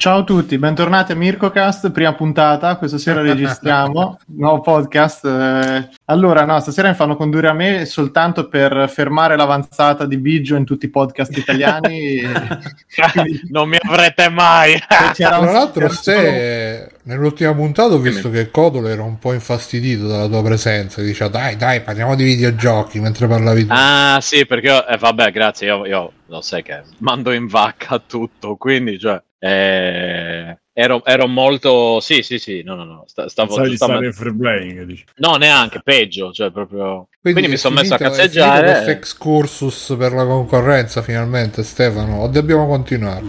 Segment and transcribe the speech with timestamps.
[0.00, 5.24] Ciao a tutti, bentornati a Mircocast, prima puntata, questa sera registriamo, nuovo podcast.
[5.24, 10.54] Eh, allora, no, stasera mi fanno condurre a me soltanto per fermare l'avanzata di Biggio
[10.54, 12.20] in tutti i podcast italiani.
[13.50, 14.78] Non mi avrete mai!
[15.14, 20.44] Tra l'altro, se nell'ultima puntata ho visto che Codolo era un po' infastidito dalla tua
[20.44, 23.72] presenza, dice dai, dai, parliamo di videogiochi mentre parlavi tu.
[23.74, 27.98] Ah, sì, perché, io, eh, vabbè, grazie, io, io lo sai che mando in vacca
[27.98, 29.20] tutto, quindi, cioè...
[29.40, 34.02] Eh, ero, ero, molto sì sì sì no no no stavo Sai stavo...
[34.02, 35.04] in free playing dici.
[35.18, 38.70] no neanche peggio cioè proprio quindi, quindi mi sono messo a cazzeggiare.
[38.72, 42.22] questo excursus per la concorrenza finalmente Stefano.
[42.22, 43.22] O dobbiamo continuare?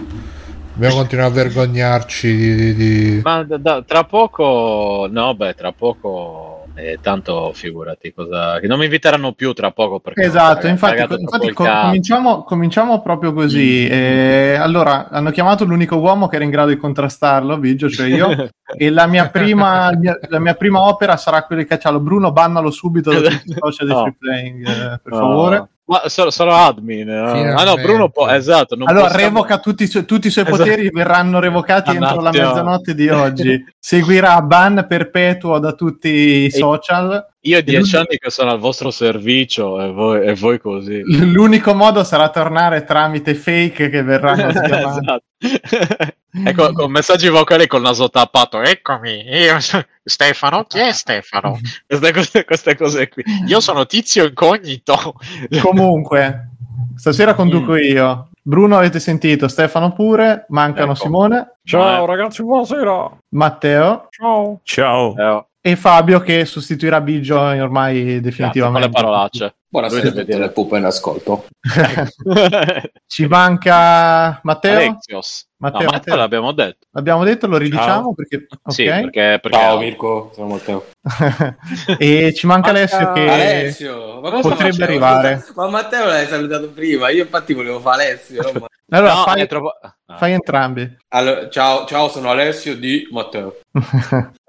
[0.72, 3.20] Dobbiamo continuare a vergognarci di, di, di...
[3.22, 8.78] ma da, da, tra poco no beh tra poco e tanto figurati cosa che non
[8.78, 13.86] mi inviteranno più tra poco perché esatto infatti, infatti com- cominciamo, cominciamo, proprio così.
[13.88, 13.92] Mm.
[13.92, 18.48] e, allora hanno chiamato l'unico uomo che era in grado di contrastarlo Biggio cioè io.
[18.72, 21.98] E la mia, prima, mia, la mia prima opera sarà quella di cacciarlo.
[21.98, 25.18] Bruno bannalo subito da tutti i social di free playing eh, per no.
[25.18, 27.08] favore ma sono, sono admin.
[27.08, 27.32] No?
[27.32, 28.74] Ah no, Bruno può, esatto.
[28.74, 29.16] allora possiamo...
[29.16, 30.62] revoca tutti, su, tutti, i suoi esatto.
[30.62, 33.64] poteri, verranno revocati entro la mezzanotte di oggi.
[33.76, 36.08] Seguirà ban perpetuo da tutti
[36.44, 37.26] i social.
[37.42, 41.00] Io ho dieci anni che sono al vostro servizio e voi, e voi, così.
[41.04, 44.98] L'unico modo sarà tornare tramite fake che verranno schiamati.
[45.00, 45.24] esatto.
[46.44, 48.60] ecco, con messaggi vocali col naso tappato.
[48.60, 50.64] Eccomi, io sono Stefano.
[50.64, 51.58] Chi è Stefano?
[51.86, 53.24] queste, cose, queste cose qui.
[53.46, 55.14] Io sono tizio incognito.
[55.62, 56.50] Comunque,
[56.94, 57.78] stasera conduco mm.
[57.78, 58.28] io.
[58.42, 61.02] Bruno avete sentito, Stefano pure, mancano ecco.
[61.02, 61.56] Simone.
[61.64, 63.18] Ciao ragazzi, buonasera.
[63.30, 64.08] Matteo.
[64.10, 64.60] Ciao.
[64.62, 65.14] Ciao.
[65.14, 68.70] Ciao e Fabio che sostituirà Biggio ormai definitivamente.
[68.70, 69.54] Con le parolacce.
[69.72, 71.46] Buonasera a tutte le pupe in ascolto.
[73.06, 74.76] Ci manca Matteo.
[74.76, 75.46] Alexios.
[75.58, 76.86] Matteo, no, Matteo l'abbiamo detto.
[76.90, 78.46] L'abbiamo detto, lo ridiciamo perché...
[78.48, 78.72] Okay.
[78.72, 79.58] Sì, perché, perché...
[79.58, 80.86] Ciao Mirko, sono Matteo.
[81.98, 84.20] e ci manca, manca Alessio che Alessio.
[84.20, 85.44] Ma potrebbe arrivare.
[85.54, 88.40] Ma Matteo l'hai salutato prima, io infatti volevo fare Alessio.
[88.90, 89.68] allora no, fai, troppo...
[89.68, 90.16] ah.
[90.16, 90.96] fai entrambi.
[91.08, 93.58] Allora, ciao, ciao, sono Alessio di Matteo.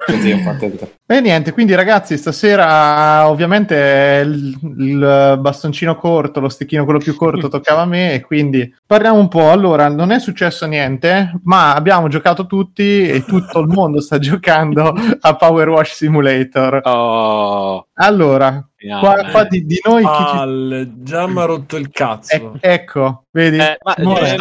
[0.06, 0.31] Così
[1.06, 7.48] E niente, quindi ragazzi, stasera ovviamente il, il, bastoncino corto, lo stecchino quello più corto
[7.48, 9.50] toccava a me e quindi parliamo un po'.
[9.52, 14.94] Allora, non è successo niente, ma abbiamo giocato tutti e tutto il mondo sta giocando
[15.20, 16.82] a Power Wash Simulator.
[16.84, 17.88] Oh.
[17.94, 18.66] Allora,
[19.00, 21.04] Qua, qua di, di, noi Palle, ci...
[21.04, 22.58] già mi ha rotto il cazzo.
[22.60, 23.58] E- ecco, vedi?
[23.58, 24.38] Eh, ma, Simone,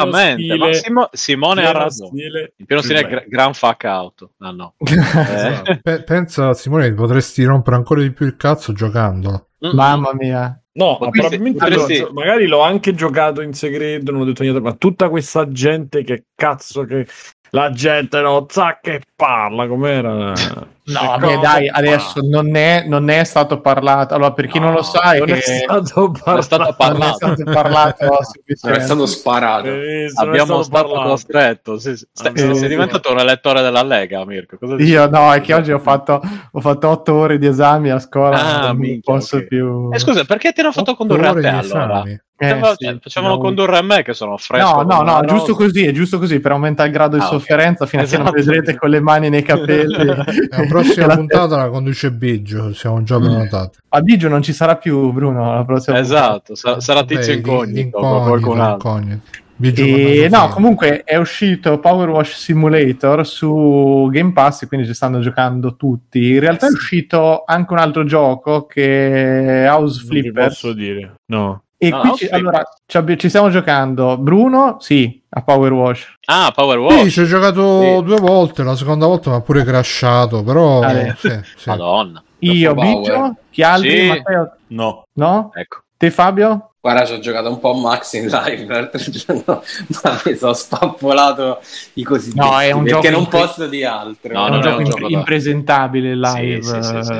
[0.57, 2.53] ma Simo- Simone ha ragione.
[2.57, 4.31] Il pieno stile gra- gran fuck out.
[4.39, 4.75] Ah, no.
[5.85, 6.03] eh.
[6.05, 9.49] Pensa, Simone, potresti rompere ancora di più il cazzo giocando.
[9.63, 9.77] Mm-hmm.
[9.77, 10.60] Mamma mia.
[10.73, 14.73] No, ma probabilmente lo, magari l'ho anche giocato in segreto, non ho detto niente, ma
[14.75, 17.07] tutta questa gente che cazzo che
[17.51, 20.33] la gente non sa che parla, com'era?
[20.91, 24.15] No, beh, dai, adesso non è, non è, stato parlato.
[24.15, 26.39] Allora, per chi no, non lo sa, non, è stato parlato.
[26.39, 27.27] È stato parlato.
[27.27, 29.69] Non è stato parlato è stato sparato.
[30.17, 31.79] Abbiamo stato, stato costretto.
[31.79, 32.07] Sì, sì.
[32.13, 34.59] Stai, sei diventato un elettore della Lega, Mirko.
[34.59, 38.01] Cosa Io no, è che oggi ho fatto, ho fatto otto ore di esami a
[38.01, 38.43] scuola.
[38.43, 39.49] Ah, non minchia, posso okay.
[39.49, 39.91] più.
[39.93, 42.03] Eh, scusa, perché ti hanno fatto condurre a te allora?
[42.43, 43.41] Eh, sì, facevano no.
[43.41, 44.83] condurre a me che sono fresco.
[44.83, 47.85] No, no, no, giusto così, è giusto così per aumentare il grado di ah, sofferenza
[47.85, 47.89] okay.
[47.89, 48.53] fino a che non esatto.
[48.53, 50.07] vedrete con le mani nei capelli.
[50.49, 53.79] la prossima puntata la conduce Biggio, siamo già prenotati.
[53.91, 58.23] A Biggio non ci sarà più Bruno la prossima Esatto, sarà, sarà tizio incognito, incognito,
[58.23, 58.89] qualcun altro.
[58.89, 59.29] Incognito.
[59.63, 65.77] E, no, comunque è uscito Power Wash Simulator su Game Pass, quindi ci stanno giocando
[65.77, 66.31] tutti.
[66.31, 70.49] In realtà è uscito anche un altro gioco che è House Flipper.
[70.49, 71.65] posso dire, no.
[71.83, 76.19] E no, qui ci, allora, ci, ci, stiamo giocando Bruno, sì, a Power Wash.
[76.27, 77.05] Ah, Power Wash.
[77.05, 78.03] Sì, ci ho giocato sì.
[78.03, 80.81] due volte, la seconda volta mi ha pure crashato, però...
[80.81, 81.69] Ah, sì, sì.
[81.71, 82.23] Madonna.
[82.41, 83.99] Io, Biggio, chi altri?
[83.99, 84.09] Sì.
[84.09, 84.57] Matteo?
[84.67, 85.05] No.
[85.15, 85.51] No?
[85.55, 85.85] Ecco.
[85.97, 86.70] Te Fabio?
[86.83, 89.63] Guarda, ci ho giocato un po' Max in live l'altro giorno,
[90.03, 91.61] ma mi sono spappolato
[91.95, 93.39] i cosiddetti no, è un perché non impre...
[93.39, 94.33] posso di altro.
[94.33, 96.63] No, no, è un, gioco impresentabile live.
[96.63, 97.13] Sì, sì, sì,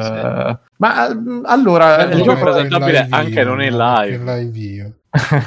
[0.77, 1.07] ma
[1.45, 4.15] allora è un gioco presentabile anche non in live.
[4.15, 4.93] In live io.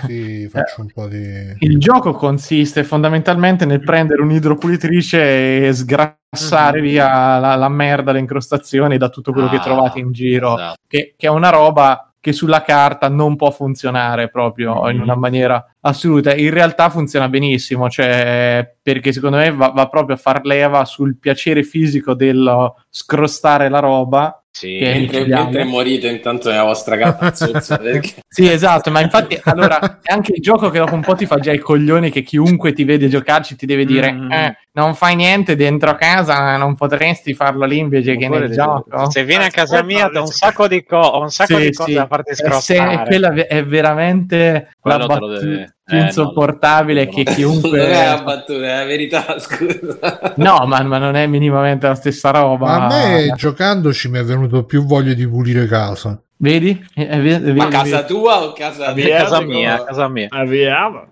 [0.05, 1.55] Sì, faccio un po' di...
[1.59, 6.89] Il gioco consiste fondamentalmente nel prendere un'idropulitrice e sgrassare mm-hmm.
[6.89, 10.77] via la, la, merda, le incrostazioni da tutto quello ah, che trovate in giro, esatto.
[10.85, 15.75] che, che, è una roba che sulla carta non può funzionare proprio in una maniera
[15.81, 16.33] assoluta.
[16.33, 21.17] In realtà funziona benissimo, cioè, perché secondo me va, va proprio a far leva sul
[21.17, 24.77] piacere fisico del scrostare la roba Sì.
[24.79, 27.31] Mentre, mentre, morite intanto nella vostra casa
[27.81, 28.21] perché...
[28.27, 31.39] sì esatto ma infatti allora è anche il gioco che dopo un po' ti fa
[31.39, 34.31] già i coglioni che chiunque ti vede giocarci ti deve dire mm.
[34.31, 39.25] eh, non fai niente dentro casa non potresti farlo lì invece che nel gioco se
[39.25, 41.95] vieni a casa mia da un sacco di, co- un sacco sì, di cose sì.
[41.95, 47.23] da farti scrossare se, quella è veramente Quello la battuta più eh, insopportabile no, che
[47.23, 47.77] chiunque.
[47.77, 50.33] Non è la battuta, è la verità, scusa.
[50.37, 52.65] No, ma, ma, non è minimamente la stessa roba.
[52.65, 56.19] Ma a me giocandoci mi è venuto più voglia di pulire casa.
[56.37, 56.87] Vedi?
[56.93, 58.07] Eh, eh, vedi, ma casa vedi.
[58.07, 59.17] tua o casa mia?
[59.17, 60.27] Casa mia, casa mia.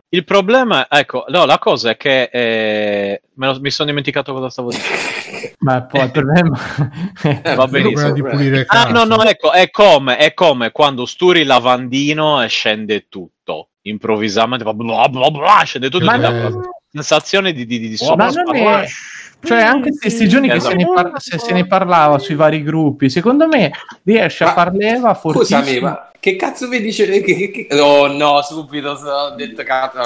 [0.10, 4.72] Il problema, ecco, no, la cosa è che eh, lo, mi sono dimenticato cosa stavo
[4.72, 5.56] dicendo.
[5.60, 6.60] ma poi il problema
[7.56, 8.12] va benissimo.
[8.12, 8.88] Di pulire casa.
[8.88, 13.71] Ah, no, no, ecco, è come, è come quando sturi il lavandino e scende tutto
[13.83, 16.06] improvvisamente fa bla bla bla, scende tutto.
[16.06, 16.62] Ma no,
[16.92, 18.86] sensazione di, di, di, di ma non è,
[19.44, 23.10] cioè, anche questi giorni che se ne, par- se, se ne, parlava sui vari gruppi,
[23.10, 23.72] secondo me
[24.04, 25.62] riesce ma, a far leva fortissimo.
[25.62, 27.07] Scusami, ma che cazzo mi dice?
[27.10, 27.80] Che, che, che...
[27.80, 30.00] Oh no, subito ho detto cazzo.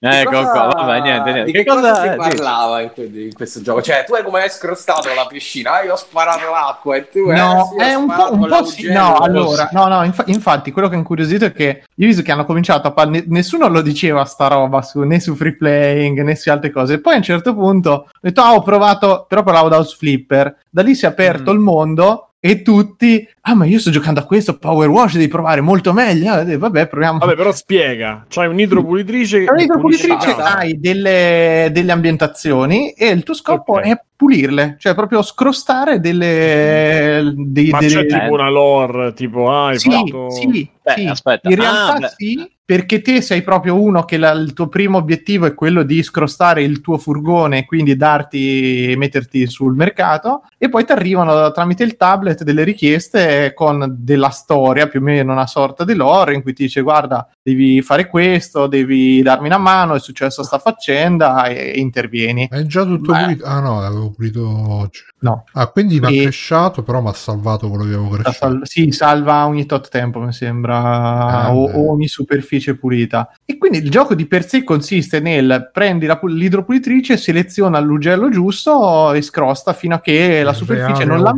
[0.00, 0.50] Ecco cosa...
[0.50, 1.52] qua, vabbè, niente, niente.
[1.52, 3.82] Di che, cosa, cosa si parlava in, in, questo gioco?
[3.82, 5.82] Cioè, tu hai come hai scrostato la piscina?
[5.82, 9.16] Io ho sparato l'acqua e tu No, eh, è un po', un po sì, no,
[9.16, 12.30] allora, no, no, inf- infatti quello che è incuriosito è che io ho visto che
[12.30, 16.36] hanno cominciato a parlare, nessuno lo diceva sta roba su, né su free playing né
[16.36, 17.00] su altre cose.
[17.00, 20.58] Poi a un certo punto ho detto, ah, ho provato, però parlavo da House Flipper.
[20.70, 21.54] Da lì si è aperto mm.
[21.54, 25.60] il mondo e tutti, ah ma io sto giocando a questo Power Wash, devi provare
[25.60, 27.18] molto meglio, eh, vabbè proviamo.
[27.18, 29.44] Vabbè però spiega, c'hai un'idropulitrice.
[29.44, 33.90] C'hai un'idropulitrice, hai delle, delle, ambientazioni e il tuo scopo okay.
[33.90, 37.32] è pulirle, cioè proprio scrostare delle...
[37.36, 38.04] dei, ma delle...
[38.04, 40.28] c'è tipo una lore, tipo ah, hai sì, fatto...
[40.30, 41.06] Sì, beh, sì.
[41.06, 41.48] aspetta.
[41.48, 45.46] In realtà ah, sì, perché te sei proprio uno che la, il tuo primo obiettivo
[45.46, 50.84] è quello di scrostare il tuo furgone e quindi darti, metterti sul mercato e poi
[50.84, 55.84] ti arrivano tramite il tablet delle richieste con della storia, più o meno una sorta
[55.84, 60.00] di lore in cui ti dice guarda devi fare questo, devi darmi una mano, è
[60.00, 62.48] successo sta faccenda e, e intervieni.
[62.50, 63.22] È già tutto Beh.
[63.22, 63.44] pulito?
[63.46, 65.02] Ah no, l'avevo pulito oggi.
[65.20, 65.44] No.
[65.52, 66.22] Ah, quindi mi ha e...
[66.22, 68.32] cresciato, però mi ha salvato quello che avevo cresciuto.
[68.32, 73.32] Sal- sì, salva ogni tot tempo, mi sembra, ah, o, o ogni superficie pulita.
[73.50, 79.14] E quindi il gioco di per sé consiste nel prendi la, l'idropulitrice, seleziona l'ugello giusto
[79.14, 81.32] e scrosta fino a che la superficie non la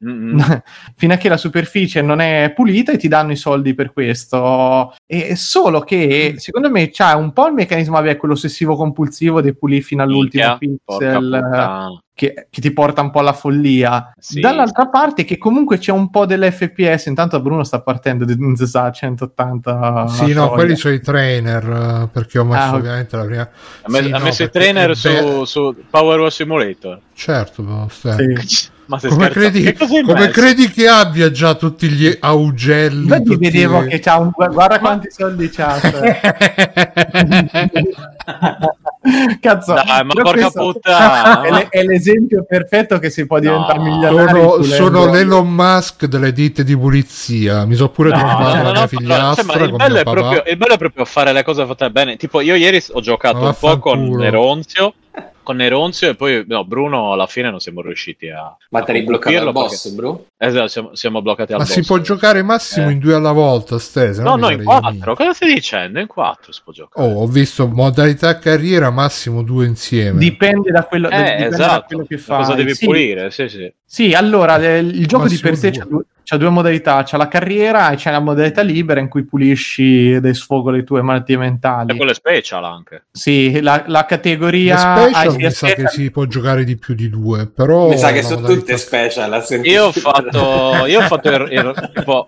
[0.96, 4.94] fino a che la superficie non è pulita e ti danno i soldi per questo.
[5.04, 6.36] E solo che mm.
[6.36, 10.56] secondo me c'ha un po' il meccanismo, vabbè, quello ossessivo compulsivo di pulire fino all'ultimo
[10.58, 14.12] Minchia, pixel che, che, ti porta un po' alla follia.
[14.18, 14.40] Sì.
[14.40, 17.06] Dall'altra parte, che comunque c'è un po' dell'FPS.
[17.06, 20.06] Intanto Bruno sta partendo di un Zesa 180.
[20.06, 22.10] Sì, no, quelli sono i trainer.
[22.12, 23.40] Perché ho messo ah, ovviamente la prima.
[23.40, 23.50] Ha,
[23.86, 27.00] me- sì, ha no, messo i trainer su, su, Power War Simulator.
[27.14, 28.68] Certo, sì.
[28.90, 29.72] Ma come, credi,
[30.04, 33.06] come credi, che abbia già tutti gli augelli?
[33.06, 33.36] Io tutti...
[33.36, 35.78] vedevo che c'ha un guarda quanti soldi c'ha.
[39.40, 43.84] Cazzo, Dai, ma porca puttana è, è, l'esempio perfetto che si può diventare no.
[43.84, 44.62] milionario.
[44.62, 47.64] Sono, sono l'Elon Musk delle ditte di pulizia.
[47.64, 49.52] Mi so pure no, trovato no, la mia figliastra.
[49.54, 52.16] Cioè, il, bello è proprio, il bello è proprio fare le cose fatte bene.
[52.16, 54.94] Tipo, io ieri ho giocato un po' con Neronzio
[55.42, 59.02] con Neronzio e poi no, Bruno alla fine non siamo riusciti a ma te eri
[59.02, 59.96] bloccato al boss perché...
[59.96, 60.26] Bru?
[60.36, 62.92] esatto siamo, siamo bloccati al ma boss ma si può giocare massimo eh.
[62.92, 66.60] in due alla volta stese no no in quattro cosa stai dicendo in quattro si
[66.62, 71.46] può giocare oh ho visto modalità carriera massimo due insieme dipende da quello, eh, dipende
[71.46, 71.72] esatto.
[71.72, 72.84] da quello che fai cosa devi sì.
[72.84, 76.50] pulire sì sì sì allora il gioco ma di per sé c'ha due c'ha due
[76.50, 80.84] modalità, c'è la carriera e c'è la modalità libera in cui pulisci e sfogo le
[80.84, 81.92] tue malattie mentali.
[81.92, 83.06] E quelle special anche.
[83.10, 84.94] Sì, la, la categoria...
[84.94, 87.88] Le special mi sa che si può giocare di più di due, però...
[87.88, 89.44] Mi sa che sono tutte special.
[89.64, 92.24] Io ho fatto, io ho fatto il, il, tipo,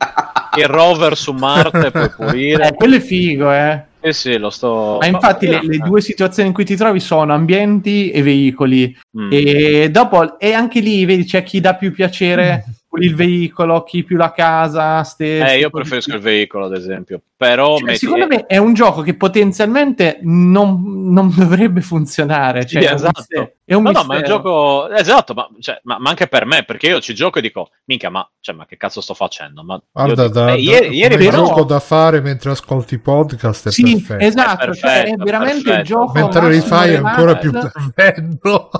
[0.59, 2.71] il rover su Marte per pulire.
[2.71, 3.85] Eh, quello è figo, eh.
[4.04, 4.99] Eh sì, lo sto.
[5.00, 8.99] Ma infatti le, le, due situazioni in cui ti trovi sono ambienti e veicoli.
[9.16, 9.28] Mm.
[9.30, 14.04] E dopo, e anche lì, vedi, c'è chi dà più piacere mm il veicolo, chi
[14.04, 15.02] più la casa.
[15.02, 17.23] Ste, eh, io preferisco il veicolo, ad esempio.
[17.37, 17.99] Però cioè, metti...
[17.99, 22.66] secondo me è un gioco che potenzialmente non, non dovrebbe funzionare.
[22.66, 23.52] Cioè, sì, esatto.
[23.73, 26.45] È un no, no, ma è un gioco esatto, ma, cioè, ma, ma, anche per
[26.45, 29.64] me, perché io ci gioco e dico, mica, ma, cioè, ma che cazzo sto facendo?
[29.64, 31.47] Ma Guarda, dico, da, eh, ieri, ieri però...
[31.47, 34.25] gioco da fare mentre ascolti podcast è sì, perfetto.
[34.25, 35.79] Esatto, è, cioè, è veramente perfetto.
[35.79, 36.12] il gioco.
[36.12, 38.71] Mentre rifai è ancora più bello.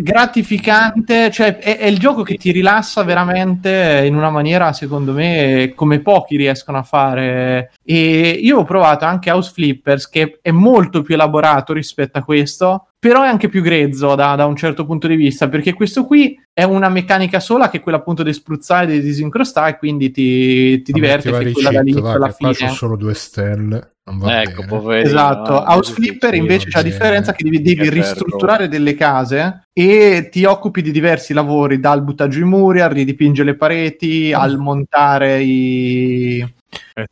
[0.00, 5.74] gratificante, cioè è, è il gioco che ti rilassa veramente in una maniera, secondo me,
[5.76, 7.70] come pochi riescono a fare.
[7.84, 12.88] E io ho provato anche House Flippers, che è molto più elaborato rispetto a questo,
[13.04, 16.40] però è anche più grezzo da, da, un certo punto di vista, perché questo qui
[16.54, 20.10] è una meccanica sola che è quella appunto di spruzzare e di disincrostare, e quindi
[20.10, 22.56] ti, ti diverte fai quella dall'inizio alla fine.
[22.56, 23.96] Qua sono due stelle.
[24.06, 25.06] ecco, poverino.
[25.06, 30.30] Esatto, no, House Flipper invece c'è la differenza che devi, devi ristrutturare delle case e
[30.32, 34.40] ti occupi di diversi lavori, dal buttaggio in muri al ridipingere le pareti, mm.
[34.40, 36.54] al montare i,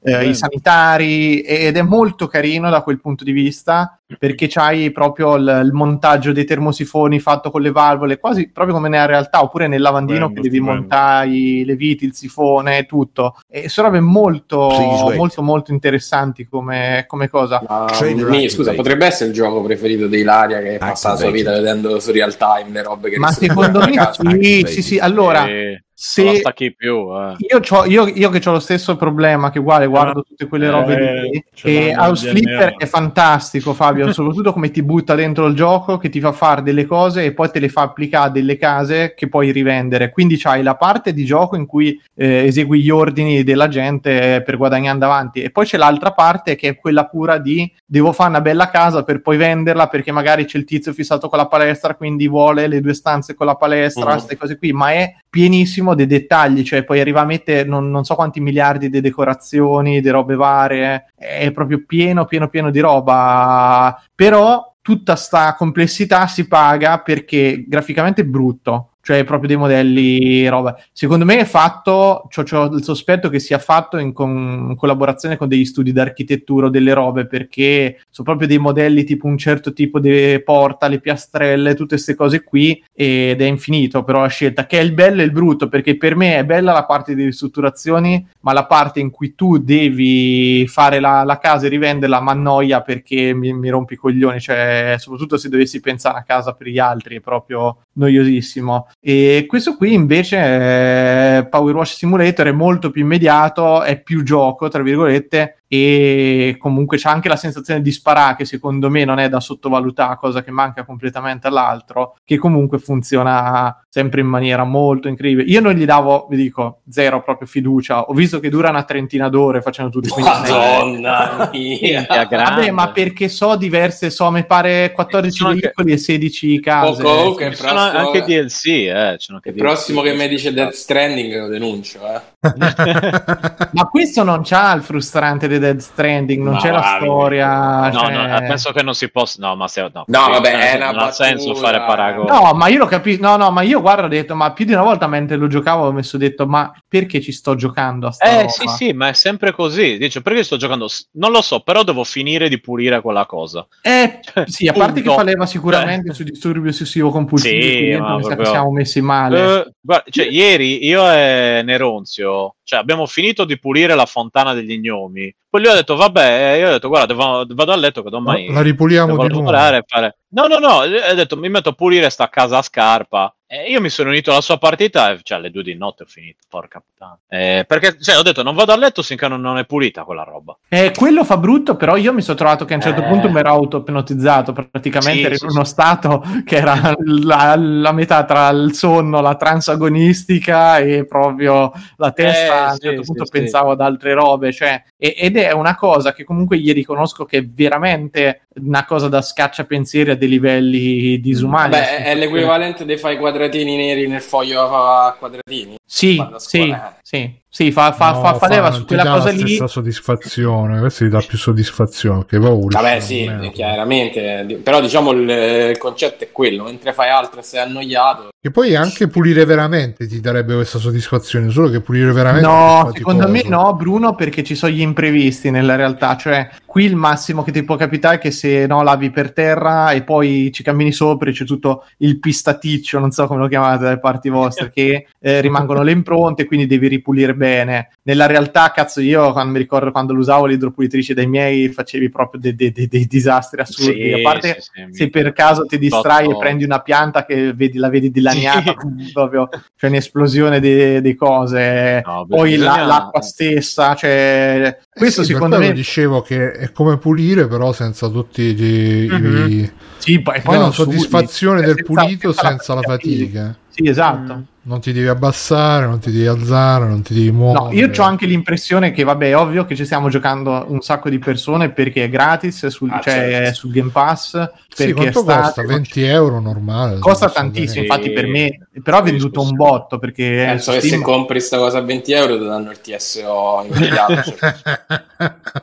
[0.03, 5.37] eh, i sanitari ed è molto carino da quel punto di vista perché c'hai proprio
[5.37, 9.69] il, il, montaggio dei termosifoni fatto con le valvole quasi proprio come nella realtà oppure
[9.69, 13.37] nel lavandino Beh, che devi montare le viti, il sifone, tutto.
[13.49, 14.69] E sono robe molto
[15.15, 17.63] molto molto interessanti come, come cosa.
[17.67, 21.99] Uh, scusa potrebbe essere il gioco preferito di Ilaria che passa la sua vita vedendo
[22.01, 26.43] su real time le robe che ma secondo me sì, sì sì allora e se
[26.77, 27.37] più, eh.
[27.39, 30.97] io, io, io, che ho lo stesso problema che uguale guardo eh, tutte quelle robe
[30.97, 35.99] eh, lì e House Flipper è fantastico Fabio soprattutto come ti butta dentro il gioco
[35.99, 39.15] che ti fa fare delle cose e poi te le fa applicare a delle case
[39.15, 43.45] che puoi rivendere quindi c'hai la parte di gioco in cui eh, esegui gli ordini
[43.45, 47.73] della gente per guadagnare avanti e poi c'è l'altra parte che è quella pura di
[47.87, 51.39] devo fare una bella casa per poi venderla perché magari c'è il tizio fissato con
[51.39, 54.39] la palestra quindi vuole le due stanze con la palestra queste uh-huh.
[54.41, 58.15] cose qui ma è pienissimo dei dettagli, cioè poi arriva a mettere non, non, so
[58.15, 64.75] quanti miliardi di decorazioni, di robe varie, è proprio pieno, pieno, pieno di roba, però
[64.83, 70.81] tutta sta complessità si paga perché graficamente è brutto, cioè proprio dei modelli roba.
[70.93, 75.49] Secondo me è fatto, ho il sospetto che sia fatto in, con, in collaborazione con
[75.49, 79.99] degli studi d'architettura o delle robe, perché sono proprio dei modelli tipo un certo tipo
[79.99, 84.79] di porta, le piastrelle, tutte queste cose qui, ed è infinito però la scelta, che
[84.79, 88.25] è il bello e il brutto, perché per me è bella la parte di ristrutturazioni,
[88.41, 92.83] ma la parte in cui tu devi fare la, la casa e rivenderla mi annoia
[92.83, 96.79] perché mi, mi rompi i coglioni, cioè soprattutto se dovessi pensare a casa per gli
[96.79, 98.89] altri, è proprio noiosissimo.
[99.01, 104.83] E questo qui invece Power Wash Simulator è molto più immediato, è più gioco, tra
[104.83, 109.41] virgolette, e comunque c'è anche la sensazione di sparare che secondo me non è da
[109.41, 115.51] sottovalutare, cosa che manca completamente all'altro, che comunque funziona sempre in maniera molto incredibile.
[115.51, 118.03] Io non gli davo, vi dico, zero proprio fiducia.
[118.03, 122.07] Ho visto che dura una trentina d'ore facendo tutto Madonna mia!
[122.07, 127.03] Vabbè, ma perché so diverse, so, mi pare 14 veicoli e 16 case.
[127.03, 128.91] Poco, okay, sono anche DLC, eh.
[128.91, 132.21] Anche il DLC, prossimo che mi dice Death Stranding lo denuncio, eh.
[133.73, 137.89] ma questo non c'ha il frustrante di Dead Stranding, non no, c'è la storia.
[137.89, 138.13] No, cioè...
[138.13, 139.37] no, penso che non si possa.
[139.47, 142.29] No, ma se, no, no vabbè, non ha senso fare paragoni.
[142.29, 143.23] No, ma io lo capisco.
[143.23, 145.87] No, no, ma io guarda, ho detto, ma più di una volta mentre lo giocavo
[145.87, 148.49] ho messo detto, ma perché ci sto giocando a sta Eh, roba?
[148.49, 149.97] sì, sì, ma è sempre così.
[149.99, 150.89] Dice, perché sto giocando?
[151.13, 153.67] Non lo so, però devo finire di pulire quella cosa.
[153.81, 156.15] Eh, cioè, sì, a parte che faleva sicuramente eh.
[156.15, 158.45] su disturbo ossessivo compulsivo, sì, ma proprio...
[158.47, 159.41] siamo messi male.
[159.43, 164.79] Uh, guarda, cioè, ieri io e Neronzio, cioè, abbiamo finito di pulire la fontana degli
[164.79, 165.35] gnomi.
[165.49, 168.53] Poi lui ha detto, vabbè, io ho detto, guarda, vado a letto che domani...
[168.53, 169.51] La ripuliamo di nuovo.
[169.51, 170.17] Fare...
[170.35, 173.35] No, no, no, ha detto, mi metto a pulire sta casa a scarpa.
[173.55, 176.07] E io mi sono unito alla sua partita e cioè alle due di notte ho
[176.07, 177.19] finito, porca puttana.
[177.29, 180.23] Eh, perché cioè, ho detto non vado a letto finché non, non è pulita quella
[180.23, 180.57] roba.
[180.71, 183.09] Eh, quello fa brutto, però io mi sono trovato che a un certo eh...
[183.09, 185.71] punto mi ero auto-ipnotizzato, praticamente sì, ero sì, in uno sì.
[185.71, 192.55] stato che era la, la, metà tra il sonno, la transagonistica e proprio la testa,
[192.55, 196.25] eh, a un certo punto pensavo ad altre robe, cioè, ed è una cosa che
[196.25, 201.71] comunque gli riconosco che è veramente una cosa da scaccia pensieri a dei livelli disumani.
[201.71, 205.75] Beh, è l'equivalente dei fai quadratini neri nel foglio a quadratini.
[205.85, 207.41] Sì, sì, sì.
[207.55, 209.59] Sì, fa, fa, no, fa, fa leva su quella cosa lì.
[209.59, 212.81] La soddisfazione, questo ti dà più soddisfazione che paura.
[212.81, 214.59] Vabbè, sì, chiaramente.
[214.63, 218.29] Però diciamo il, il, concetto è quello: mentre fai altro e sei annoiato.
[218.41, 221.51] E poi anche pulire veramente ti darebbe questa soddisfazione.
[221.51, 222.47] Solo che pulire veramente.
[222.47, 226.17] No, secondo me no, Bruno, perché ci sono gli imprevisti nella realtà.
[226.17, 229.91] Cioè, qui il massimo che ti può capitare è che se no lavi per terra
[229.91, 233.85] e poi ci cammini sopra e c'è tutto il pistaticcio, non so come lo chiamate
[233.85, 237.91] dalle parti vostre, che eh, rimangono le impronte, quindi devi ripulire bene.
[238.05, 242.41] Nella realtà, cazzo, io quando mi ricordo quando lo usavo l'idropulitrice dai miei facevi proprio
[242.41, 244.05] dei, dei, dei, dei disastri assurdi.
[244.05, 247.53] Sì, A parte sì, sì, se per caso ti distrai e prendi una pianta che
[247.53, 248.77] vedi, la vedi dilaniata,
[249.13, 252.01] proprio c'è un'esplosione di cose.
[252.03, 252.77] No, Poi bisogna...
[252.77, 255.73] la, l'acqua stessa, cioè, questo secondo me.
[255.73, 259.09] dicevo che è come pulire, però senza tutti i.
[259.11, 259.65] Mm-hmm.
[259.99, 263.57] Sì, poi, poi la soddisfazione del pulito senza la fatica.
[263.69, 264.37] Sì, esatto.
[264.37, 264.43] Mm.
[264.65, 267.65] Non ti devi abbassare, non ti devi alzare, non ti devi muovere.
[267.65, 271.11] No, io ho anche l'impressione che, vabbè, è ovvio che ci stiamo giocando un sacco
[271.11, 273.49] di persone perché è gratis, sul, ah, cioè certo.
[273.49, 274.51] è sul Game Pass.
[274.75, 275.63] Sì, quanto costa?
[275.63, 276.99] 20 euro normale.
[276.99, 280.45] Costa tantissimo, infatti per me, però ha venduto un botto perché...
[280.47, 281.01] Penso che Steam...
[281.01, 284.15] se compri questa cosa a 20 euro ti danno il TSO immediato.
[284.39, 284.55] cioè.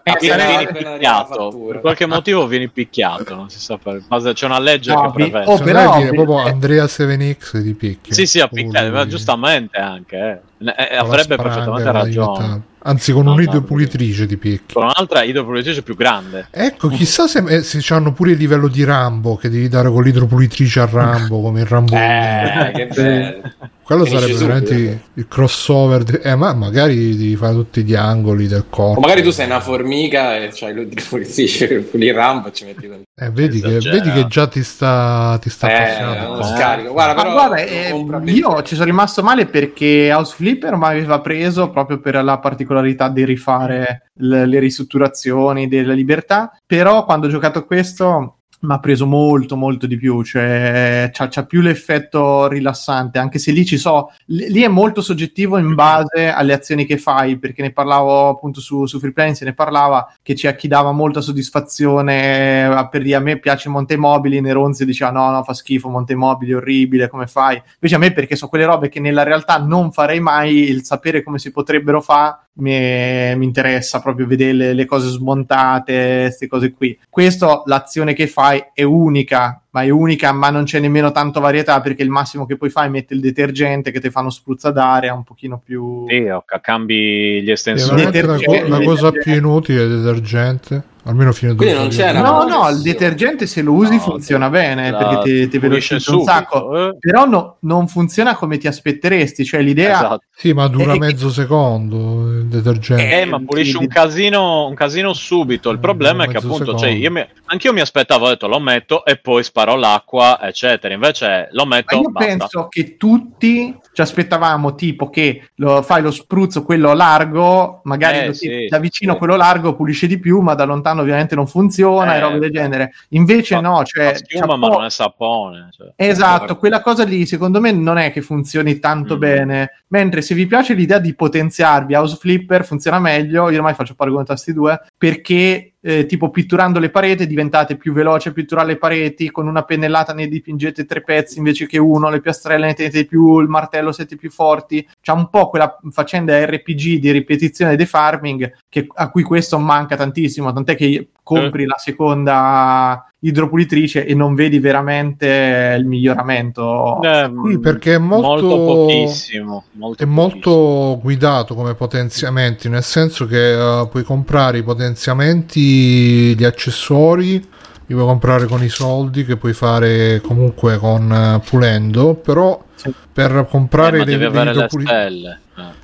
[0.04, 1.66] eh, vieni picchiato.
[1.70, 4.04] Per qualche motivo vieni picchiato, non si sa per...
[4.34, 5.52] C'è una legge no, che prevede.
[5.52, 5.98] Oh, però...
[5.98, 8.14] Dire, proprio Andrea 7X di picchia.
[8.14, 10.42] Sì, sì, a picchiare, ma giustamente anche.
[10.58, 10.74] Eh.
[10.90, 12.62] Eh, avrebbe perfettamente ragione.
[12.82, 14.74] Anzi, con no, un'idropulitrice di picchi.
[14.74, 16.48] Con un'altra idropulitrice più grande.
[16.52, 20.80] Ecco, chissà se, se hanno pure il livello di Rambo che devi dare con l'idropulitrice
[20.80, 21.96] a Rambo come il Rambo.
[21.96, 23.54] Eh, che bello.
[23.90, 26.04] Quello sarebbe veramente il, il crossover.
[26.04, 29.00] Di, eh, ma magari devi fare tutti gli angoli del corpo.
[29.00, 33.08] O magari tu sei una formica e c'hai l'idropulitrice, il Rambo e ci metti dentro.
[33.22, 36.94] Eh, vedi, che, vedi, che, già ti sta, ti sta eh, scarico.
[36.94, 41.70] Guarda, però, guarda eh, io ci sono rimasto male perché House Flipper mi aveva preso
[41.70, 42.69] proprio per la particolarità
[43.10, 46.58] di rifare le, le ristrutturazioni della libertà.
[46.66, 51.46] Però quando ho giocato questo mi ha preso molto molto di più cioè c'ha, c'ha,
[51.46, 56.54] più l'effetto rilassante anche se lì ci so lì è molto soggettivo in base alle
[56.54, 60.34] azioni che fai perché ne parlavo appunto su, su Free Plane se ne parlava che
[60.34, 65.32] c'è chi dava molta soddisfazione per dire a me piace Monte Mobili Neronzi diceva no
[65.32, 68.90] no fa schifo Monte Mobili orribile come fai invece a me perché so quelle robe
[68.90, 74.00] che nella realtà non farei mai il sapere come si potrebbero fare mi, mi, interessa
[74.00, 79.62] proprio vedere le, le cose smontate queste cose qui questo l'azione che fai è unica,
[79.72, 82.88] ma è unica, ma non c'è nemmeno tanto varietà perché il massimo che puoi fare
[82.88, 86.06] è mettere il detergente che ti fanno spruzza d'aria un pochino più...
[86.08, 86.26] Sì,
[86.62, 88.04] cambi gli estensori.
[88.04, 92.44] La, la cosa più inutile è il detergente almeno fino a Quindi non c'era no
[92.44, 92.70] no?
[92.70, 96.90] il detergente se lo usi no, funziona bene perché ti, ti velocizza un sacco.
[96.90, 96.98] eh?
[97.00, 100.22] però no, non funziona come ti aspetteresti cioè l'idea esatto.
[100.36, 101.32] sì ma dura è, mezzo è...
[101.32, 103.22] secondo il detergente.
[103.22, 105.70] Eh ma pulisce un casino un casino subito.
[105.70, 109.06] Il problema è che appunto cioè, io mi, anch'io mi aspettavo ho detto lo metto
[109.06, 110.94] e poi sparo l'acqua eccetera.
[110.94, 112.28] Invece lo metto ma io basta.
[112.28, 118.34] penso che tutti ci aspettavamo tipo che lo, fai lo spruzzo quello largo magari eh,
[118.34, 119.18] sì, da vicino sì.
[119.18, 122.40] quello largo pulisce di più ma da lontano sapone ovviamente non funziona eh, e robe
[122.40, 122.92] del genere.
[123.10, 124.16] Invece fa, no, cioè...
[124.16, 125.70] Schiuma, ma non è sapone.
[125.72, 125.94] Cioè.
[125.96, 129.20] Esatto, quella cosa lì secondo me non è che funzioni tanto mm.
[129.20, 133.96] bene, mentre se vi piace l'idea di potenziarvi House Flipper funziona meglio, io ormai faccio
[133.96, 138.68] paragone tra questi due, perché eh, tipo pitturando le pareti diventate più veloci a pitturare
[138.68, 142.74] le pareti con una pennellata ne dipingete tre pezzi invece che uno le piastrelle ne
[142.74, 147.78] tenete più il martello siete più forti c'è un po' quella faccenda RPG di ripetizione
[147.78, 151.68] dei farming che, a cui questo manca tantissimo tant'è che compri eh.
[151.68, 157.02] la seconda idropulitrice e non vedi veramente il miglioramento.
[157.02, 159.64] Eh, sì, perché è molto, molto pochissimo.
[159.74, 160.12] Molto è pochissimo.
[160.14, 167.96] molto guidato come potenziamenti, nel senso che uh, puoi comprare i potenziamenti, gli accessori, li
[167.96, 172.94] puoi comprare con i soldi che puoi fare comunque con uh, pulendo, però sì.
[173.12, 175.38] per comprare eh, dei, dei idropulitri-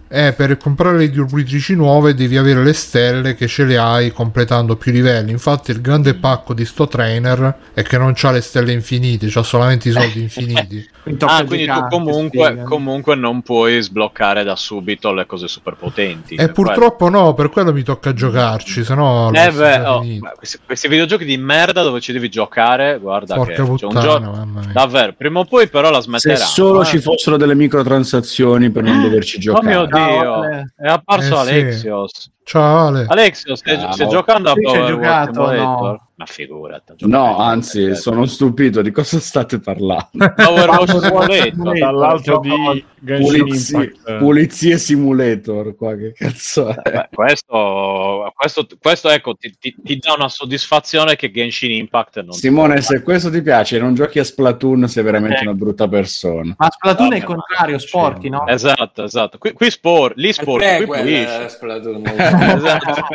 [0.08, 4.76] eh, per comprare le idropulitrici nuove devi avere le stelle che ce le hai completando
[4.76, 5.32] più livelli.
[5.32, 9.44] Infatti, il grande pacco di sto trainer è che non ha le stelle infinite, ha
[9.44, 10.90] solamente i soldi infiniti.
[11.26, 16.36] Ah, quindi tu comunque, comunque, non puoi sbloccare da subito le cose super potenti.
[16.36, 17.24] E purtroppo quello.
[17.26, 19.32] no, per quello mi tocca giocarci, se no.
[19.32, 20.04] Eh beh, oh,
[20.36, 24.24] questi, questi, videogiochi di merda dove ci devi giocare, guarda Porca che puttana, c'è un
[24.24, 24.72] gioco.
[24.74, 26.38] Davvero, prima o poi però la smetterà.
[26.38, 26.86] Se solo eh.
[26.86, 29.76] ci fossero delle microtransazioni per non doverci giocare.
[29.76, 30.06] Oh mio Dio.
[30.06, 32.12] Dio, è apparso eh, Alexios.
[32.14, 32.34] Sì.
[32.48, 33.06] Ciao Ale.
[33.08, 36.10] Alexios, stai, ah, stai giocando a Power giocato, no.
[36.18, 36.94] Ma figurati.
[37.00, 40.08] No, anzi, sono stupito di cosa state parlando.
[40.34, 46.90] Power Simulator, dall'altro di Pulizie, Pulizie Simulator, qua che cazzo è?
[46.90, 52.32] Beh, questo, questo, questo, ecco, ti, ti, ti, dà una soddisfazione che Genshin Impact non
[52.32, 55.48] Simone, se questo ti piace, non giochi a Splatoon, sei veramente eh.
[55.48, 56.56] una brutta persona.
[56.58, 58.48] Ma Splatoon Vabbè, è il contrario, sporchi, no?
[58.48, 59.38] Esatto, esatto.
[59.38, 61.50] Qui, qui sport, lì sport, qui pulisce.
[61.50, 62.04] Splatoon.
[62.42, 63.08] esatto.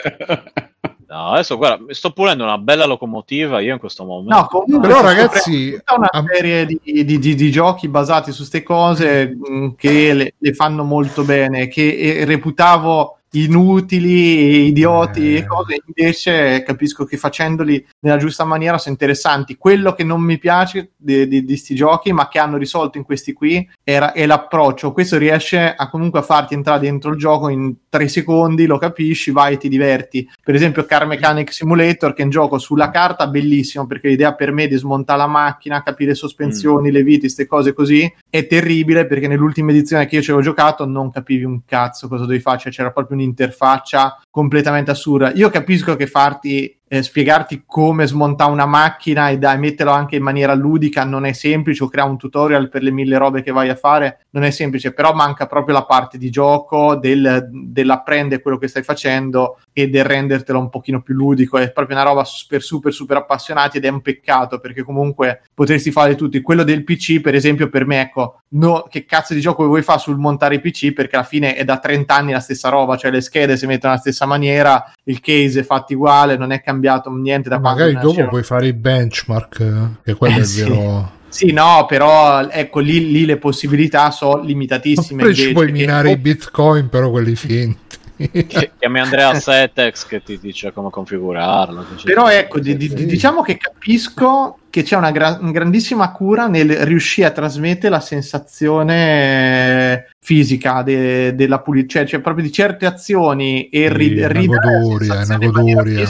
[1.11, 4.33] No, adesso guarda, sto pulendo una bella locomotiva io in questo momento.
[4.33, 8.39] No, comunque, però ragazzi, tutta una am- serie di, di, di, di, giochi basati su
[8.39, 15.37] queste cose mh, mm, che le, le, fanno molto bene, che eh, reputavo inutili, idioti
[15.37, 19.57] e cose, invece capisco che facendoli nella giusta maniera sono interessanti.
[19.57, 23.05] Quello che non mi piace di, di, di sti giochi, ma che hanno risolto in
[23.05, 24.93] questi qui, era, è l'approccio.
[24.93, 29.31] Questo riesce a comunque a farti entrare dentro il gioco in tre secondi, lo capisci,
[29.31, 30.29] vai e ti diverti.
[30.43, 34.53] Per esempio Car Mechanic Simulator, che è un gioco sulla carta bellissimo, perché l'idea per
[34.53, 36.93] me di smontare la macchina, capire sospensioni, mm.
[36.93, 40.85] le viti, queste cose così, è terribile perché nell'ultima edizione che io ci avevo giocato
[40.87, 45.33] non capivi un cazzo cosa dovevi fare, cioè c'era proprio un'interfaccia completamente assurda.
[45.33, 50.25] Io capisco che farti eh, spiegarti come smontare una macchina e dai, metterlo anche in
[50.25, 53.69] maniera ludica non è semplice, o creare un tutorial per le mille robe che vai
[53.69, 58.59] a fare non è semplice, però manca proprio la parte di gioco del, dell'apprendere quello
[58.59, 61.59] che stai facendo e del rendertelo un pochino più ludico.
[61.59, 65.93] È proprio una roba super, super, super appassionati ed è un peccato perché comunque potresti
[65.93, 66.41] fare tutti.
[66.41, 70.01] Quello del PC, per esempio, per me, ecco, no, che cazzo di gioco vuoi fare
[70.01, 73.13] sul montare i PC perché alla fine è da 30 anni la stessa roba, cioè
[73.13, 76.79] le schede si mettono alla stessa maniera, il case è fatto uguale, non è cambiato
[76.81, 80.63] niente da quando magari dopo puoi fare i benchmark eh, che quello eh, è sì.
[80.63, 85.23] vero sì, no, però ecco lì, lì le possibilità sono limitatissime.
[85.23, 86.15] Poi ci puoi minare che...
[86.15, 87.99] i bitcoin, però quelli finti.
[88.79, 91.87] Chiami Andrea Setex che ti dice come configurarlo.
[92.03, 97.29] Però ecco, di, di, diciamo che capisco che c'è una, gra- grandissima cura nel riuscire
[97.29, 103.89] a trasmettere la sensazione fisica de- della pulizia, cioè, cioè, proprio di certe azioni e
[103.93, 106.09] ri- sì, ridere una goduria, è una goduria.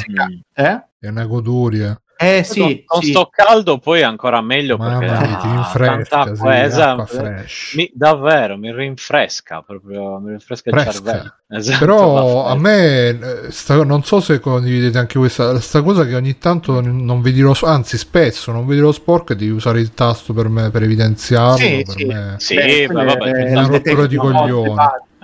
[0.52, 0.82] Eh?
[0.98, 2.00] È una goduria.
[2.22, 3.12] Eh sì, con sì.
[3.12, 7.32] sto caldo poi è ancora meglio Mamma perché ah, ti rinfresca, sì, esatto,
[7.76, 10.88] mi, davvero mi rinfresca proprio mi rinfresca Fresca.
[10.90, 11.34] il cervello.
[11.48, 13.16] Esatto, Però a me eh,
[13.50, 17.56] sta, non so se condividete anche questa sta cosa che ogni tanto non vedi lo
[17.62, 21.56] anzi spesso non vedi lo sporco e devi usare il tasto per me per evidenziarlo
[21.56, 22.04] sì, per sì.
[22.04, 24.74] me sì, Beh, vabbè, è una rottura di coglioni.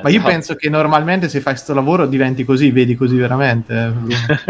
[0.03, 0.31] Ma io esatto.
[0.31, 3.95] penso che normalmente se fai questo lavoro diventi così, vedi così veramente.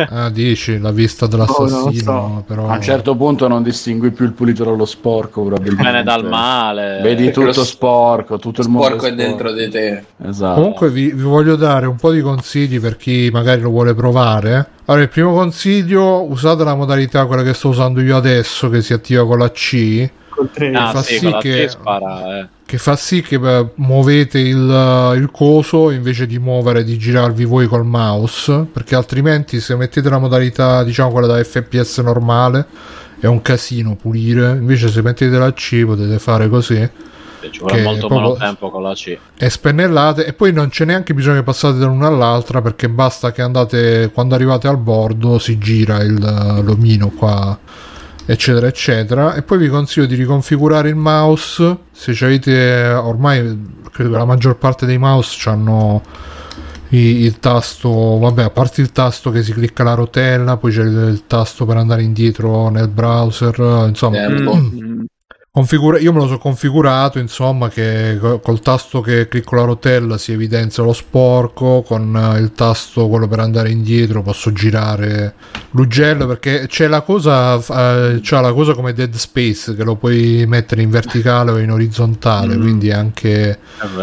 [0.09, 1.85] ah, dici la vista dell'assassino.
[1.85, 2.45] Oh, so.
[2.45, 2.69] però...
[2.69, 5.85] A un certo punto non distingui più il pulito dallo sporco, probabilmente.
[5.85, 7.01] Bene dal male.
[7.01, 8.87] Vedi tutto sporco, tutto il mondo.
[8.87, 10.05] Sporco è dentro di te.
[10.25, 10.55] Esatto.
[10.55, 14.71] Comunque vi, vi, voglio dare un po' di consigli per chi magari lo vuole provare.
[14.87, 18.93] Allora, il primo consiglio, usate la modalità quella che sto usando io adesso, che si
[18.93, 20.11] attiva con la C.
[20.37, 20.72] Col 3.
[20.72, 21.68] Ah, fa sì, sì che...
[21.68, 22.49] Spara, eh.
[22.66, 27.66] che fa sì che beh, muovete il, il, coso invece di muovere di girarvi voi
[27.66, 32.66] col mouse perché altrimenti se mettete la modalità diciamo quella da fps normale
[33.18, 34.51] è un casino pulire.
[34.51, 36.90] Invece se mettete la C potete fare così
[37.51, 39.16] ci vuole molto meno tempo con la C.
[39.37, 43.33] e spennellate e poi non c'è neanche bisogno che passate da l'una all'altra perché basta
[43.33, 47.59] che andate quando arrivate al bordo si gira il, l'omino qua
[48.27, 49.35] eccetera eccetera.
[49.35, 51.79] E poi vi consiglio di riconfigurare il mouse.
[51.93, 56.03] Se avete ormai credo che la maggior parte dei mouse hanno
[56.91, 61.09] il tasto vabbè a parte il tasto che si clicca la rotella poi c'è il,
[61.11, 64.29] il tasto per andare indietro nel browser insomma.
[64.29, 64.85] Mm.
[65.57, 70.33] Configura- io me lo so configurato, insomma, che col tasto che clicco la rotella si
[70.33, 75.33] evidenzia lo sporco, con eh, il tasto quello per andare indietro posso girare
[75.71, 80.45] l'ugello perché c'è la cosa, eh, c'è la cosa come Dead Space che lo puoi
[80.47, 82.61] mettere in verticale o in orizzontale, mm.
[82.61, 83.59] quindi anche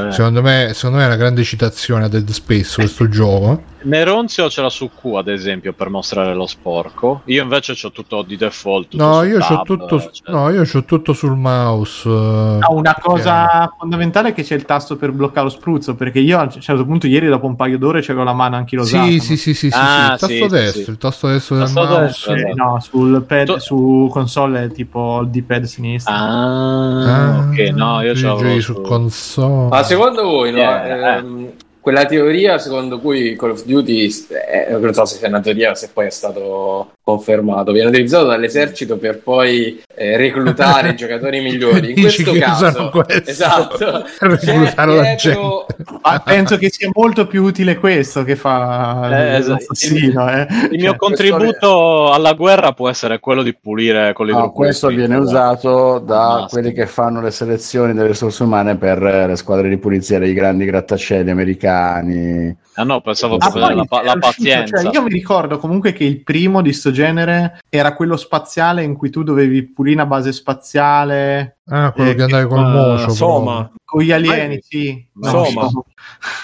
[0.10, 3.73] secondo me, secondo me è una grande citazione a Dead Space questo gioco.
[3.84, 7.22] Neronzio ce l'ha su Q ad esempio per mostrare lo sporco.
[7.26, 8.90] Io invece ho tutto di default.
[8.90, 10.34] Tutto no, io ho tutto, cioè...
[10.34, 12.10] no, io ho tutto sul mouse.
[12.10, 13.76] No, una cosa che...
[13.80, 15.96] fondamentale è che c'è il tasto per bloccare lo spruzzo.
[15.96, 18.76] Perché io a un certo punto, ieri, dopo un paio d'ore, c'avevo la mano anche
[18.76, 19.06] anch'ilosata.
[19.06, 20.84] Sì, sì, sì, sì, ah, sì, il tasto sì, destro.
[20.84, 20.90] Sì.
[20.90, 22.00] Il tasto destro del tasto mouse.
[22.02, 23.60] Destro, eh, no, sul pad, tu...
[23.60, 26.14] su console è tipo il D-pad sinistro.
[26.14, 28.60] Ah, ah ok, no, io c'ho.
[28.60, 29.70] su console.
[29.70, 30.58] Ma secondo voi, no?
[30.58, 31.52] Yeah, ehm,
[31.84, 35.90] quella teoria secondo cui Call of Duty, eh, non so se sia una teoria se
[35.92, 41.90] poi è stato confermato, viene utilizzato dall'esercito per poi eh, reclutare i giocatori migliori.
[41.90, 45.66] In questo caso, questo, esatto, reclutare la gente.
[46.02, 49.74] Ma penso che sia molto più utile questo che fa eh, esatto.
[49.74, 50.48] eh.
[50.72, 55.18] Il mio cioè, contributo alla guerra può essere quello di pulire con no, Questo viene
[55.18, 60.20] usato da quelli che fanno le selezioni delle risorse umane per le squadre di pulizia
[60.20, 62.56] dei grandi grattacieli americani.
[62.76, 64.82] Ah no, pensavo ah, la, la pazienza.
[64.82, 68.96] Cioè, io mi ricordo comunque che il primo di sto genere era quello spaziale in
[68.96, 71.58] cui tu dovevi pulire una base spaziale.
[71.66, 73.10] Ah, quello eh, che andavi col uh, mocio.
[73.10, 73.70] Soma.
[73.84, 75.06] Con gli alieni, sì.
[75.16, 75.70] No, Soma.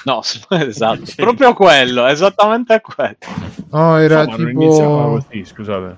[0.04, 0.22] No,
[0.60, 3.16] esatto, proprio quello, esattamente quello.
[3.72, 4.62] No, era Insomma, tipo...
[4.62, 5.98] iniziava così, scusate.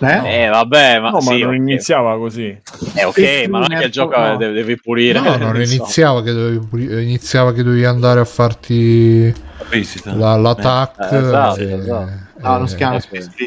[0.00, 0.44] Eh?
[0.44, 1.56] eh vabbè, ma, no, sì, ma non okay.
[1.56, 2.60] iniziava così.
[2.94, 4.36] Eh ok, ma non è che il gioco no.
[4.36, 5.20] devi pulire.
[5.20, 9.32] No, non iniziava che, dovevi pulire, iniziava che dovevi andare a farti
[10.04, 11.12] la, l'attack.
[11.12, 11.72] Eh, esatto, e...
[11.72, 12.26] esatto.
[12.40, 13.00] Ah, non si chiama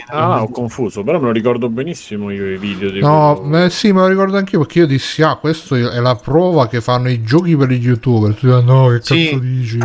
[0.07, 2.89] Ah, ho confuso, però me lo ricordo benissimo io i video.
[2.89, 3.69] Di no, quello...
[3.69, 7.09] sì, me lo ricordo anch'io perché io dissi, ah, questo è la prova che fanno
[7.09, 8.33] i giochi per gli youtuber.
[8.33, 9.39] Tu dici, no, che cazzo sì.
[9.39, 9.79] dici?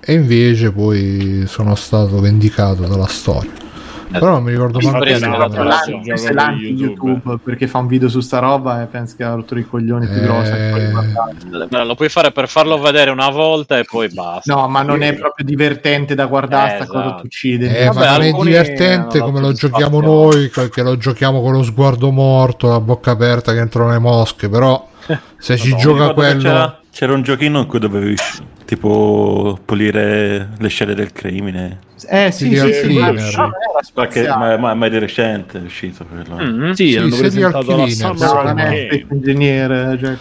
[0.00, 3.66] E invece poi sono stato vendicato dalla storia.
[4.10, 8.38] Però non mi ricordo manco questo è l'anti YouTube perché fa un video su sta
[8.38, 10.52] roba e pensa che ha rotto i coglioni più grossi.
[10.52, 11.84] Eh...
[11.84, 14.54] Lo puoi fare per farlo vedere una volta e poi basta.
[14.54, 16.98] No, ma non è proprio divertente da guardare eh, sta esatto.
[16.98, 17.66] cosa tu uccidi.
[17.66, 21.62] Eh, Vabbè, ma non è divertente come lo giochiamo noi, che lo giochiamo con lo
[21.62, 24.88] sguardo morto, la bocca aperta che entrano le mosche, però
[25.36, 26.76] se ci gioca quello...
[26.98, 28.16] C'era, un giochino in cui dovevi
[28.64, 31.78] tipo pulire le scene del crimine.
[32.08, 36.42] Eh sì, sì, sì, sì perché ma, ma, ma di recente è uscito quello.
[36.42, 36.72] Mm-hmm.
[36.72, 40.16] Sì, hanno presentato la Summer ingegnere cioè.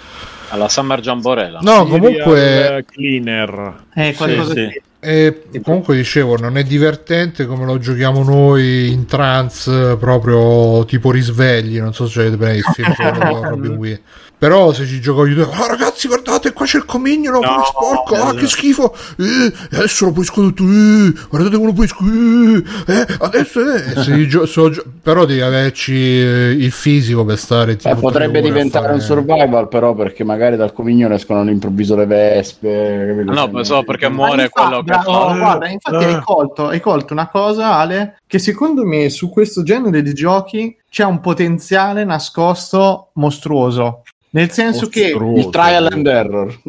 [0.50, 1.62] alla Summer Jamborella.
[1.64, 3.86] No, comunque cleaner.
[3.96, 4.82] Eh, qualcosa sì, sì.
[5.00, 11.80] E comunque dicevo, non è divertente come lo giochiamo noi in trance, proprio tipo risvegli.
[11.80, 15.50] Non so se avete visto il film con Robin Williams però se ci gioco io,
[15.50, 20.12] ah ragazzi, guardate, qua c'è il comignolo, no, sporco, ah che schifo, eh, adesso lo
[20.12, 21.88] puoi tu, eh, guardate come lo puoi
[22.88, 24.72] eh, adesso eh, se gio- so,
[25.02, 27.78] però devi averci eh, il fisico per stare.
[27.82, 33.24] Eh, potrebbe diventare un survival, però, perché magari dal comignolo escono all'improvviso le vespe.
[33.26, 34.92] No, no so perché muore infatti, quello che.
[34.92, 39.64] No, guarda, infatti hai colto, hai colto una cosa, Ale, che secondo me su questo
[39.64, 44.04] genere di giochi c'è un potenziale nascosto mostruoso.
[44.38, 46.60] Nel senso che il trial and error.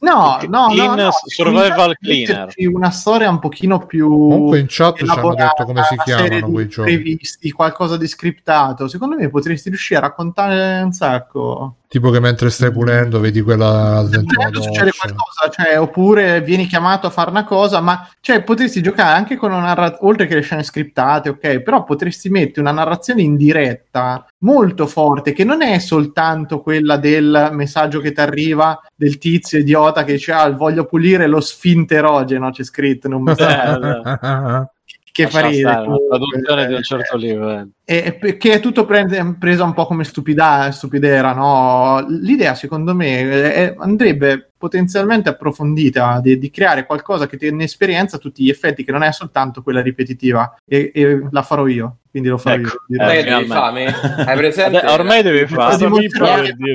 [0.00, 2.54] No, no, Clean, no, no survival cleaner.
[2.72, 6.66] Una storia un pochino più Comunque in chat ci hanno detto come si chiamano quei
[6.66, 6.94] giochi.
[6.94, 8.88] Previsti, qualcosa di scriptato.
[8.88, 11.74] Secondo me potresti riuscire a raccontare un sacco.
[11.92, 17.08] Tipo che mentre stai pulendo vedi quella dentro la succede qualcosa, cioè, oppure vieni chiamato
[17.08, 20.42] a fare una cosa, ma cioè, potresti giocare anche con una narrazione, oltre che le
[20.42, 25.80] scene scriptate, ok, però potresti mettere una narrazione in diretta molto forte, che non è
[25.80, 31.26] soltanto quella del messaggio che ti arriva del tizio idiota che dice ah, voglio pulire
[31.26, 34.70] lo sfinterogeno, c'è scritto in un messaggio.
[35.12, 35.86] Che fa ridere.
[36.08, 37.68] Traduzione di un certo livello.
[37.84, 42.04] E, che è tutto prende, presa un po' come stupida, stupidera, no?
[42.08, 48.18] L'idea, secondo me, è, andrebbe potenzialmente approfondita di, di, creare qualcosa che tiene esperienza a
[48.18, 51.99] tutti gli effetti, che non è soltanto quella ripetitiva, e, e la farò io.
[52.10, 53.08] Quindi lo farò ecco, io.
[53.08, 53.86] Eh, devi fame?
[53.86, 54.82] Hai presente?
[54.86, 55.88] Ormai devi fare.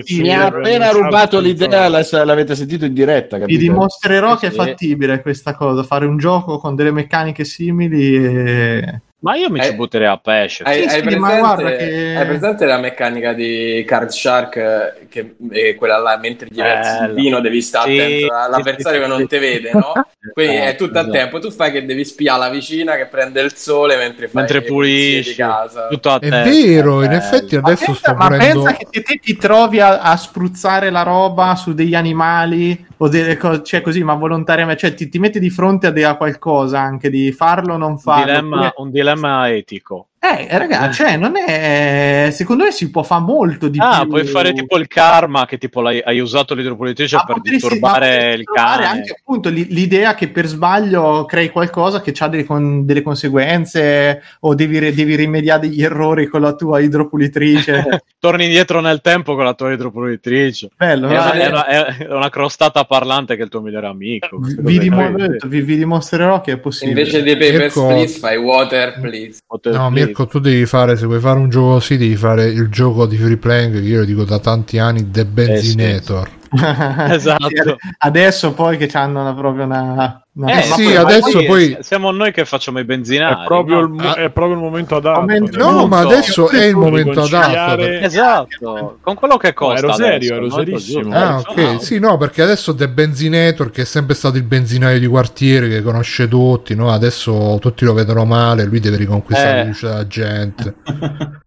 [0.10, 3.38] Mi ha appena rubato l'idea, l'avete sentito in diretta.
[3.38, 3.60] Capito?
[3.60, 9.02] Vi dimostrerò che è fattibile questa cosa, fare un gioco con delle meccaniche simili e
[9.26, 10.64] ma io mi ci eh, butterei a pesce.
[10.64, 12.16] Hai, sì, hai, sì, presente, che...
[12.16, 15.08] hai, presente, la meccanica di Card Shark?
[15.10, 19.08] Che è quella là, mentre gli versi il vino, devi stare sì, attento all'avversario che
[19.08, 19.94] non ti vede, no?
[20.32, 21.40] Quindi è tutto a tempo.
[21.40, 25.32] Tu fai che devi spiare la vicina che prende il sole mentre fai mentre pulisci
[25.32, 25.88] di casa.
[25.88, 29.80] Tutto a è vero, in effetti adesso ma sto ma pensa che te ti trovi
[29.80, 34.80] a, a spruzzare la roba su degli animali o delle cose, cioè così, ma volontariamente,
[34.82, 38.26] cioè ti, ti metti di fronte a, a qualcosa anche di farlo o non farlo.
[38.26, 40.08] Dilemma, un dilemma etico.
[40.26, 42.30] Eh, ragazzi, cioè, non è.
[42.32, 44.10] Secondo me si può fare molto di ah, più.
[44.10, 48.86] puoi fare tipo il karma che tipo hai, hai usato l'idropolitrice per disturbare il cane.
[48.86, 54.56] anche appunto l'idea che per sbaglio crei qualcosa che ha delle, con, delle conseguenze o
[54.56, 58.04] devi, devi, rimediare degli errori con la tua idropulitrice.
[58.20, 60.70] Torni indietro nel tempo con la tua idropulitrice.
[60.76, 64.40] Bello, è, una, è, una, è una crostata parlante che è il tuo migliore amico.
[64.40, 67.02] Vi, dimostro, vi, vi, dimostrerò che è possibile.
[67.02, 67.88] Invece di Papers, ecco...
[67.88, 69.40] please, fai water, please.
[69.48, 70.15] Water, no, please.
[70.16, 73.18] Mirko, tu devi fare, se vuoi fare un gioco così, devi fare il gioco di
[73.18, 76.28] free playing che io lo dico da tanti anni, The Benzinator.
[76.28, 77.12] Eh sì.
[77.14, 77.76] esatto.
[77.98, 82.84] Adesso poi che hanno proprio una eh, sì, adesso poi siamo noi che facciamo i
[82.84, 83.44] benzinari.
[83.44, 83.96] È proprio, no?
[83.96, 85.22] il, è proprio il, momento adatto.
[85.22, 87.82] Momento, no, no ma adesso è il momento adatto.
[87.82, 89.88] Esatto, con quello che costa.
[89.88, 91.14] No, ero serio, ero serissimo.
[91.14, 91.82] Ah, ok.
[91.82, 95.82] Sì, no, perché adesso The Benzinator, che è sempre stato il benzinaio di quartiere che
[95.82, 96.92] conosce tutti, no?
[96.92, 99.88] adesso tutti lo vedono male, lui deve riconquistare eh.
[99.88, 100.76] la gente.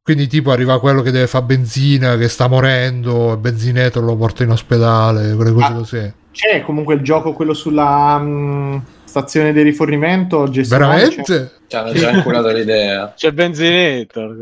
[0.03, 4.45] Quindi, tipo, arriva quello che deve fare benzina, che sta morendo, il benzinator lo porta
[4.45, 5.73] in ospedale, quelle cose ah.
[5.75, 11.53] così c'è comunque il gioco quello sulla um, stazione di rifornimento veramente?
[11.67, 13.13] Ci hanno già inculato l'idea.
[13.17, 14.35] C'è benzinetto.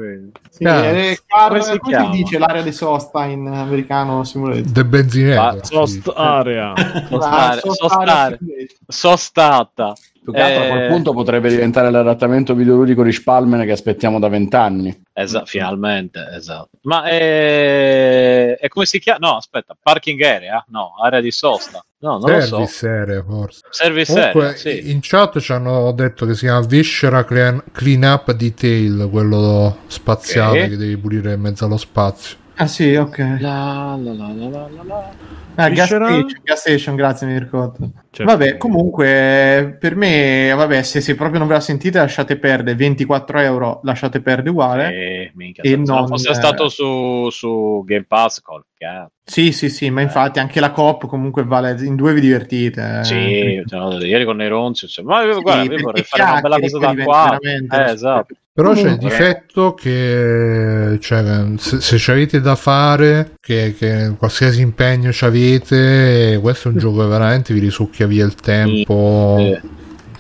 [0.49, 4.63] Sì, è car- come, come si dice l'area di sosta in americano simulator?
[4.63, 5.65] De benzinetto.
[5.67, 6.73] Sost area.
[7.09, 8.41] Sostare.
[8.87, 9.93] Sostata.
[10.27, 14.19] Più che altro a quel eh, punto potrebbe diventare l'adattamento videoludico di Spalmen che aspettiamo
[14.19, 15.05] da vent'anni.
[15.13, 16.71] Esatto, finalmente, esatto.
[16.83, 18.57] Ma è...
[18.59, 19.19] è come si chiama?
[19.21, 20.65] No, aspetta, parking area?
[20.71, 21.85] No, area di sosta.
[21.99, 22.89] No, non Service lo so.
[22.89, 23.61] area, forse.
[23.71, 24.91] Service Comunque, area, sì.
[24.91, 30.59] In chat ci hanno detto che si chiama Viscera Clean, clean Up Detail, quello spaziale
[30.59, 30.71] okay.
[30.71, 32.37] che devi pulire in mezzo allo spazio.
[32.59, 33.19] Ah sì, ok.
[33.41, 35.13] La, la, la, la, la, la.
[35.59, 37.91] Ah, gas station, gas station, grazie, mi ricordo.
[38.11, 38.31] Certo.
[38.31, 43.41] Vabbè, comunque, per me, vabbè, se, se, proprio non ve la sentite, lasciate perdere 24
[43.41, 44.93] euro, lasciate perdere uguale.
[44.93, 49.13] Eh, minchia, e se non fosse stato su, su Game Pass, col cazzo.
[49.25, 53.01] Sì, sì, sì, ma infatti anche la COP comunque vale, in due vi divertite.
[53.01, 53.05] Eh.
[53.05, 56.61] Sì, cioè, ieri con i Ronzi, cioè, ma sì, guarda, io vorrei fare una bella
[56.61, 57.39] cosa da qua.
[57.39, 58.35] Eh, esatto.
[58.57, 64.15] Però Comunque, c'è il difetto che cioè, se, se ci avete da fare, che, che
[64.17, 69.37] qualsiasi impegno ci avete, questo è un gioco che veramente vi risucchia via il tempo.
[69.39, 69.75] Sì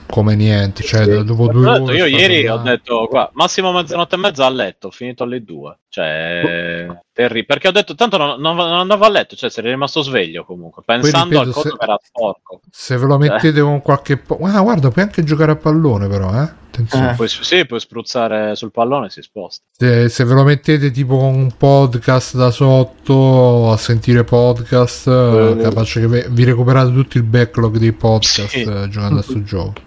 [0.07, 0.83] come niente.
[0.83, 1.25] Cioè, sì.
[1.25, 2.55] dopo due detto, io ieri là.
[2.55, 5.79] ho detto qua, massimo mezzanotte e mezza a letto, ho finito alle due.
[5.88, 7.05] Cioè, oh.
[7.12, 10.44] terri- perché ho detto tanto non, non, non, andavo a letto, cioè sarei rimasto sveglio
[10.44, 12.61] comunque, pensando ripeto, al coso se, che era sporco.
[12.70, 13.29] Se ve lo cioè.
[13.29, 16.64] mettete con qualche po- ah, guarda, puoi anche giocare a pallone però, eh?
[16.78, 17.14] Eh.
[17.14, 19.64] Puoi, sì, puoi spruzzare sul pallone e si sposta.
[19.72, 25.56] Se, se, ve lo mettete tipo con un podcast da sotto a sentire podcast, uh,
[25.60, 28.62] capace che vi recuperate tutto il backlog dei podcast sì.
[28.62, 29.84] uh, giocando a questo gioco.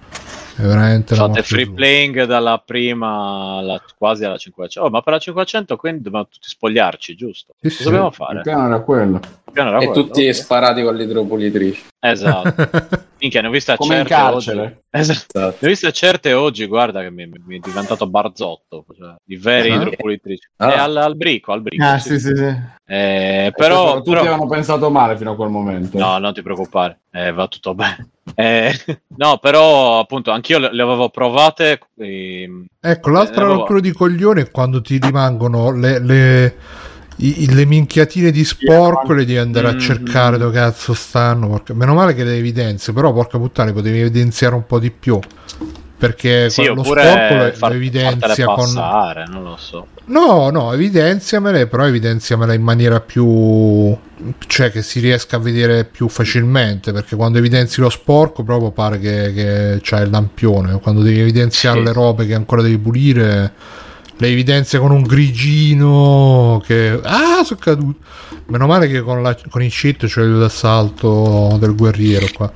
[0.59, 1.73] È veramente Fate free giù.
[1.73, 4.81] playing dalla prima alla, quasi alla 500.
[4.85, 7.53] Oh, ma per la 500 quindi dobbiamo tutti spogliarci, giusto?
[7.61, 7.83] Sì, Cosa sì.
[7.85, 8.35] dobbiamo fare?
[8.35, 9.21] Il piano era quello.
[9.53, 10.33] E quello, tutti okay.
[10.33, 11.83] sparati con l'idropulitrice.
[11.99, 13.07] Esatto.
[13.19, 14.61] Minchia, ne ho viste Come certe in carcere.
[14.61, 14.75] Oggi.
[14.89, 15.39] Esatto.
[15.39, 19.71] Ne ho viste certe oggi, guarda che mi, mi è diventato barzotto, cioè, di veri
[19.71, 20.47] ah, idropulitrici.
[20.57, 20.71] Ah.
[20.71, 21.83] E al, al, brico, al brico.
[21.83, 22.55] Ah, sì, sì, sì.
[22.85, 24.21] Eh, però, tutti però...
[24.21, 25.97] avevano pensato male fino a quel momento.
[25.97, 28.09] No, non ti preoccupare, eh, va tutto bene.
[28.35, 28.71] Eh,
[29.17, 31.79] no, però appunto anch'io le, le avevo provate.
[31.97, 32.65] E...
[32.79, 33.59] Ecco, l'altra avevo...
[33.59, 36.55] rottura di coglione è quando ti rimangono le, le,
[37.19, 39.79] i, le minchiatine di sporco, le devi andare a mm-hmm.
[39.79, 41.47] cercare dove cazzo stanno.
[41.47, 41.73] Porca...
[41.73, 45.19] Meno male che le evidenze, però porca puttana, potevi evidenziare un po' di più
[45.99, 49.33] perché sì, lo sporco lo, far, lo evidenzia passare, con...
[49.33, 49.87] non lo so.
[50.05, 53.95] No, no, evidenziamele, però evidenziamela in maniera più
[54.47, 58.97] cioè che si riesca a vedere più facilmente, perché quando evidenzi lo sporco proprio pare
[58.97, 61.83] che, che c'hai il lampione, quando devi evidenziare sì.
[61.83, 63.51] le robe che ancora devi pulire
[64.19, 67.99] le evidenzia con un grigino che ah sono caduto
[68.47, 72.51] meno male che con, la, con i cheat c'è cioè l'assalto del guerriero qua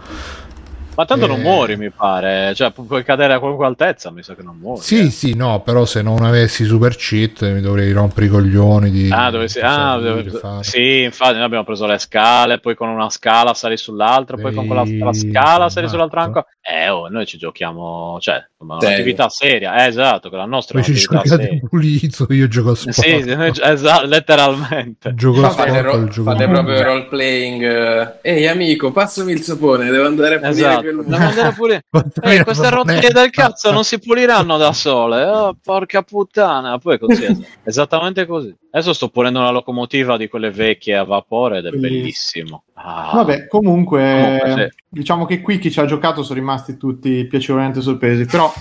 [0.95, 1.27] ma tanto eh...
[1.27, 2.53] non muori, mi pare.
[2.53, 4.81] Cioè, puoi cadere a qualunque altezza, mi sa che non muori.
[4.81, 5.09] Sì, eh.
[5.09, 9.09] sì, no, però se non avessi super cheat mi dovrei rompere i coglioni di...
[9.11, 9.59] Ah, dovessi...
[9.61, 10.31] ah dove...
[10.61, 14.67] sì, infatti noi abbiamo preso le scale, poi con una scala sali sull'altra, poi con
[14.67, 16.45] quella scala sali sull'altra ancora.
[16.61, 19.83] Eh, oh, noi ci giochiamo, cioè, un'attività seria.
[19.83, 21.59] Eh, esatto, che la nostra è un'attività seria.
[21.69, 22.93] pulito, io gioco a sport.
[22.93, 23.23] Sì,
[23.61, 25.13] esatto, letteralmente.
[25.15, 28.19] Gioco a sport, ro- fate proprio role playing.
[28.21, 30.81] Ehi amico, passami il sapone, devo andare a pulire esatto esatto.
[30.81, 31.85] devo andare a pulire.
[32.21, 35.23] eh, queste rotelle del cazzo non si puliranno da sole.
[35.23, 36.77] Oh, porca puttana.
[36.77, 38.55] Poi così, esattamente così.
[38.71, 42.63] Adesso sto pulendo una locomotiva di quelle vecchie a vapore ed è bellissimo.
[42.75, 43.11] Ah.
[43.13, 44.83] Vabbè, comunque, comunque sì.
[44.89, 48.25] diciamo che qui chi ci ha giocato sono rimasti tutti piacevolmente sorpresi.
[48.25, 48.51] Però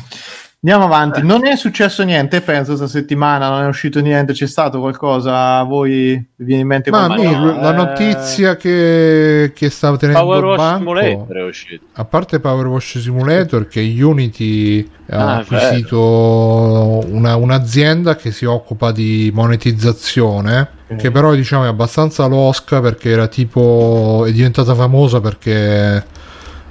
[0.64, 4.78] Andiamo avanti, non è successo niente, penso, questa settimana, non è uscito niente, c'è stato
[4.78, 7.76] qualcosa, a voi vi viene in mente Ma me, no, la eh...
[7.76, 11.84] notizia che, che stava tenendo Power Wash banco, Simulator è uscito.
[11.94, 18.92] A parte Power Wash Simulator, che Unity ha ah, acquisito una, un'azienda che si occupa
[18.92, 20.96] di monetizzazione, okay.
[20.96, 26.04] che però diciamo è abbastanza losca perché era tipo, è diventata famosa perché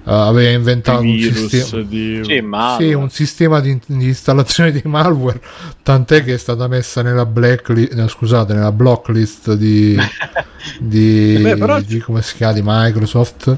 [0.04, 2.22] Uh, aveva inventato un sistema, di...
[2.24, 2.44] sì,
[2.78, 5.40] sì, un sistema di, di, installazione di malware
[5.84, 9.96] tant'è che è stata messa nella blacklist no, scusate nella blocklist di,
[10.80, 11.80] di, eh Beh, però...
[11.80, 13.58] di, come si chiama di Microsoft.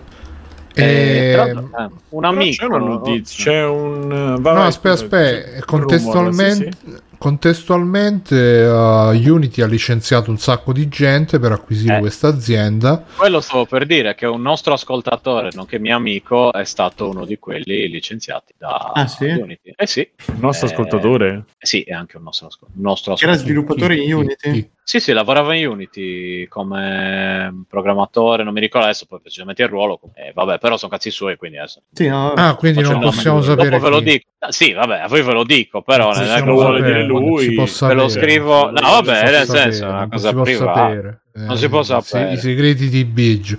[0.74, 1.32] Eh, e...
[1.32, 3.44] eh, un amico c'è una notizia.
[3.44, 4.08] c'è un
[4.42, 10.88] no aspetta aspetta contestualmente rumore, sì, sì contestualmente uh, Unity ha licenziato un sacco di
[10.88, 13.04] gente per acquisire eh, questa azienda.
[13.16, 17.40] Quello stavo per dire che un nostro ascoltatore, nonché mio amico, è stato uno di
[17.40, 19.26] quelli licenziati da ah, sì?
[19.26, 19.74] Unity.
[19.76, 20.00] Eh sì.
[20.00, 21.46] Il nostro eh, ascoltatore?
[21.58, 23.32] Eh, sì, è anche un nostro, ascol- nostro ascoltatore.
[23.32, 24.72] Era sviluppatore in Unity?
[24.86, 30.00] Sì, sì, lavorava in Unity come programmatore, non mi ricordo adesso poi precisamente il ruolo.
[30.14, 31.84] Eh, vabbè, però sono cazzi suoi, quindi adesso.
[31.94, 33.70] Sì, no, ah, quindi non possiamo sapere.
[33.70, 34.28] Dopo ve lo dico.
[34.40, 37.04] Ah, sì, vabbè, a voi ve lo dico, però non è che lo vuole dire
[37.04, 37.56] lui.
[37.56, 38.72] Ve lo scrivo.
[38.72, 41.22] No, vabbè, nel senso, è una cosa privata.
[41.32, 42.34] Non si può eh, sapere.
[42.34, 43.58] I segreti di Bidge.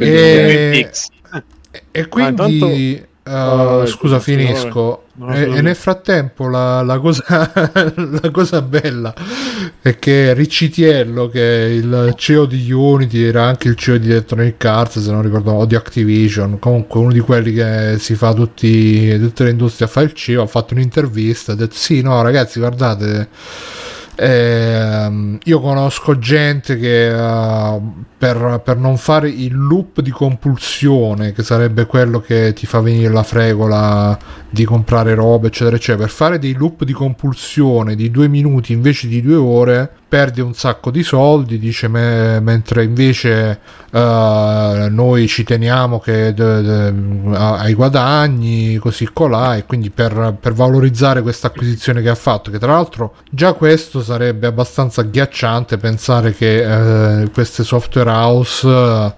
[0.00, 0.90] E...
[1.92, 3.14] e quindi...
[3.26, 5.02] Uh, scusa, finisco.
[5.30, 7.50] E, e, nel frattempo la, la, cosa,
[7.96, 9.12] la, cosa, bella
[9.82, 14.64] è che Riccitiello, che è il CEO di Unity, era anche il CEO di Electronic
[14.64, 19.18] Arts, se non ricordo, o di Activision, comunque uno di quelli che si fa tutti,
[19.18, 22.60] tutte le industrie a fare il CEO, ha fatto un'intervista, ha detto sì, no ragazzi,
[22.60, 23.28] guardate
[24.16, 31.42] eh, io conosco gente che uh, per, per, non fare il loop di compulsione, che
[31.42, 36.38] sarebbe quello che ti fa venire la fregola di comprare robe, eccetera, eccetera, per fare
[36.38, 41.02] dei loop di compulsione di due minuti invece di due ore, perde un sacco di
[41.02, 43.60] soldi, dice me, mentre invece
[43.90, 43.98] uh,
[44.88, 46.94] noi ci teniamo che de, de,
[47.34, 52.58] ai guadagni, così colà, e quindi per, per valorizzare questa acquisizione che ha fatto, che
[52.58, 59.12] tra l'altro già questo sarebbe abbastanza agghiacciante pensare che uh, queste software house uh,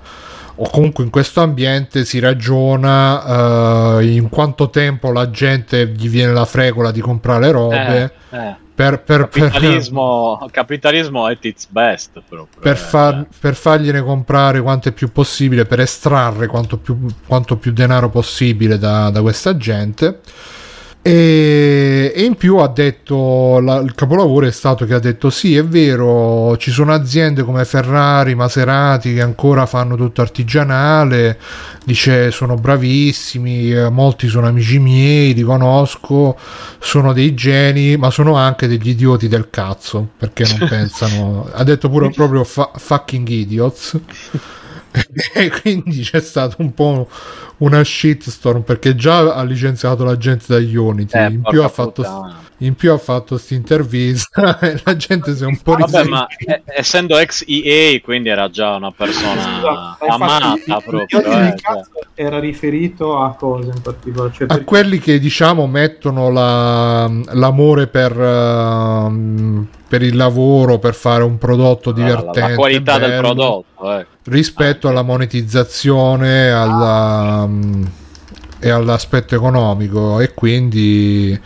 [0.60, 6.32] o comunque in questo ambiente si ragiona uh, in quanto tempo la gente gli viene
[6.32, 8.56] la fregola di comprare robe eh, eh.
[8.78, 14.62] Per, per, capitalismo, per, capitalismo at its best proprio, per, eh, far, per fargliene comprare
[14.62, 19.56] quanto è più possibile per estrarre quanto più, quanto più denaro possibile da, da questa
[19.56, 20.20] gente
[21.08, 25.56] e, e, in più ha detto la, il capolavoro è stato che ha detto sì
[25.56, 31.38] è vero ci sono aziende come Ferrari Maserati che ancora fanno tutto artigianale
[31.84, 36.36] dice sono bravissimi eh, molti sono amici miei li conosco
[36.78, 41.48] sono dei geni ma sono anche degli idioti del cazzo perché non pensano.
[41.52, 43.98] Ha detto pure proprio fa, fucking idiots
[45.34, 47.08] e quindi c'è stato un po'
[47.58, 52.02] una shitstorm perché già ha licenziato la gente da Unity, eh, in, più ha fatto,
[52.58, 56.26] in più ha fatto questa intervista e la gente si è un po' Vabbè, ma
[56.26, 61.20] eh, essendo ex EA, quindi era già una persona esatto, amata proprio.
[61.20, 61.80] Eh, cioè.
[62.14, 64.32] era riferito a cosa in particolare?
[64.32, 71.22] Cioè, a quelli che diciamo mettono la, l'amore per, uh, per il lavoro, per fare
[71.22, 72.40] un prodotto divertente.
[72.40, 77.90] La, la qualità bello, del prodotto, ecco rispetto alla monetizzazione alla, um,
[78.58, 81.38] e all'aspetto economico e quindi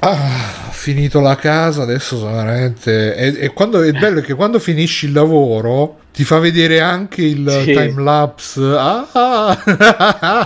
[0.00, 4.58] ah, finito la casa adesso sono veramente e, e quando è bello è che quando
[4.58, 7.72] finisci il lavoro ti fa vedere anche il sì.
[7.72, 8.60] time lapse.
[8.60, 9.56] Ah, ah.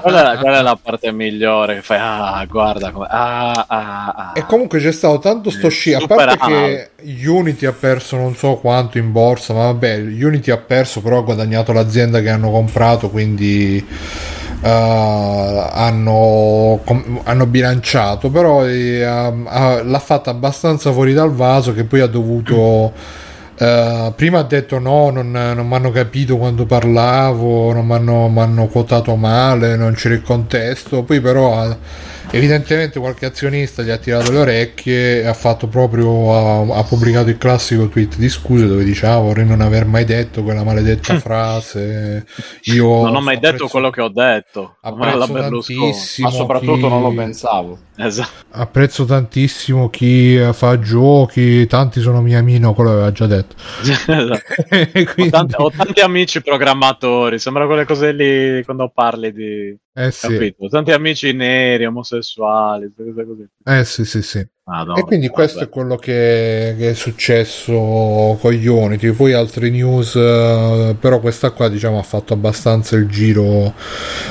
[0.02, 1.76] Quella, quella, è la parte migliore.
[1.76, 3.06] Che fai, ah, guarda come.
[3.08, 4.32] Ah, ah, ah.
[4.34, 5.94] E comunque c'è stato tanto sto sci.
[5.94, 6.90] A parte che
[7.26, 11.22] Unity ha perso non so quanto in borsa, ma vabbè, Unity ha perso, però ha
[11.22, 13.08] guadagnato l'azienda che hanno comprato.
[13.08, 13.84] Quindi.
[14.60, 22.00] Uh, hanno, com- hanno, bilanciato però eh, l'ha fatta abbastanza fuori dal vaso che poi
[22.00, 22.92] ha dovuto
[23.56, 28.66] Uh, prima ha detto no, non, non mi hanno capito quando parlavo, non mi hanno
[28.66, 31.04] quotato male, non c'era il contesto.
[31.04, 31.76] Poi, però, ha,
[32.30, 36.34] evidentemente, qualche azionista gli ha tirato le orecchie e ha fatto proprio.
[36.34, 40.04] Ha, ha pubblicato il classico tweet di scuse dove diceva: ah, Vorrei non aver mai
[40.04, 42.26] detto quella maledetta frase.
[42.64, 46.28] Io non ho mai apprezzo, detto quello che ho detto, apprezzo tantissimo.
[46.28, 46.88] Ma soprattutto chi...
[46.88, 47.78] non lo pensavo.
[47.96, 48.44] Esatto.
[48.50, 53.54] Apprezzo tantissimo chi fa giochi, tanti sono miei amici, no, quello aveva già detto.
[53.80, 54.40] esatto.
[55.14, 55.22] Quindi...
[55.22, 59.76] ho, tanti, ho, tanti, amici programmatori, sembra quelle cose lì quando parli di...
[59.96, 60.52] Eh sì.
[60.68, 63.50] Tanti amici neri, omosessuali, cose.
[63.64, 64.44] Eh sì, sì, sì.
[64.64, 65.70] Madonna, e quindi questo vabbè.
[65.70, 69.12] è quello che, che, è successo con Unity.
[69.12, 73.72] Poi altre news, eh, però questa qua diciamo ha fatto abbastanza il giro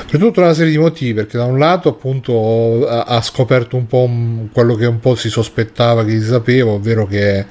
[0.09, 1.13] per tutta una serie di motivi.
[1.13, 4.09] Perché da un lato, appunto, ha, ha scoperto un po'
[4.51, 7.45] quello che un po' si sospettava che si sapeva, ovvero che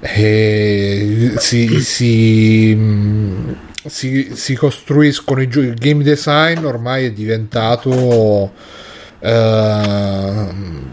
[0.00, 2.76] eh, si, si,
[3.88, 5.66] si, si, costruiscono i giochi.
[5.66, 8.52] Il game design ormai è diventato.
[9.20, 10.86] Uh,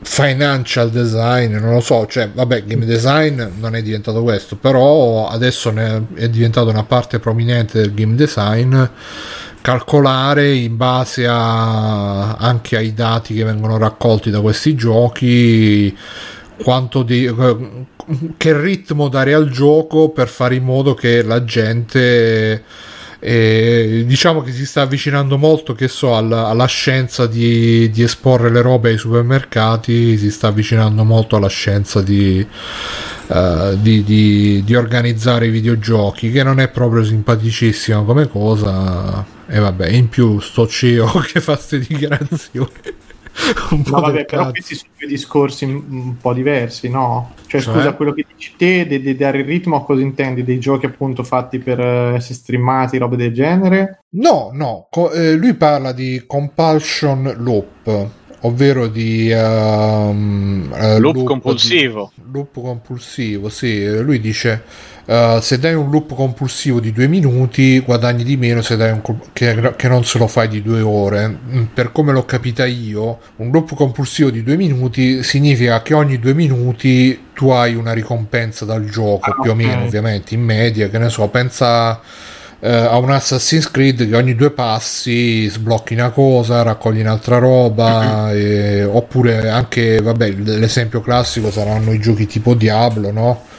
[0.00, 5.72] financial design, non lo so, cioè vabbè, game design non è diventato questo, però adesso
[6.14, 8.82] è diventato una parte prominente del game design
[9.60, 15.96] calcolare in base a, anche ai dati che vengono raccolti da questi giochi
[16.62, 17.32] quanto di,
[18.36, 22.64] che ritmo dare al gioco per fare in modo che la gente
[23.20, 28.48] E diciamo che si sta avvicinando molto, che so, alla, alla scienza di, di, esporre
[28.48, 32.46] le robe ai supermercati, si sta avvicinando molto alla scienza di,
[33.26, 39.26] uh, di, di organizzare i videogiochi, che non è proprio simpaticissima come cosa.
[39.48, 42.70] E vabbè, in più sto CEO che fa queste dichiarazioni.
[43.70, 47.34] un po' vabbè, però questi sono due discorsi un po' diversi, no?
[47.46, 47.74] Cioè, cioè?
[47.74, 50.44] scusa, quello che dici te di, di dare il ritmo, cosa intendi?
[50.44, 54.00] Dei giochi appunto fatti per uh, essere streamati, robe del genere?
[54.10, 58.08] No, no, Co- eh, lui parla di compulsion loop,
[58.40, 62.12] ovvero di uh, uh, loop, loop, compulsivo.
[62.14, 63.86] Di, loop compulsivo, sì.
[64.02, 64.62] Lui dice
[65.08, 69.00] Uh, se dai un loop compulsivo di due minuti guadagni di meno se dai un
[69.32, 71.26] che, che, non se lo fai di due ore.
[71.26, 76.18] Mm, per come l'ho capita io un loop compulsivo di due minuti significa che ogni
[76.18, 80.90] due minuti tu hai una ricompensa dal gioco ah, più o meno ovviamente in media
[80.90, 86.10] che ne so pensa uh, a un Assassin's Creed che ogni due passi sblocchi una
[86.10, 93.10] cosa raccogli un'altra roba e, oppure anche vabbè l'esempio classico saranno i giochi tipo Diablo
[93.10, 93.56] no?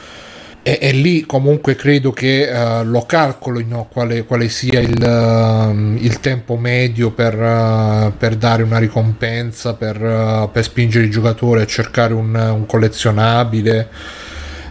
[0.62, 6.20] E, e, lì comunque credo che uh, lo calcolino quale, quale sia il, uh, il,
[6.20, 12.12] tempo medio per, uh, per, dare una ricompensa, per, per, spingere il giocatore a cercare
[12.12, 13.88] un, un, collezionabile,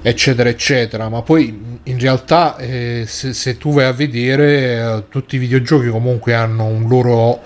[0.03, 1.09] eccetera, eccetera.
[1.09, 6.35] Ma poi in realtà, eh, se, se, tu vai a vedere, tutti i videogiochi comunque
[6.35, 7.41] hanno un loro.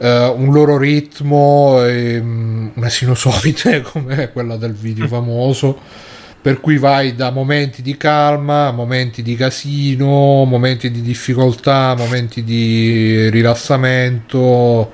[0.00, 7.14] un loro ritmo, e, um, una sinusoide come quella del video famoso per cui vai
[7.14, 14.92] da momenti di calma, momenti di casino, momenti di difficoltà, momenti di rilassamento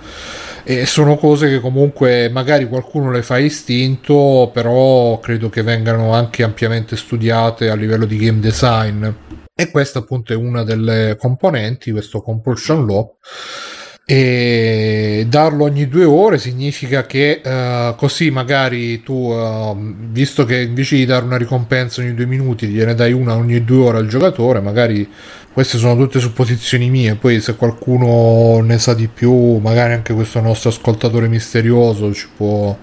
[0.67, 6.43] e sono cose che comunque magari qualcuno le fa istinto, però credo che vengano anche
[6.43, 9.07] ampiamente studiate a livello di game design.
[9.55, 13.17] E questa appunto è una delle componenti, questo compulsion law
[14.07, 19.75] e darlo ogni due ore significa che uh, così magari tu uh,
[20.11, 23.87] visto che invece di dare una ricompensa ogni due minuti gliene dai una ogni due
[23.87, 25.09] ore al giocatore magari
[25.55, 27.15] queste sono tutte supposizioni mie.
[27.15, 32.77] Poi se qualcuno ne sa di più magari anche questo nostro ascoltatore misterioso ci può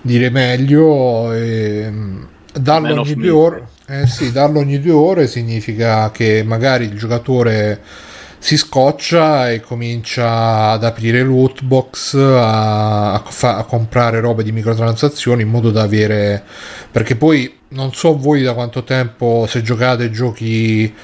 [0.00, 1.32] dire meglio.
[1.32, 2.22] E mm,
[2.52, 7.80] darlo ogni due ore eh sì darlo ogni due ore significa che magari il giocatore
[8.38, 14.52] si scoccia e comincia ad aprire loot box, a, a, fa, a, comprare robe di
[14.52, 16.42] microtransazioni in modo da avere.
[16.90, 20.94] Perché poi non so voi da quanto tempo se giocate giochi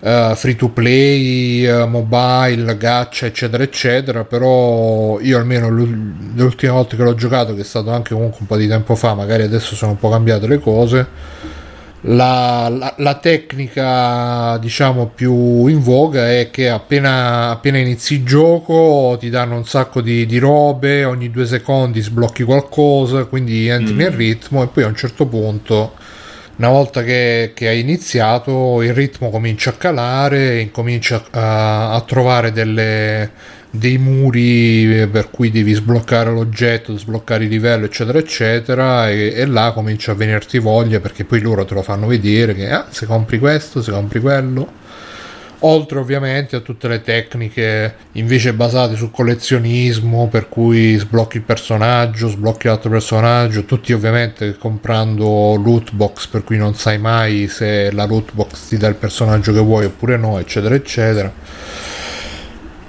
[0.00, 4.24] uh, free to play, uh, mobile, gacha, eccetera, eccetera.
[4.24, 8.56] Però io almeno l'ultima volta che l'ho giocato, che è stato anche comunque un po'
[8.56, 11.50] di tempo fa, magari adesso sono un po' cambiate le cose
[12.04, 19.16] la, la, la, tecnica diciamo più in voga è che appena, appena inizi il gioco
[19.20, 23.96] ti danno un sacco di, di robe ogni due secondi sblocchi qualcosa quindi entri mm.
[23.96, 25.94] nel ritmo e poi a un certo punto
[26.56, 32.50] una volta che, che hai iniziato il ritmo comincia a calare incomincia a, a trovare
[32.50, 33.30] delle
[33.74, 39.46] dei muri eh, per cui devi sbloccare l'oggetto, sbloccare il livello, eccetera, eccetera, e, e,
[39.46, 43.06] là comincia a venirti voglia perché poi loro te lo fanno vedere che ah, se
[43.06, 44.80] compri questo, se compri quello.
[45.64, 52.28] Oltre ovviamente a tutte le tecniche invece basate sul collezionismo, per cui sblocchi il personaggio,
[52.28, 58.04] sblocchi l'altro personaggio, tutti ovviamente comprando loot box, per cui non sai mai se la
[58.04, 61.32] loot box ti dà il personaggio che vuoi oppure no, eccetera, eccetera.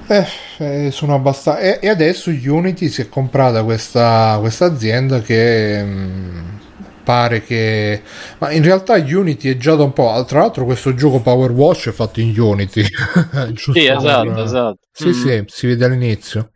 [0.07, 0.27] Eh,
[0.57, 1.59] eh, sono abbastanza.
[1.59, 5.83] E, e, adesso Unity si è comprata questa, questa azienda che.
[5.83, 6.51] Mh, mm,
[7.03, 8.01] pare che
[8.37, 11.87] ma in realtà Unity è già da un po' tra l'altro questo gioco Power Wash
[11.87, 12.81] è fatto in Unity
[13.55, 14.43] sì esatto per...
[14.43, 15.11] esatto sì mm.
[15.11, 16.51] sì si vede all'inizio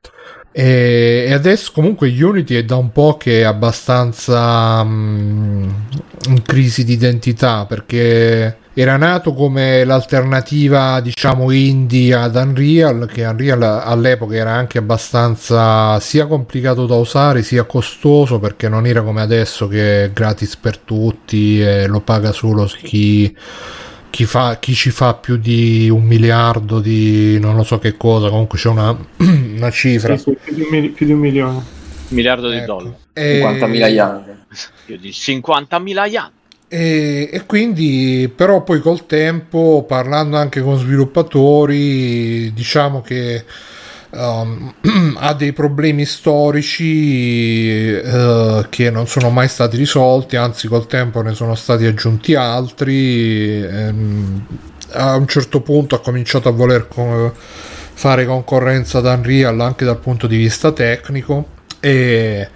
[0.54, 5.86] e, e, adesso comunque Unity è da un po' che è abbastanza um,
[6.30, 13.64] in crisi di identità perché era nato come l'alternativa diciamo indie ad Unreal che Unreal
[13.64, 19.68] all'epoca era anche abbastanza sia complicato da usare sia costoso perché non era come adesso
[19.68, 23.36] che è gratis per tutti e lo paga solo chi,
[24.12, 28.30] chi, fa, chi ci fa più di un miliardo di non lo so che cosa
[28.30, 30.16] comunque c'è una, una cifra.
[30.18, 31.64] Sì, sì, più, di più, di un milione.
[32.10, 32.60] Miliardo ecco.
[32.60, 32.96] di dollari.
[33.14, 33.42] E...
[33.42, 34.46] 50.000 yen
[34.86, 36.30] più di 50.000 yen
[36.70, 43.46] e, e, quindi però poi col tempo parlando anche con sviluppatori diciamo che
[44.10, 44.74] um,
[45.16, 51.34] ha dei problemi storici uh, che non sono mai stati risolti anzi col tempo ne
[51.34, 54.46] sono stati aggiunti altri um,
[54.92, 60.00] a un certo punto ha cominciato a voler co- fare concorrenza ad Unreal anche dal
[60.00, 61.48] punto di vista tecnico
[61.80, 62.50] e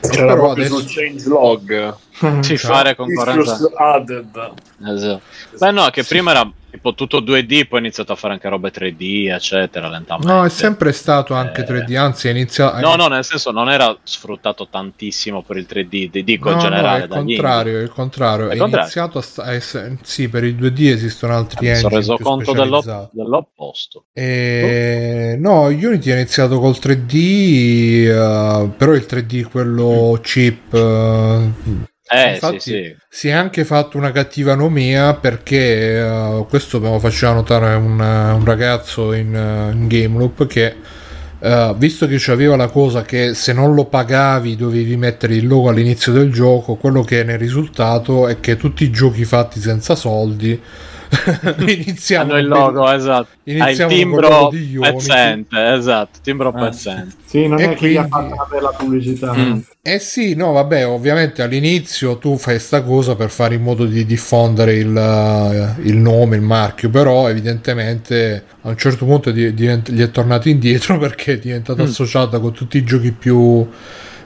[0.00, 0.80] c'era però adesso...
[0.80, 1.94] sul changelog
[2.40, 4.52] si fare concorrenza added.
[4.84, 5.22] Esatto.
[5.58, 8.72] Beh no, che prima era tipo tutto 2D, poi ha iniziato a fare anche robe
[8.72, 10.32] 3D, eccetera, lentamente.
[10.32, 12.80] No, è sempre stato anche 3D, eh, anzi è iniziato...
[12.80, 17.06] No, no, nel senso non era sfruttato tantissimo per il 3D, dico no, in generale.
[17.06, 19.42] No, è il contrario, è il contrario, è, è iniziato a...
[19.42, 19.98] a essere...
[20.02, 24.06] Sì, per il 2D esistono altri Mi sono reso conto dell'op- dell'opposto.
[24.14, 25.36] E...
[25.38, 27.12] No, Unity ha iniziato col 3D,
[28.06, 30.22] uh, eh, però il 3D quello mm.
[30.22, 30.72] chip...
[30.72, 32.96] Uh, eh, Infatti, sì, sì.
[33.08, 37.98] si è anche fatto una cattiva nomea perché uh, questo me lo faceva notare un,
[37.98, 40.74] uh, un ragazzo in, uh, in Game Loop che
[41.38, 45.68] uh, visto che c'aveva la cosa che se non lo pagavi dovevi mettere il logo
[45.68, 49.94] all'inizio del gioco, quello che ne è risultato è che tutti i giochi fatti senza
[49.94, 50.60] soldi
[51.60, 52.94] iniziamo il logo, per...
[52.94, 53.28] esatto.
[53.44, 57.16] Iniziamo il timbro pezzente, esatto, timbro ah, pezzente.
[57.24, 57.80] Sì, non e è quindi...
[57.80, 59.34] che gli ha fatto una bella pubblicità.
[59.34, 59.58] Mm.
[59.82, 64.06] Eh sì, no, vabbè, ovviamente all'inizio tu fai sta cosa per fare in modo di
[64.06, 70.10] diffondere il, uh, il nome, il marchio, però evidentemente a un certo punto gli è
[70.10, 71.86] tornato indietro perché è diventata mm.
[71.86, 73.68] associata con tutti i giochi più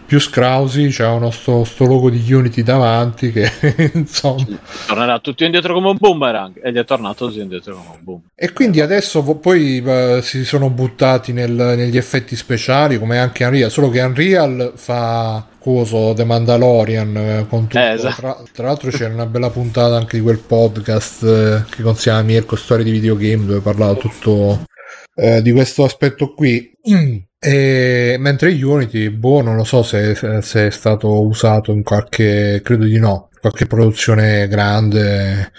[0.06, 3.50] più scrausi c'è sto, sto, logo di Unity davanti che
[3.94, 4.44] insomma
[4.86, 8.52] tornerà tutto indietro come un boomerang ed è tornato così indietro come un boom e
[8.52, 13.90] quindi adesso poi uh, si sono buttati nel, negli effetti speciali come anche Unreal solo
[13.90, 17.78] che Unreal fa coso The Mandalorian eh, con tutto.
[17.80, 18.20] Eh, esatto.
[18.20, 22.54] tra, tra, l'altro c'era una bella puntata anche di quel podcast eh, che consigliava Mirko
[22.54, 24.64] Storie di Videogame dove parlava tutto
[25.16, 26.72] eh, di questo aspetto qui
[27.48, 32.86] E, mentre Unity, boh, non lo so se, se, è stato usato in qualche, credo
[32.86, 35.52] di no, qualche produzione grande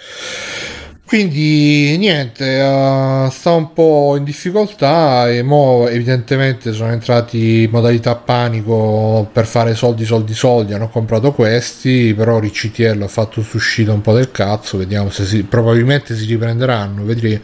[1.08, 8.14] quindi niente, uh, sta un po' in difficoltà e mo evidentemente sono entrati in modalità
[8.14, 10.74] panico per fare soldi, soldi, soldi.
[10.74, 14.76] Hanno comprato questi, però Riccitiello ha fatto uscita un po' del cazzo.
[14.76, 17.02] Vediamo se si, probabilmente si riprenderanno.
[17.04, 17.40] Vedremo.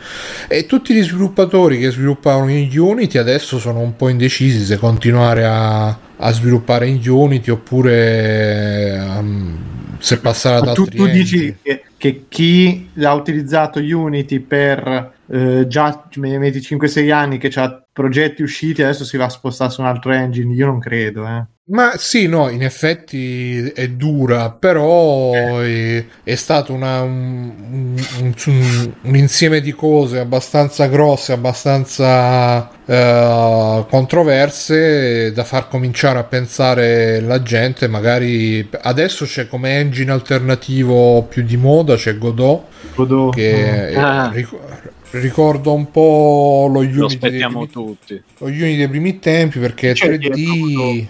[0.46, 5.46] E tutti gli sviluppatori che sviluppavano in Unity adesso sono un po' indecisi se continuare
[5.46, 5.86] a,
[6.18, 9.56] a sviluppare in Unity oppure um,
[10.00, 10.84] se passare ad altri.
[10.84, 17.50] Tu, tu dici che che chi ha utilizzato Unity per eh, già 5-6 anni che
[17.58, 21.26] ha progetti usciti adesso si va a spostare su un altro engine io non credo
[21.26, 21.46] eh.
[21.66, 28.92] Ma sì, no, in effetti è dura, però è, è stato una, un, un, un,
[29.00, 37.40] un, insieme di cose abbastanza grosse, abbastanza uh, controverse da far cominciare a pensare la
[37.40, 37.88] gente.
[37.88, 42.64] Magari adesso c'è come engine alternativo più di moda, c'è Godot,
[42.94, 43.34] Godot.
[43.34, 43.96] che mm.
[43.96, 44.30] ah.
[44.34, 44.83] ric-
[45.20, 48.22] ricorda un po' lo Unity, lo aspettiamo tutti.
[48.38, 51.06] lo Unity dei primi tempi perché c'è 3D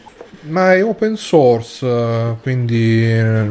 [0.46, 3.46] ma è open source, quindi eh,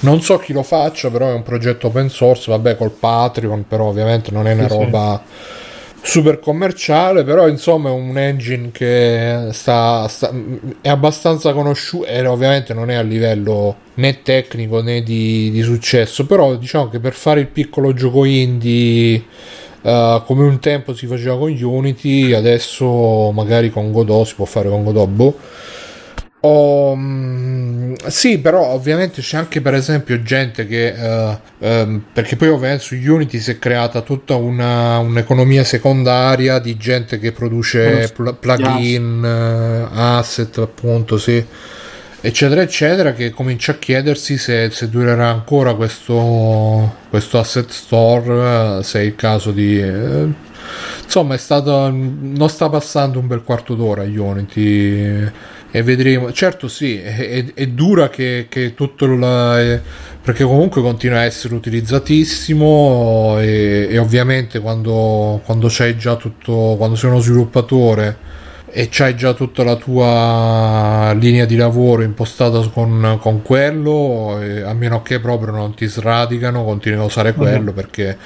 [0.00, 3.86] non so chi lo faccia, però è un progetto open source, vabbè col Patreon, però
[3.86, 5.22] ovviamente non è una sì, roba
[6.02, 6.10] sì.
[6.10, 10.32] super commerciale, però insomma è un engine che sta, sta,
[10.80, 16.26] è abbastanza conosciuto e ovviamente non è a livello né tecnico né di, di successo,
[16.26, 19.22] però diciamo che per fare il piccolo gioco indie
[19.82, 24.68] Uh, come un tempo si faceva con Unity, adesso magari con Godot si può fare
[24.68, 25.08] con Godot.
[25.08, 25.38] Boh.
[26.42, 26.96] Oh,
[28.06, 32.94] sì, però ovviamente c'è anche per esempio gente che uh, um, perché poi ovviamente su
[32.94, 39.94] Unity si è creata tutta una, un'economia secondaria di gente che produce pl- plugin, uh,
[39.94, 41.44] asset, appunto, sì,
[42.20, 49.00] eccetera, eccetera, che comincia a chiedersi se, se durerà ancora questo, questo asset store, se
[49.00, 49.80] è il caso di.
[49.80, 50.28] Eh,
[51.02, 51.90] insomma, è stato.
[51.90, 55.30] Non sta passando un bel quarto d'ora Unity
[55.70, 56.32] e vedremo.
[56.32, 59.82] Certo, sì, è, è dura che, che tutto il.
[60.22, 66.96] perché comunque continua a essere utilizzatissimo e, e ovviamente quando, quando c'hai già tutto, quando
[66.96, 68.28] sei uno sviluppatore
[68.72, 75.02] e c'hai già tutta la tua linea di lavoro impostata con, con quello, a meno
[75.02, 77.74] che proprio non ti sradicano, continui a usare quello uh-huh.
[77.74, 78.18] perché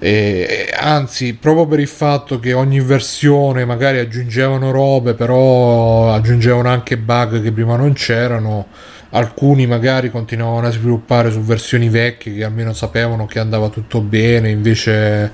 [0.00, 6.96] e, anzi, proprio per il fatto che ogni versione magari aggiungevano robe, però aggiungevano anche
[6.96, 8.66] bug che prima non c'erano.
[9.10, 14.50] Alcuni magari continuavano a sviluppare su versioni vecchie che almeno sapevano che andava tutto bene.
[14.50, 15.32] Invece,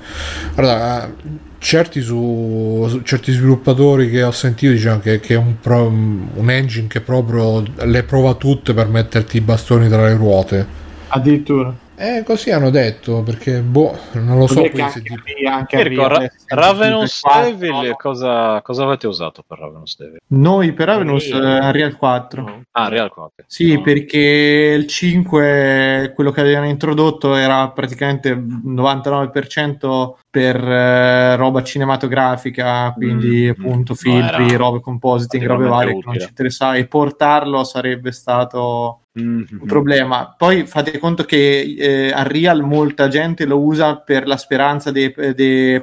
[0.55, 1.13] allora,
[1.57, 6.87] certi, su, certi sviluppatori che ho sentito dicevano che, che è un, pro, un engine
[6.87, 10.83] che proprio le prova tutte per metterti i bastoni tra le ruote.
[11.07, 14.61] Addirittura Eh, così hanno detto, perché boh, non lo so.
[14.61, 15.15] Anche, tipo...
[15.49, 17.95] anche Rico, Ra- Ravenous Devil, no?
[17.95, 20.19] cosa, cosa, avete usato per Ravenous Devil?
[20.27, 22.63] Noi per Ravenous Unreal 4.
[22.71, 23.45] Ah, Real 4.
[23.47, 23.81] Sì, no.
[23.81, 33.45] perché il 5, quello che avevano introdotto, era praticamente 99% per eh, roba cinematografica, quindi
[33.45, 36.01] mm, appunto mm, filtri, no, robe compositing, robe varie utile.
[36.01, 39.59] che non ci interessava e portarlo sarebbe stato mm-hmm.
[39.61, 40.35] un problema.
[40.37, 45.09] Poi fate conto che eh, Unreal molta gente lo usa per la speranza di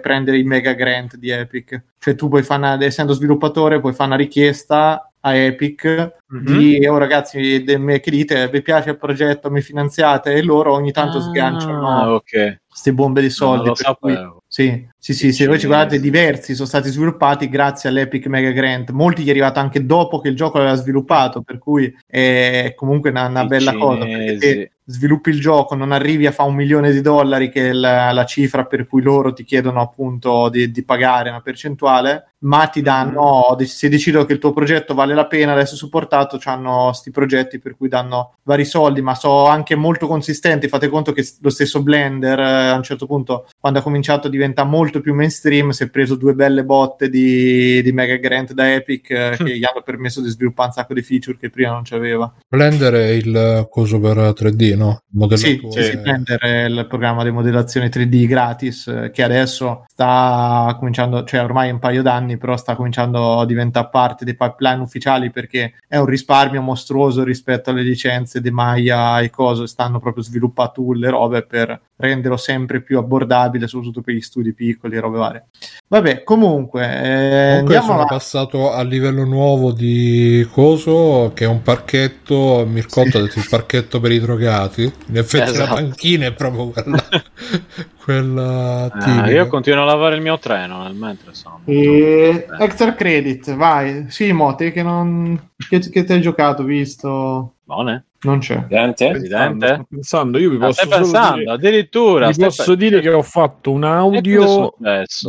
[0.03, 1.85] prendere i mega grant di Epic.
[1.99, 5.87] Cioè tu puoi fare, una, essendo sviluppatore, puoi fare una richiesta a Epic
[6.35, 6.45] mm-hmm.
[6.45, 10.73] di oh ragazzi de, me, che dite vi piace il progetto mi finanziate e loro
[10.73, 12.59] ogni tanto ah, sganciano okay.
[12.69, 16.69] queste bombe di soldi no, cui, sì, sì, sì, se voi ci guardate diversi sono
[16.69, 20.59] stati sviluppati grazie all'Epic Mega Grant molti gli è arrivato anche dopo che il gioco
[20.59, 23.85] l'aveva sviluppato per cui è comunque una, una bella cinesi.
[23.85, 27.73] cosa perché sviluppi il gioco, non arrivi a fare un milione di dollari, che è
[27.73, 32.67] la, la cifra per cui loro ti chiedono appunto di, di pagare una percentuale, ma
[32.67, 33.65] ti danno, mm.
[33.65, 37.77] se decidono che il tuo progetto vale la pena essere supportato, hanno questi progetti per
[37.77, 40.69] cui danno vari soldi, ma sono anche molto consistenti.
[40.69, 44.31] Fate conto che lo stesso Blender eh, a un certo punto, quando ha cominciato a
[44.31, 48.75] diventare molto più mainstream, si è preso due belle botte di, di Mega Grant da
[48.75, 51.83] Epic eh, che gli hanno permesso di sviluppare un sacco di feature che prima non
[51.83, 52.33] c'aveva.
[52.47, 55.03] Blender è il coso per 3D, no?
[55.37, 61.25] Sì, sì, sì, Blender il programma di modellazione 3D gratis eh, che adesso sta cominciando,
[61.25, 65.75] cioè ormai un paio d'anni, però sta cominciando a diventare parte dei pipeline ufficiali perché
[65.89, 70.51] è un risparmio mostruoso rispetto alle licenze di Maya e cose, stanno proprio sviluppando
[70.95, 75.47] le robe per renderlo sempre più abbordabile, soprattutto per gli studi piccoli e robe varie.
[75.87, 78.07] Vabbè, comunque, eh, comunque sono a...
[78.07, 83.17] passato al livello nuovo di Coso, che è un parchetto, Mircotto sì.
[83.17, 85.69] ha detto il parchetto per i drogati, in effetti esatto.
[85.69, 87.05] la panchina è proprio quella,
[88.03, 91.61] quella ah, io continuo a lavare il mio treno nel mentre sono.
[91.67, 92.47] E...
[92.59, 94.07] Extra credit, vai.
[94.09, 95.51] Sì, Mote, che non...
[95.57, 97.55] Che, che ti hai giocato, visto?
[97.73, 98.05] Buone.
[98.25, 98.57] Non c'è.
[98.57, 99.09] Presidente?
[99.09, 99.67] Presidente?
[99.67, 102.29] Sto pensando, io vi ah, posso stai pensando, dire, addirittura.
[102.29, 104.75] Vi posso dire che ho fatto un audio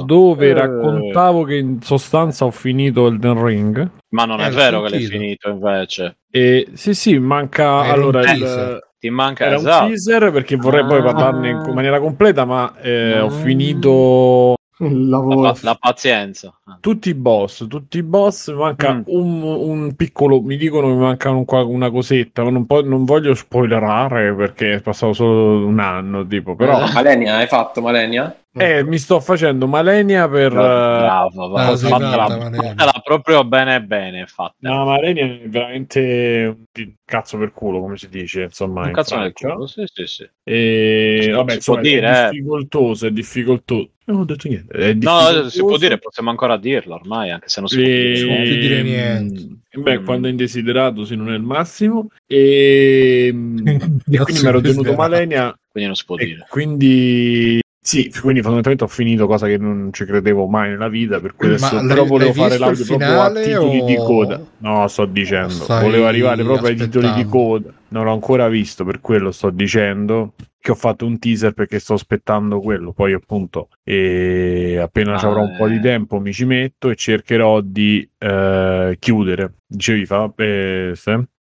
[0.06, 0.54] dove eh...
[0.54, 3.90] raccontavo che in sostanza ho finito Elden Ring.
[4.10, 6.18] Ma non è, è eh, vero che l'hai finito invece.
[6.30, 7.86] E, sì, sì, manca...
[7.86, 9.84] Era allora, il, ti manca era esatto.
[9.84, 10.86] un teaser perché vorrei ah.
[10.86, 13.24] poi parlarne in maniera completa, ma eh, ah.
[13.24, 16.54] ho finito la, la, pazienza.
[16.80, 19.02] Tutti i boss, tutti i boss, manca mm.
[19.06, 23.36] un, un, piccolo, mi dicono che manca un, una cosetta, ma non, po- non, voglio
[23.36, 26.86] spoilerare perché è passato solo un anno, tipo, però...
[26.86, 28.36] Eh, Malenia, hai fatto Malenia?
[28.56, 30.52] Eh, mi sto facendo Malenia per...
[30.52, 34.56] Bravo, bravo, ah, fatela, proprio bene bene fatta.
[34.60, 38.86] No, Malenia è veramente un cazzo per culo, come si dice, insomma.
[38.86, 40.30] Un cazzo per culo, sì, sì, sì.
[40.44, 41.32] E...
[41.34, 42.30] Vabbè, insomma, dire, è eh.
[42.30, 43.90] difficoltoso, è difficoltoso.
[44.06, 44.74] Non ho detto niente.
[44.74, 48.24] È no, si può dire, possiamo ancora dirlo ormai, anche se non si e...
[48.26, 49.48] può dire, dire niente.
[49.76, 50.06] Beh, mm.
[50.06, 52.10] quando è indesiderato, sì, non è il massimo.
[52.26, 55.58] E quindi mi ero tenuto Malenia.
[55.72, 56.46] Quindi non si può dire.
[56.50, 61.36] Quindi sì, quindi fondamentalmente ho finito cosa che non ci credevo mai nella vita, per
[61.36, 63.86] cui adesso Ma però volevo fare l'audio proprio a titoli o...
[63.86, 64.42] di coda.
[64.60, 67.74] No, sto dicendo, Stai volevo arrivare proprio ai titoli di coda.
[67.90, 70.32] Non l'ho ancora visto, per quello sto dicendo
[70.62, 72.94] che ho fatto un teaser perché sto aspettando quello.
[72.94, 75.82] Poi appunto e appena ah, ci avrò un po' di eh.
[75.82, 79.56] tempo mi ci metto e cercherò di eh, chiudere.
[79.68, 80.94] Dicevi fa, eh?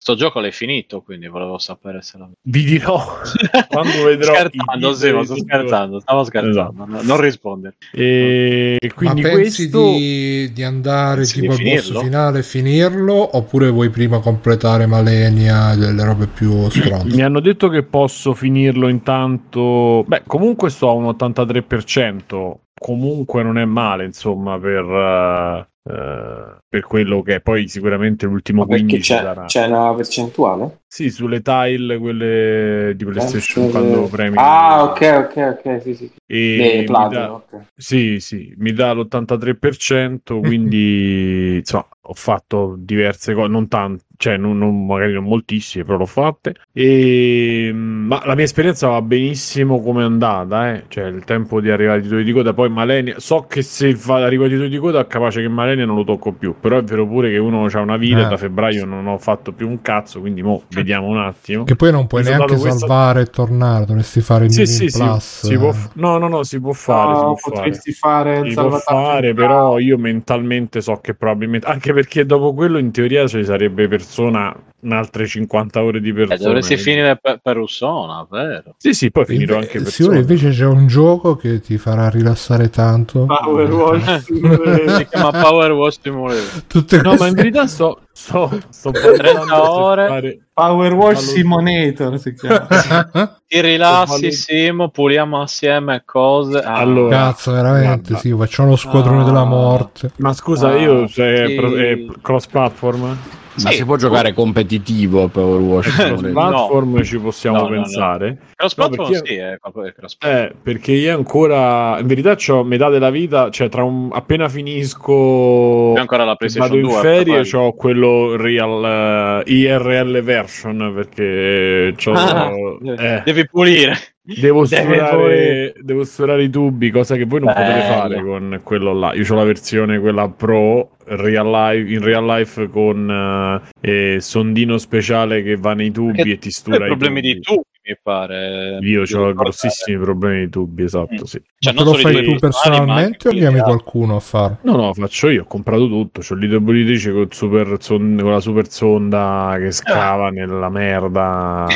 [0.02, 2.32] Sto gioco l'hai finito, quindi volevo sapere se lo...
[2.42, 3.20] Vi dirò
[3.68, 4.34] quando vedrò.
[4.34, 7.06] scherzando, sì, sto scherzando, stavo scherzando, esatto.
[7.06, 7.76] non rispondere.
[7.92, 9.92] E quindi Ma pensi questo...
[9.92, 15.74] di, di andare pensi tipo al boss finale e finirlo, oppure vuoi prima completare Malenia
[15.74, 17.14] e delle robe più stronze?
[17.14, 20.06] Mi hanno detto che posso finirlo intanto...
[20.08, 24.84] Beh, comunque sto a un 83%, comunque non è male, insomma, per...
[24.86, 29.46] Uh, per quello che è poi sicuramente l'ultimo Ma 15 c'è, sarà.
[29.46, 30.79] c'è una percentuale?
[30.92, 34.38] Sì, sulle tile quelle di PlayStation eh, quando premi.
[34.40, 36.12] Ah, ok, ok, ok, sì, sì.
[36.26, 37.34] E platino, dà...
[37.34, 37.60] okay.
[37.76, 44.58] Sì, sì, mi dà l'83%, quindi insomma, ho fatto diverse cose, non tante, cioè non,
[44.58, 46.56] non, magari non moltissime, però l'ho fatte.
[46.74, 50.86] E, ma la mia esperienza va benissimo come è andata, eh?
[50.88, 52.54] cioè il tempo di arrivare ai titoli di coda.
[52.54, 55.86] Poi Malenia, so che se va, arrivo ai titoli di coda è capace che Malenia
[55.86, 58.38] non lo tocco più, però è vero pure che uno ha una vita eh, da
[58.38, 61.64] febbraio non ho fatto più un cazzo, quindi mo vediamo un attimo.
[61.64, 63.32] Che poi non puoi neanche salvare questa...
[63.32, 65.46] e tornare, dovresti fare il sì, sì, plus.
[65.46, 65.74] Si, può...
[65.94, 67.12] No, no, no, si può fare.
[67.12, 71.68] No, si può potresti fare, fare si può fare, però io mentalmente so che probabilmente,
[71.68, 74.56] anche perché dopo quello in teoria ci sarebbe persona
[74.90, 76.40] altre 50 ore di persona.
[76.40, 78.76] Eh, dovresti finire per, per Ussona, vero?
[78.78, 82.10] Sì, sì, poi finirò Inve- anche per Sì, invece c'è un gioco che ti farà
[82.10, 83.26] rilassare tanto.
[83.26, 86.64] Power Wash si chiama Power Wash Simulator.
[86.68, 87.24] Tutte no, queste...
[87.24, 90.08] ma in verità so, so, sto 30 ore.
[90.08, 90.40] Fare...
[90.54, 92.68] Power Wash Simonator si chiama.
[93.48, 96.60] Ti rilassi, Simo, puliamo assieme cose.
[96.60, 96.76] Ah.
[96.76, 98.18] Allora, cazzo, veramente, guarda.
[98.18, 99.26] sì, facciamo lo squadrone ah.
[99.26, 100.12] della morte.
[100.18, 101.56] Ma scusa, ah, io, cioè, sì.
[101.56, 103.18] è cross platform?
[103.64, 106.32] Ma si può giocare competitivo a Power Wash?
[106.32, 107.04] platform no.
[107.04, 108.30] ci possiamo no, pensare.
[108.30, 109.58] No, cross platform sì, è,
[109.96, 114.50] cross eh, perché io ancora, in verità, ho metà della vita, cioè tra un, appena
[114.50, 115.94] finisco.
[115.96, 116.82] C'è ancora la vado 2.
[116.82, 122.52] in ferie, ho quello real uh, IRL version perché c'ho, ah,
[122.98, 123.22] eh.
[123.24, 123.98] devi pulire.
[124.36, 127.66] Devo sforare, devo sforare, i tubi, cosa che voi non Bello.
[127.66, 129.14] potete fare con quello là.
[129.14, 134.78] Io ho la versione quella pro real life, in real life con uh, eh, sondino
[134.78, 137.34] speciale che va nei tubi che e ti stura i problemi tubi.
[137.34, 138.78] di tubi mi pare.
[138.82, 141.24] Io ho grossissimi problemi di tubi, esatto, mm.
[141.24, 141.42] sì.
[141.62, 144.60] Cioè, non lo fai tu personalmente o chiami qualcuno a farlo?
[144.62, 149.58] No, no, faccio io, ho comprato tutto, c'ho l'idropolitrice con, super con la super sonda
[149.60, 150.30] che scava ah.
[150.30, 151.68] nella merda,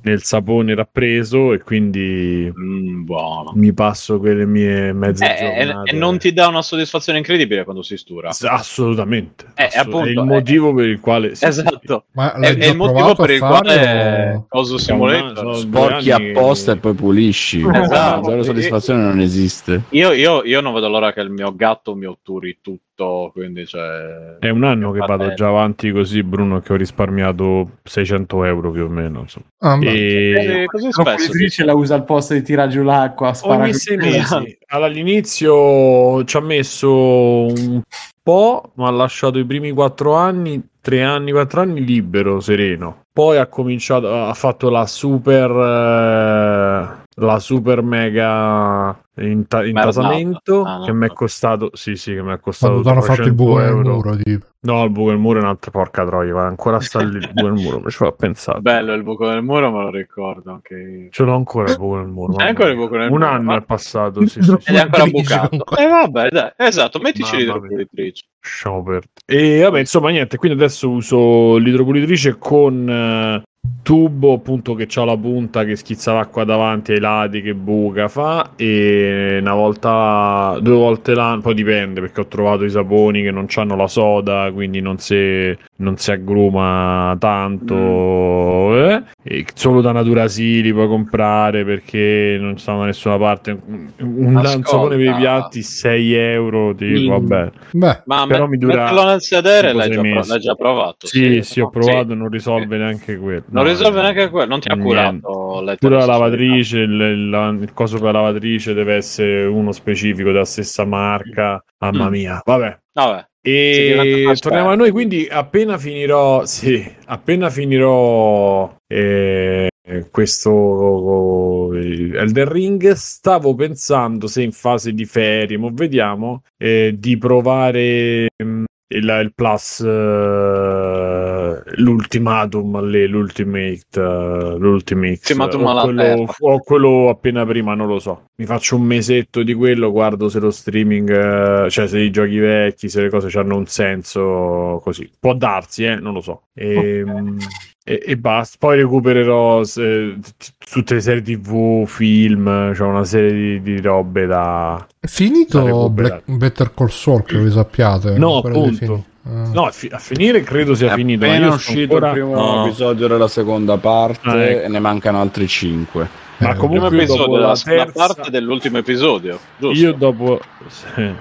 [0.00, 3.06] nel sapone rappreso e quindi mm,
[3.52, 5.90] mi passo quelle mie mezze eh, giornate.
[5.90, 8.30] E non ti dà una soddisfazione incredibile quando si stura?
[8.30, 9.44] Assolutamente.
[9.56, 9.78] Eh, assolutamente.
[9.78, 11.32] Appunto, è il motivo per il quale...
[11.32, 12.04] Esatto.
[12.12, 14.32] Ma è, è il motivo per il quale...
[14.36, 14.46] O...
[14.48, 17.62] Cosa siamo Simulator sporchi apposta e poi pulisci.
[17.70, 18.68] Esatto.
[18.70, 19.82] Soddisfazione non esiste.
[19.90, 23.30] Io, io, io, non vedo l'ora che il mio gatto mi otturi tutto.
[23.32, 28.44] Quindi cioè, è un anno che vado già avanti così, Bruno, che ho risparmiato 600
[28.44, 29.24] euro più o meno.
[29.58, 30.64] Ah, e...
[30.66, 33.32] Così spesso la usa al posto di tirare giù l'acqua.
[33.42, 34.58] Ogni sei mesi.
[34.66, 37.80] All'inizio ci ha messo un
[38.22, 43.04] po', ma ha lasciato i primi quattro anni, tre anni, quattro anni libero, sereno.
[43.12, 50.84] Poi ha cominciato, ha fatto la super, eh, la super mega intasamento ah, no.
[50.84, 52.80] che mi è costato, sì, sì, che mi è costato.
[52.80, 54.46] Quando hanno fatto il buco nel muro, tipo.
[54.62, 57.50] No, il buco del muro è un'altra porca troia, ma ancora sta lì il buco
[57.50, 58.60] del muro, mi ci ho pensato.
[58.60, 60.52] Bello il buco del muro, me lo ricordo.
[60.52, 61.08] Anche...
[61.10, 62.32] Ce l'ho ancora il buco del muro.
[62.34, 63.14] C'è ancora il buco del muro.
[63.14, 63.56] Un anno ma...
[63.56, 65.76] è passato, sì, sì, Ed è ancora bucato.
[65.76, 68.24] E eh, vabbè, dai, esatto, mettici l'idropulitrice.
[68.62, 69.02] Perdere.
[69.26, 73.48] E vabbè, insomma, niente, quindi adesso uso l'idropulitrice con uh,
[73.82, 78.52] tubo appunto che ha la punta che schizza l'acqua davanti ai lati che buca fa
[78.54, 83.46] e una volta due volte l'anno poi dipende perché ho trovato i saponi che non
[83.52, 88.74] hanno la soda quindi non si, non si aggruma tanto mm.
[88.74, 88.89] eh?
[89.22, 94.62] E solo da Natura Sili puoi comprare perché non stanno da nessuna parte un, un
[94.64, 97.26] sapone per i piatti 6 euro tipo, mm.
[97.26, 101.18] vabbè Beh, ma però me, mi dura nel sedere l'hai già, l'hai già, provato sì,
[101.18, 102.16] sì, sì ho provato sì.
[102.16, 106.06] non risolve neanche quello non no, risolve neanche quello, non ti ha curato Pure la
[106.06, 111.62] lavatrice, il, il, il, coso per la lavatrice deve essere uno specifico della stessa marca.
[111.78, 112.10] Mamma mm.
[112.10, 112.78] mia, vabbè.
[112.92, 113.28] Vabbè.
[113.42, 119.68] E torniamo a noi, quindi appena finirò, sì, appena finirò eh,
[120.10, 128.30] questo Elden Ring, stavo pensando se in fase di ferie, ma vediamo, eh, di provare
[128.42, 131.29] mm, il, il plus uh,
[131.76, 138.24] l'ultimatum lì, l'ultimate uh, l'ultimate o quello, o quello appena prima non lo so.
[138.36, 142.38] Mi faccio un mesetto di quello guardo se lo streaming uh, cioè se i giochi
[142.38, 145.10] vecchi se le cose hanno un senso così.
[145.18, 146.42] Può darsi eh non lo so.
[146.54, 147.36] E, okay.
[147.84, 148.56] e, e basta.
[148.58, 150.18] Poi recupererò se,
[150.58, 156.22] tutte le serie tv film cioè una serie di, di robe da è finito Black,
[156.26, 159.04] Better Call Saul che voi sappiate no appunto.
[159.30, 161.24] No, a, fi- a, finire credo sia è finito.
[161.24, 162.08] È uscito ancora...
[162.08, 162.66] il primo no.
[162.66, 164.64] episodio della seconda parte ah, ecco.
[164.64, 166.08] e ne mancano altri cinque.
[166.38, 167.92] Ma eh, comunque episodio, dopo la, terza...
[167.92, 169.38] parte dell'ultimo episodio.
[169.58, 169.78] Giusto?
[169.78, 171.12] Io dopo, sì.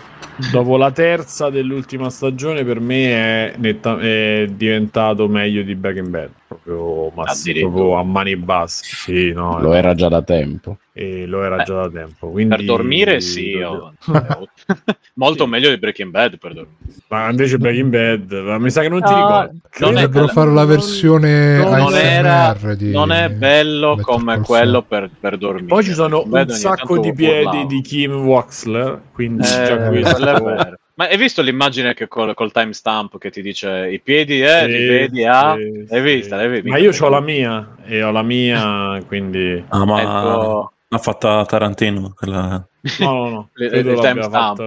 [0.51, 3.99] dopo la terza dell'ultima stagione per me è, netta...
[3.99, 6.29] è diventato meglio di Back in Bad.
[6.63, 8.83] Proprio, proprio a mani basse.
[8.83, 12.29] Sì, no, Lo era già da tempo e lo era eh, già da tempo.
[12.29, 12.55] Quindi...
[12.57, 13.93] Per dormire sì, oh.
[15.15, 15.49] molto sì.
[15.49, 16.77] meglio di Breaking Bad per dormire.
[17.07, 19.55] Ma invece Breaking Bad, ma mi sa che non ti ricordo.
[19.79, 22.91] Dovrebbero fare la versione non, non, era, di...
[22.91, 25.67] non è bello Better come quello per, per, dormire.
[25.67, 30.77] Poi ci sono un sacco di piedi di Kim Waxler, quindi eh, già questo...
[30.99, 34.69] Ma hai visto l'immagine che col, col timestamp che ti dice i piedi, eh, sì,
[34.69, 35.55] i piedi, ah?
[35.55, 36.35] Sì, l'hai vista?
[36.35, 36.67] L'hai vista?
[36.67, 39.63] Ma io ho la mia e ho la mia, quindi...
[39.69, 40.01] Ah, ma...
[40.01, 40.73] Ecco...
[40.89, 42.67] L'ha fatta Tarantino, quella...
[42.99, 43.49] No, no, no.
[43.55, 44.59] il timestamp.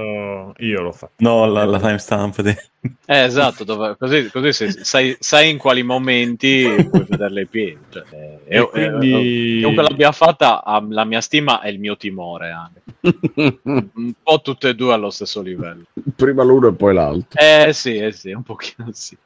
[0.58, 1.12] Io l'ho fatto.
[1.18, 2.40] No, la, la timestamp.
[2.42, 2.54] Di...
[3.06, 4.52] Eh, esatto, dove, così, così
[4.82, 7.78] sai, sai, in quali momenti puoi vedere le piedi.
[7.88, 9.58] Cioè, eh, e, e quindi...
[9.60, 12.80] chiunque l'abbia fatta, la mia stima e il mio timore anche.
[13.64, 15.84] un po' tutte e due allo stesso livello.
[16.16, 17.40] Prima l'uno e poi l'altro.
[17.40, 19.16] Eh sì, eh sì, un pochino sì.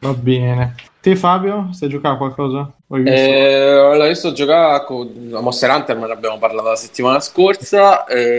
[0.00, 0.74] Va bene.
[1.00, 2.72] Te Fabio, stai giocando a qualcosa?
[2.92, 8.04] Eh, l'ho visto giocare con a Monster Hunter, ma ne abbiamo parlato la settimana scorsa.
[8.04, 8.29] Eh,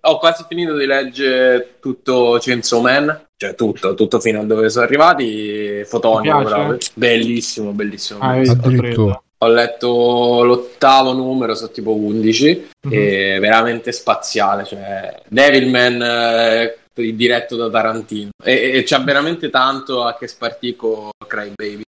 [0.00, 4.84] ho quasi finito di leggere tutto Chainsaw Man, cioè tutto, tutto fino a dove sono
[4.84, 5.82] arrivati.
[5.84, 8.20] Fotonico, bellissimo, bellissimo.
[8.20, 9.22] Ah, bellissimo.
[9.38, 12.98] Ho letto l'ottavo numero, sono tipo 11, mm-hmm.
[12.98, 14.64] e veramente spaziale.
[14.64, 16.78] Cioè, Devilman eh,
[17.14, 21.82] diretto da Tarantino, e, e c'ha veramente tanto a che spartire con Crybaby.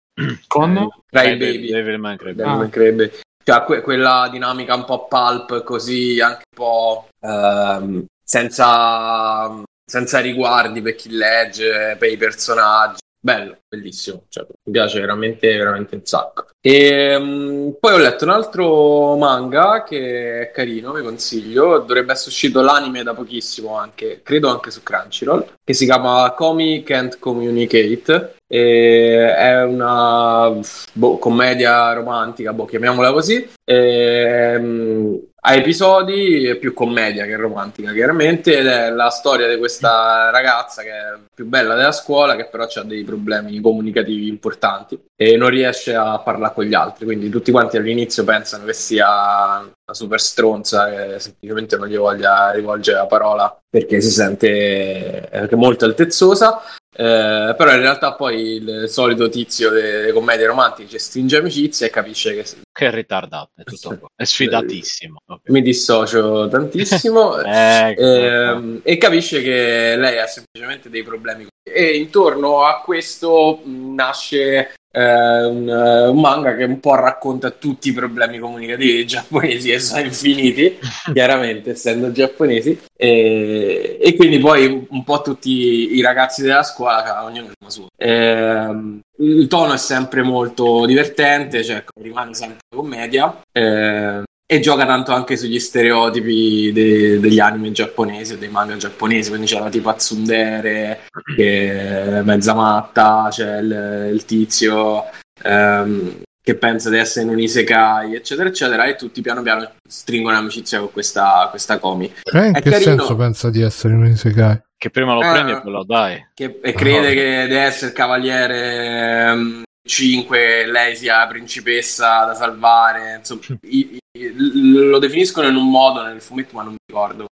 [0.49, 0.89] Con?
[1.11, 1.71] Crybaby.
[1.71, 3.05] Devilman Crybaby.
[3.05, 3.23] Ah.
[3.45, 10.81] Cioè, que- quella dinamica un po' pulp, così anche un po' ehm, senza, senza riguardi
[10.81, 16.49] per chi legge, per i personaggi bello, bellissimo, cioè, mi piace veramente, veramente un sacco.
[16.61, 22.29] E um, poi ho letto un altro manga che è carino, vi consiglio, dovrebbe essere
[22.29, 28.35] uscito l'anime da pochissimo anche, credo anche su Crunchyroll, che si chiama Komi Can't Communicate,
[28.47, 30.53] è una
[30.93, 37.93] boh, commedia romantica, boh, chiamiamola così, e, um, a episodi è più commedia che romantica
[37.93, 42.47] chiaramente ed è la storia di questa ragazza che è più bella della scuola che
[42.47, 47.05] però ha dei problemi comunicativi importanti e non riesce a parlare con gli altri.
[47.05, 52.51] Quindi tutti quanti all'inizio pensano che sia una super stronza che semplicemente non gli voglia
[52.51, 56.63] rivolgere la parola perché si sente anche molto altezzosa
[56.97, 62.35] eh, però in realtà poi il solito tizio delle commedie romantiche stringe amicizia e capisce
[62.35, 64.09] che, che è ritardato, è, tutto qua.
[64.15, 65.19] è sfidatissimo.
[65.27, 65.53] Okay.
[65.53, 71.47] Mi dissocio tantissimo ecco, eh, e capisce che lei ha semplicemente dei problemi.
[71.67, 77.93] E intorno a questo nasce eh, un, un, manga che un po' racconta tutti i
[77.93, 80.79] problemi comunicativi giapponesi e sono infiniti,
[81.13, 87.51] chiaramente essendo giapponesi, e, e, quindi poi un po' tutti i ragazzi della scuola, ognuno
[87.59, 87.87] la sua.
[87.97, 93.43] Eh, il tono è sempre molto divertente, cioè rimane sempre commedia.
[93.51, 94.23] Eh,
[94.55, 99.47] e gioca tanto anche sugli stereotipi de- degli anime giapponesi o dei manga giapponesi, quindi
[99.47, 101.01] c'è la tipo Tsundere
[101.35, 105.05] che è mezza matta, c'è il, il tizio
[105.43, 110.37] ehm, che pensa di essere in un isekai, eccetera, eccetera, e tutti piano piano stringono
[110.37, 112.13] amicizia con questa, questa comi.
[112.23, 112.97] Eh, in è che carino.
[112.97, 114.63] senso pensa di essere in un isekai?
[114.77, 116.29] Che prima lo eh, prendi e poi lo dai.
[116.33, 117.15] Che, e crede oh.
[117.15, 119.31] che deve essere il cavaliere...
[119.33, 126.21] Um, 5 lei sia principessa da salvare insomma i, lo definiscono in un modo nel
[126.21, 127.27] fumetto, ma non mi ricordo.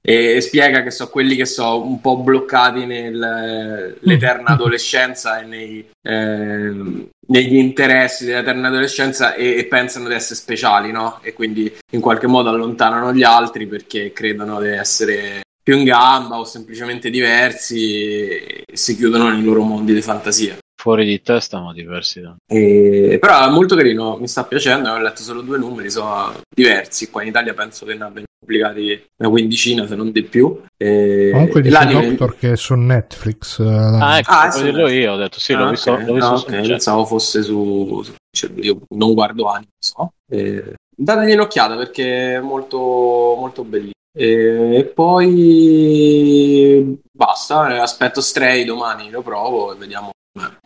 [0.00, 5.88] E, e spiega che sono quelli che sono un po' bloccati nell'eterna adolescenza e nei,
[6.02, 11.20] eh, negli interessi dell'eterna adolescenza e, e, pensano di essere speciali, no?
[11.22, 16.38] E quindi in qualche modo allontanano gli altri perché credono di essere più in gamba
[16.38, 20.56] o semplicemente diversi e si chiudono nei loro mondi di fantasia
[20.86, 22.36] fuori di testa ma diversi da...
[22.46, 23.18] E...
[23.20, 27.22] però è molto carino mi sta piacendo ho letto solo due numeri sono diversi qua
[27.22, 31.30] in Italia penso che ne abbiano pubblicati una quindicina se non di più e...
[31.32, 32.08] comunque dice l'anime...
[32.10, 35.58] Doctor che è su Netflix eh, ah ecco ah, dirlo io ho detto sì ah,
[35.58, 36.06] l'ho visto, okay.
[36.06, 36.68] l'ho visto no, okay.
[36.68, 38.04] pensavo fosse su.
[38.30, 40.74] Cioè, io non guardo anime so e...
[40.94, 49.74] dategli un'occhiata perché è molto molto bellissimo e poi basta aspetto Stray domani lo provo
[49.74, 50.12] e vediamo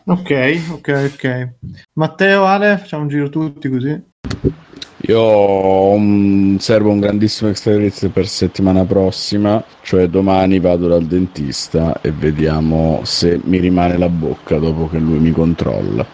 [0.05, 1.49] Ok, ok, ok.
[1.93, 4.09] Matteo, Ale, facciamo un giro tutti così.
[5.07, 7.75] Io un, servo un grandissimo extra
[8.09, 14.57] per settimana prossima, cioè domani vado dal dentista e vediamo se mi rimane la bocca
[14.57, 16.05] dopo che lui mi controlla.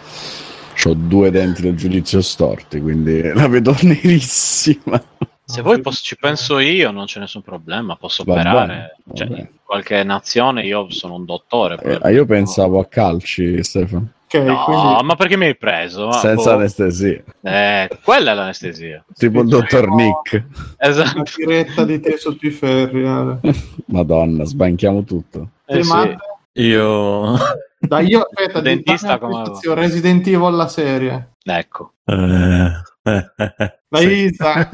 [0.86, 5.04] Ho due denti del giudizio storti, quindi la vedo nerissima.
[5.50, 8.98] Se vuoi posso, ci penso io, non c'è nessun problema, posso va operare.
[9.06, 12.02] Bene, cioè, in qualche nazione io sono un dottore.
[12.04, 14.12] Eh, io pensavo a calci, Stefano.
[14.26, 15.04] Okay, no, quindi...
[15.06, 16.12] ma perché mi hai preso?
[16.12, 16.58] Senza boh.
[16.58, 17.24] anestesia.
[17.42, 19.06] Eh, quella è l'anestesia.
[19.18, 20.44] Tipo il dottor Nick.
[20.78, 21.16] Esatto.
[21.16, 23.08] Una tiretta di te sotto i ferri.
[23.08, 23.40] Ale.
[23.88, 25.52] Madonna, sbanchiamo tutto.
[25.66, 26.18] Eh, sì.
[26.56, 27.38] Io...
[27.80, 29.50] Dai, io aspetta, dentista come...
[29.64, 31.36] Resident Evil la serie.
[31.42, 31.94] Ecco.
[32.04, 34.34] Eh, Eh, eh, eh.
[34.38, 34.70] Vai,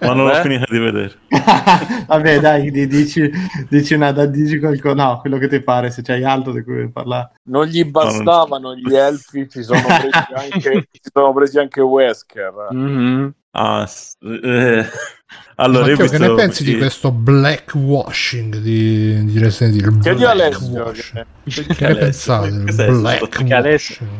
[0.00, 1.12] Ma non l'ho finita di vedere.
[2.06, 3.30] Vabbè, dai, dici,
[3.68, 4.94] dici, una, dici qualcosa.
[4.94, 7.32] No, quello che ti pare, se c'hai altro di cui parlare.
[7.44, 8.76] Non gli bastavano no, non...
[8.76, 12.68] gli elfi, ci sono presi anche, ci sono presi anche Wesker.
[12.74, 13.28] Mm-hmm.
[13.56, 13.88] Ah,
[14.42, 14.84] eh,
[15.56, 16.16] allora, Matteo, visto...
[16.16, 20.02] che ne pensi di questo blackwashing di, di Resident Evil?
[20.02, 20.90] Che di Alessio?
[21.44, 22.50] Che, che ne pensate?
[22.50, 23.44] Black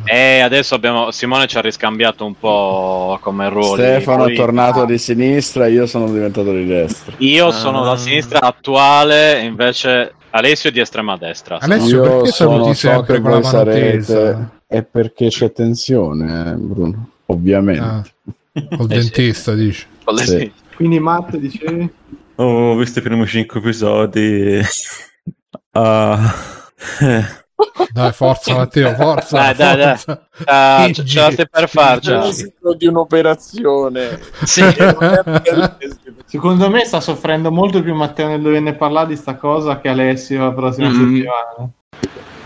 [0.05, 1.11] eh, adesso abbiamo...
[1.11, 3.75] Simone ci ha riscambiato un po' come ruolo.
[3.75, 4.35] Stefano poi...
[4.35, 4.87] è tornato ah.
[4.87, 7.15] di sinistra, io sono diventato di destra.
[7.19, 7.53] Io ah.
[7.53, 11.59] sono la sinistra attuale, invece Alessio è di estrema destra.
[11.59, 14.49] Alessio, io perché sono sempre con la mano sarete...
[14.67, 17.81] È perché c'è tensione, eh, Bruno, ovviamente.
[17.81, 18.03] Ah.
[18.55, 19.59] Col eh dentista, sì.
[19.59, 19.87] dici?
[20.17, 20.53] Sì.
[20.77, 21.93] Quindi Matt dicevi?
[22.37, 24.61] Ho visto i primi 5 episodi.
[25.73, 25.81] uh,
[27.93, 29.53] dai, forza Matteo, forza.
[29.53, 30.29] Dai, dai, forza.
[30.45, 30.91] dai.
[30.91, 32.31] Uh, ce la stai per farcela.
[32.77, 34.21] di un'operazione.
[34.45, 34.63] Sì.
[36.27, 40.43] Secondo me sta soffrendo molto più Matteo nel doverne parlare di sta cosa che Alessio
[40.43, 40.93] la prossima mm.
[40.93, 41.71] settimana.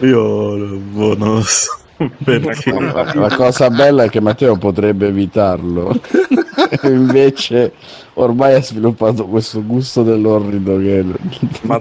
[0.01, 1.77] Io boh, non lo so.
[2.25, 2.73] Perché?
[2.73, 6.01] La, la cosa bella è che Matteo potrebbe evitarlo,
[6.85, 7.73] invece
[8.15, 11.05] ormai ha sviluppato questo gusto dell'orrido che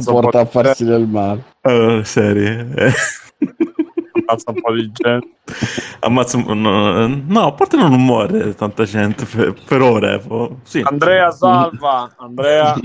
[0.03, 1.43] porta a farsi del male.
[1.61, 2.67] Uh, serie.
[4.27, 5.27] Ammazza un po' di gente.
[5.99, 10.21] Ammazza no, no, a parte non muore tanta gente per, per ore.
[10.63, 10.81] Sì.
[10.83, 12.75] Andrea salva, Andrea.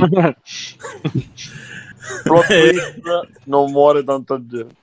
[3.45, 4.75] Non muore tanta gente.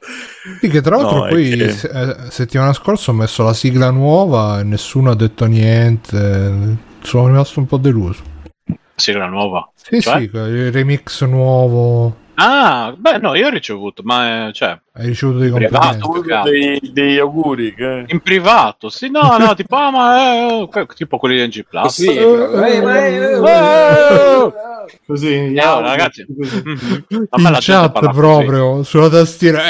[0.60, 1.66] Sì, che tra l'altro no, poi che...
[1.66, 6.78] Eh, settimana scorsa ho messo la sigla nuova e nessuno ha detto niente.
[7.02, 8.24] Sono rimasto un po' deluso.
[8.96, 9.70] Sigla nuova?
[9.76, 10.20] Sì, cioè?
[10.20, 12.28] sì, il remix nuovo.
[12.42, 17.18] Ah, beh, no, io ho ricevuto, ma eh, cioè, hai ricevuto dei complimenti dei, degli
[17.18, 18.06] auguri che...
[18.08, 21.94] in privato, sì, no, no, tipo, ah, ma eh, oh, tipo quelli di NG Plus.
[21.94, 22.18] Sì,
[25.06, 28.90] così, no, ragazzi, in chat proprio così.
[28.90, 29.64] sulla tastiera.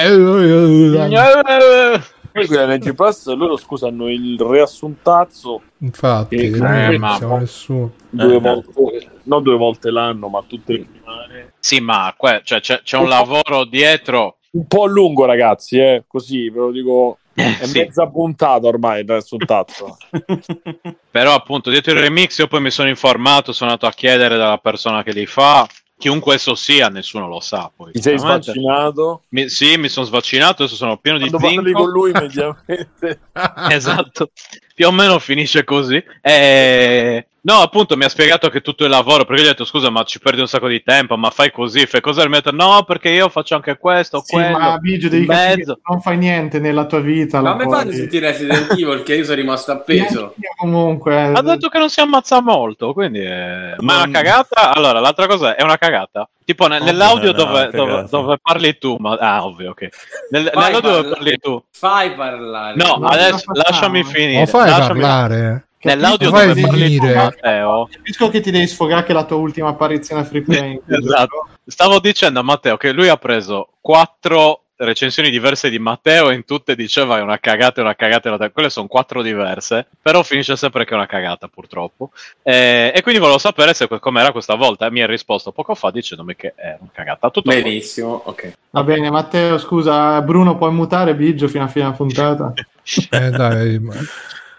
[2.31, 5.61] Poi qui NG Plus loro scusa hanno il riassuntazzo.
[5.79, 7.93] Infatti, che, eh, ma nessuno.
[8.09, 11.53] Due eh, volte, non due volte l'anno, ma tutte le settimane.
[11.59, 14.37] Sì, ma que- cioè, c'è, c'è, un lavoro dietro.
[14.51, 16.03] Un po' lungo, ragazzi, eh?
[16.07, 17.17] così ve lo dico.
[17.33, 17.77] È sì.
[17.79, 19.97] mezza puntata ormai il riassuntazzo.
[21.11, 24.57] Però, appunto, dietro il remix, io poi mi sono informato, sono andato a chiedere dalla
[24.57, 25.65] persona che li fa
[25.99, 27.69] chiunque esso sia, nessuno lo sa.
[27.75, 29.23] Poi, Ti sei svaccinato?
[29.29, 31.61] Mi, sì, mi sono svaccinato, adesso sono pieno Quando di zinco.
[31.61, 33.19] parli con lui immediatamente.
[33.69, 34.31] esatto,
[34.73, 36.01] più o meno finisce così.
[36.21, 37.27] E...
[37.41, 40.03] No, appunto, mi ha spiegato che tutto il lavoro, perché gli ho detto, scusa, ma
[40.03, 42.23] ci perdi un sacco di tempo, ma fai così, fai cosa?
[42.23, 45.25] E mi ha detto, no, perché io faccio anche questo, sì, quello, ma Bigio, devi
[45.25, 45.79] mezzo.
[45.89, 47.39] non fai niente nella tua vita.
[47.39, 50.35] Ma a me fanno sentire Resident Evil che io sono rimasto appeso.
[50.57, 51.31] comunque.
[51.33, 53.19] Ha detto che non si ammazza molto, quindi...
[53.19, 53.75] È...
[53.77, 54.73] Ma è una cagata?
[54.73, 56.29] Allora, l'altra cosa è una cagata.
[56.43, 59.13] Tipo ne- nell'audio no, dove, dove, dove, parli tu, ma...
[59.13, 59.87] Ah, ovvio, ok.
[60.31, 61.63] Nel, nell'audio dove parli tu.
[61.71, 62.75] Fai parlare.
[62.75, 64.37] No, adesso lasciami finire.
[64.37, 65.68] Non fai lasciami parlare.
[65.81, 67.87] Nell'audio dove parli tu, Matteo.
[67.91, 70.79] Capisco che ti devi sfogare che è la tua ultima apparizione a Free Play.
[70.87, 71.47] esatto.
[71.65, 76.45] Stavo dicendo a Matteo che lui ha preso quattro recensioni diverse di Matteo e in
[76.45, 78.49] tutte diceva è una cagata, è una cagata, è una...
[78.49, 82.11] quelle sono quattro diverse, però finisce sempre che è una cagata purtroppo.
[82.41, 85.91] E, e quindi volevo sapere se com'era questa volta e mi ha risposto poco fa
[85.91, 87.29] dicendomi che è una cagata.
[87.29, 88.53] Tutto Benissimo, ok.
[88.71, 92.53] Va bene Matteo, scusa, Bruno puoi mutare Biggio fino a fine puntata?
[93.11, 93.95] eh dai, ma...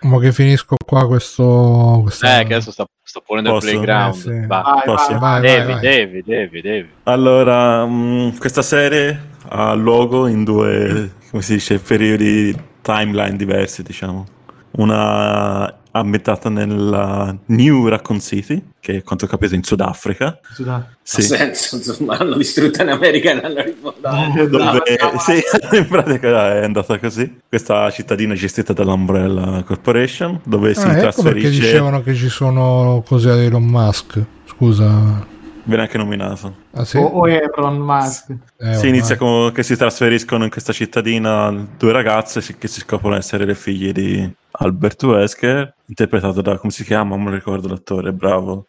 [0.03, 2.01] Ma che finisco qua questo...
[2.03, 2.41] Questa...
[2.41, 4.15] Eh, che adesso sto, sto ponendo il playground.
[4.15, 4.47] Eh, sì.
[4.47, 4.83] Va.
[4.85, 6.89] Vai, vai, vai, devi, devi, devi, devi.
[7.03, 14.25] Allora, mh, questa serie ha luogo in due, come si dice, periodi timeline diversi, diciamo.
[14.73, 20.39] Una ambientata nella New Raccoon City, che a quanto ho capito in Sudafrica.
[20.53, 20.97] Sudafrica.
[21.03, 21.23] Sì.
[21.23, 24.45] senso, insomma, l'hanno distrutta in America e l'hanno rifondata.
[24.45, 24.83] Dove,
[25.19, 25.41] sì,
[25.77, 27.41] in pratica è andata così.
[27.49, 31.49] Questa cittadina è gestita dall'Umbrella Corporation, dove ah, si ecco trasferisce...
[31.49, 34.25] perché dicevano che ci sono cose di Elon Musk.
[34.47, 35.27] Scusa,
[35.65, 36.55] Viene anche nominato.
[36.73, 36.97] Ah, sì?
[36.97, 38.35] o, o Elon Musk.
[38.59, 43.17] Eh, si inizia con che si trasferiscono in questa cittadina due ragazze che si scoprono
[43.17, 47.17] essere le figlie di Albert Wesker, interpretato da come si chiama?
[47.17, 48.67] Non mi ricordo l'attore, bravo.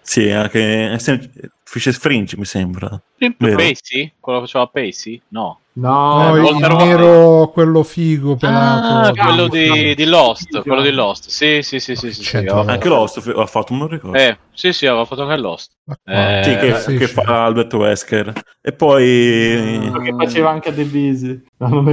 [0.00, 0.98] Sì, anche
[1.64, 3.00] Fisher Fringe mi sembra.
[3.38, 4.14] Pacey?
[4.18, 5.20] Quello che faceva Pacey?
[5.28, 5.58] No.
[5.74, 9.08] No, eh, il nero, quello figo, pelato.
[9.08, 11.30] Ah, quello di, di, Lost, quello di Lost.
[11.30, 14.18] Sì, sì, sì, sì, sì, sì Anche Lost ha fatto, non ricordo.
[14.18, 15.72] Eh, sì, sì, aveva fatto anche Lost.
[16.04, 17.14] Eh, sì, che, sì, che sì.
[17.14, 18.32] fa Albert Wesker.
[18.60, 19.90] E poi...
[20.04, 21.42] Che faceva anche The Busy.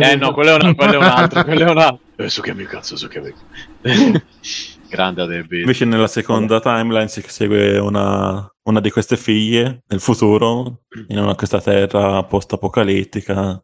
[0.02, 2.08] Eh no, quello è un, quello è un altro, quello è un altro.
[2.20, 3.34] Eh, su che mi cazzo, su che mi...
[4.90, 5.62] Grande Adebi.
[5.62, 11.34] Invece nella seconda timeline si segue una, una di queste figlie nel futuro, in una,
[11.36, 13.64] questa terra post-apocalittica,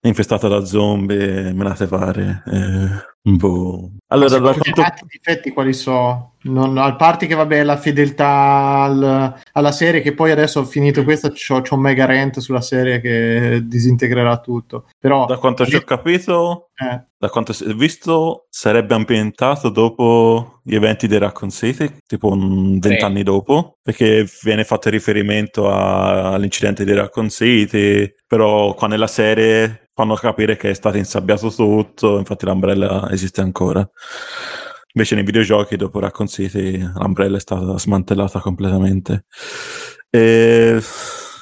[0.00, 2.42] infestata da zombie, menate varie.
[2.46, 3.90] Eh, boh.
[4.08, 4.80] Allora, da quanto...
[4.80, 6.34] i difetti quali so?
[6.46, 11.02] Non, al party che vabbè la fedeltà al, alla serie che poi adesso ho finito
[11.02, 15.74] questa c'ho, c'ho un mega rent sulla serie che disintegrerà tutto però da quanto ci
[15.74, 17.02] ho capito eh.
[17.18, 23.24] da quanto ho visto sarebbe ambientato dopo gli eventi di Raccoon City tipo vent'anni sì.
[23.24, 30.14] dopo perché viene fatto riferimento a, all'incidente di Raccoon City però qua nella serie fanno
[30.14, 33.88] capire che è stato insabbiato tutto infatti l'ombrella esiste ancora
[34.96, 39.26] Invece nei videogiochi, dopo Raccoon City, l'Umbrella è stata smantellata completamente.
[40.08, 40.80] E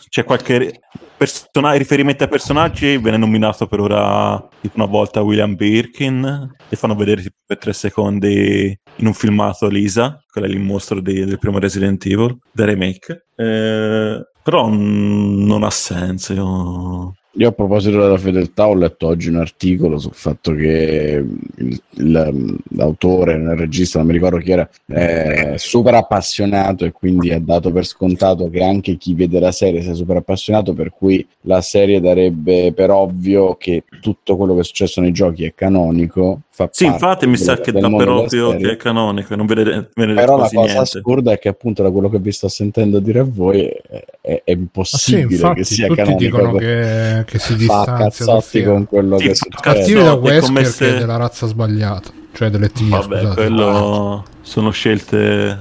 [0.08, 0.80] c'è qualche
[1.16, 6.96] person- riferimento ai personaggi, viene nominato per ora tipo una volta William Birkin, e fanno
[6.96, 11.38] vedere tipo, per tre secondi in un filmato Lisa, quello è il mostro di, del
[11.38, 13.26] primo Resident Evil, del remake.
[13.36, 16.32] Eh, però non ha senso.
[16.32, 21.24] Io io a proposito della fedeltà ho letto oggi un articolo sul fatto che
[21.56, 27.32] il, il, l'autore, il regista, non mi ricordo chi era, è super appassionato e quindi
[27.32, 31.26] ha dato per scontato che anche chi vede la serie sia super appassionato, per cui
[31.42, 36.42] la serie darebbe per ovvio che tutto quello che è successo nei giochi è canonico.
[36.70, 40.36] Sì, infatti mi sa che dà per ovvio che è canonico, non vedete, vedete Però
[40.36, 40.78] la cosa niente.
[40.78, 44.42] assurda è che appunto da quello che vi sto sentendo dire a voi è, è,
[44.44, 46.18] è impossibile ah, sì, infatti, che sia canonico.
[46.18, 49.62] dicono che che si distanzia con quello sì, che succede.
[49.62, 50.84] Cattivi da Wesker se...
[50.84, 52.98] che è della razza sbagliata, cioè delle tigre.
[52.98, 53.34] Vabbè, scusate.
[53.34, 55.58] quello sono scelte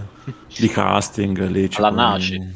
[0.59, 1.69] di casting lì.
[1.73, 1.89] Alla.
[1.89, 2.39] Naci.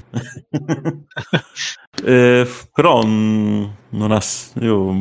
[2.05, 4.21] eh, però mh, mm, non ha...
[4.59, 4.93] Io...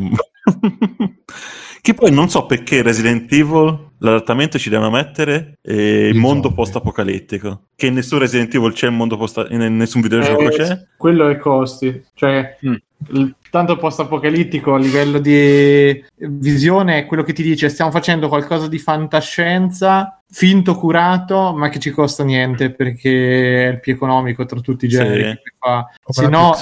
[1.80, 7.68] che poi non so perché Resident Evil l'adattamento ci devono mettere eh, il mondo post-apocalittico.
[7.74, 10.86] Che in nessun Resident Evil c'è il mondo post in nessun videogioco eh, c'è.
[10.96, 12.04] Quello è costi.
[12.14, 12.74] Cioè, mm.
[13.10, 18.68] il, tanto post-apocalittico a livello di visione è quello che ti dice stiamo facendo qualcosa
[18.68, 24.60] di fantascienza finto curato ma che ci costa niente perché è il più economico tra
[24.60, 25.36] tutti i generi sì.
[25.36, 25.90] che fa.
[26.08, 26.54] Se no,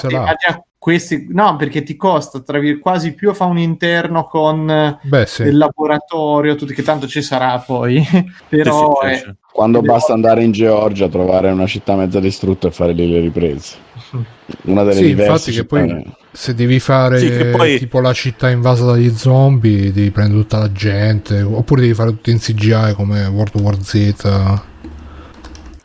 [0.85, 5.45] questi no perché ti costa tra vir- quasi più fa un interno con Beh, sì.
[5.45, 8.07] il laboratorio tutto, che tanto ci sarà poi.
[8.51, 12.71] Però sì, sì, è, quando basta andare in Georgia trovare una città mezza distrutta e
[12.71, 13.77] fare lì le riprese.
[14.65, 17.79] Una delle sì, infatti che poi se devi fare sì, poi...
[17.79, 22.29] tipo la città invasa dagli zombie devi prendere tutta la gente oppure devi fare tutto
[22.29, 24.61] in CGI come World War Z.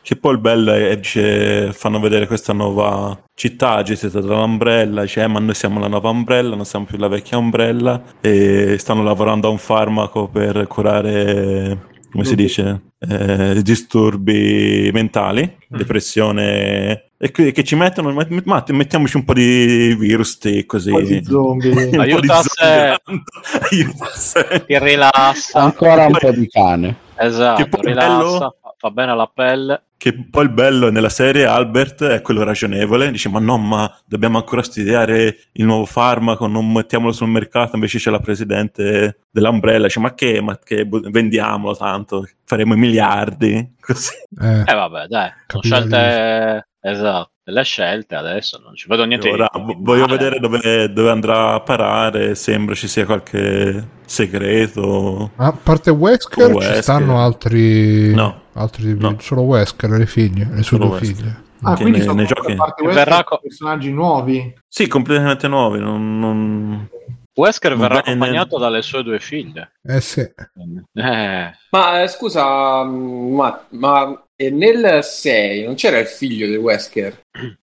[0.01, 5.27] Che poi il bello è che fanno vedere questa nuova città gestita dall'Umbrella, dice eh,
[5.27, 9.47] ma noi siamo la nuova Umbrella, non siamo più la vecchia Umbrella e stanno lavorando
[9.47, 15.77] a un farmaco per curare, come si dice, eh, disturbi mentali, mm.
[15.77, 20.91] depressione e che, che, ci mettono, ma, mettiamoci un po' di virus te, così.
[20.91, 21.89] Un po' di zombie.
[21.97, 22.97] Aiuta a sé.
[23.71, 24.63] Aiuta a sé.
[24.65, 25.61] Ti rilassa.
[25.61, 26.97] Ancora un po' di cane.
[27.15, 29.83] Esatto, rilassa, bello, fa bene alla pelle.
[30.01, 34.37] Che poi il bello nella serie Albert è quello ragionevole, dice ma no ma dobbiamo
[34.37, 39.99] ancora studiare il nuovo farmaco, non mettiamolo sul mercato, invece c'è la presidente dell'Umbrella, dice
[39.99, 44.13] ma che, ma che vendiamolo tanto, faremo i miliardi, così.
[44.41, 46.63] Eh, eh vabbè dai, sono scelte...
[46.81, 51.53] Esatto delle scelte adesso non ci vedo niente Ora, di, voglio vedere dove, dove, andrà
[51.55, 55.31] a parare sembra ci sia qualche segreto.
[55.35, 56.75] A parte Wesker, Wesker.
[56.75, 59.17] ci stanno altri no, altri no.
[59.19, 62.55] solo Wesker le figlie le sue due figlie Ah, quindi nei, sono nei giochi
[62.85, 64.53] verrà co- personaggi nuovi.
[64.67, 65.79] Sì, completamente nuovi.
[65.79, 66.89] Non, non...
[67.33, 67.99] Wesker verrà bene.
[67.99, 69.73] accompagnato dalle sue due figlie.
[69.83, 70.21] Eh sì.
[70.21, 71.51] Eh.
[71.71, 77.21] Ma eh, scusa, ma, ma nel 6 non c'era il figlio di Wesker?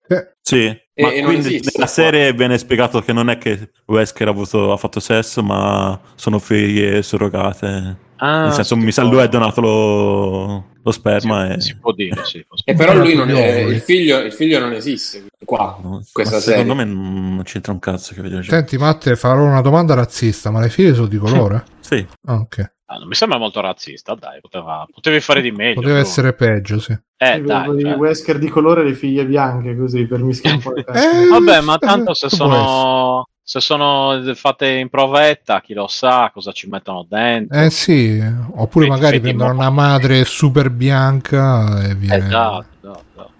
[0.08, 0.32] Eh.
[0.40, 4.30] Sì, e, ma e quindi nella serie viene spiegato che non è che Wesker ha,
[4.30, 8.04] avuto, ha fatto sesso, ma sono figlie surrogate.
[8.16, 11.46] Ah, Nel senso, mi sa lui ha donato lo, lo sperma.
[11.46, 11.60] Si, e...
[11.60, 12.44] si può dire, sì.
[12.64, 16.60] e però lui non è, il, figlio, il figlio non esiste qua, no, questa serie.
[16.60, 18.40] Secondo me non c'entra un cazzo che vedo.
[18.42, 21.64] Senti Matte, farò una domanda razzista, ma le figlie sono di colore?
[21.80, 22.06] sì.
[22.26, 22.74] Ah, ok.
[22.88, 25.80] Ah, non mi sembra molto razzista, dai, poteva, potevi fare di meglio.
[25.80, 26.96] Poteva essere peggio, sì.
[27.16, 27.96] Eh, dai, cioè.
[27.96, 31.62] Wesker di colore e le figlie bianche, così, per mischiare un po' le eh, Vabbè,
[31.62, 37.06] ma tanto se sono, se sono fatte in provetta, chi lo sa cosa ci mettono
[37.08, 37.56] dentro.
[37.56, 38.20] Eh sì,
[38.56, 42.26] oppure magari prendono una madre super bianca e viene...
[42.26, 42.74] Esatto.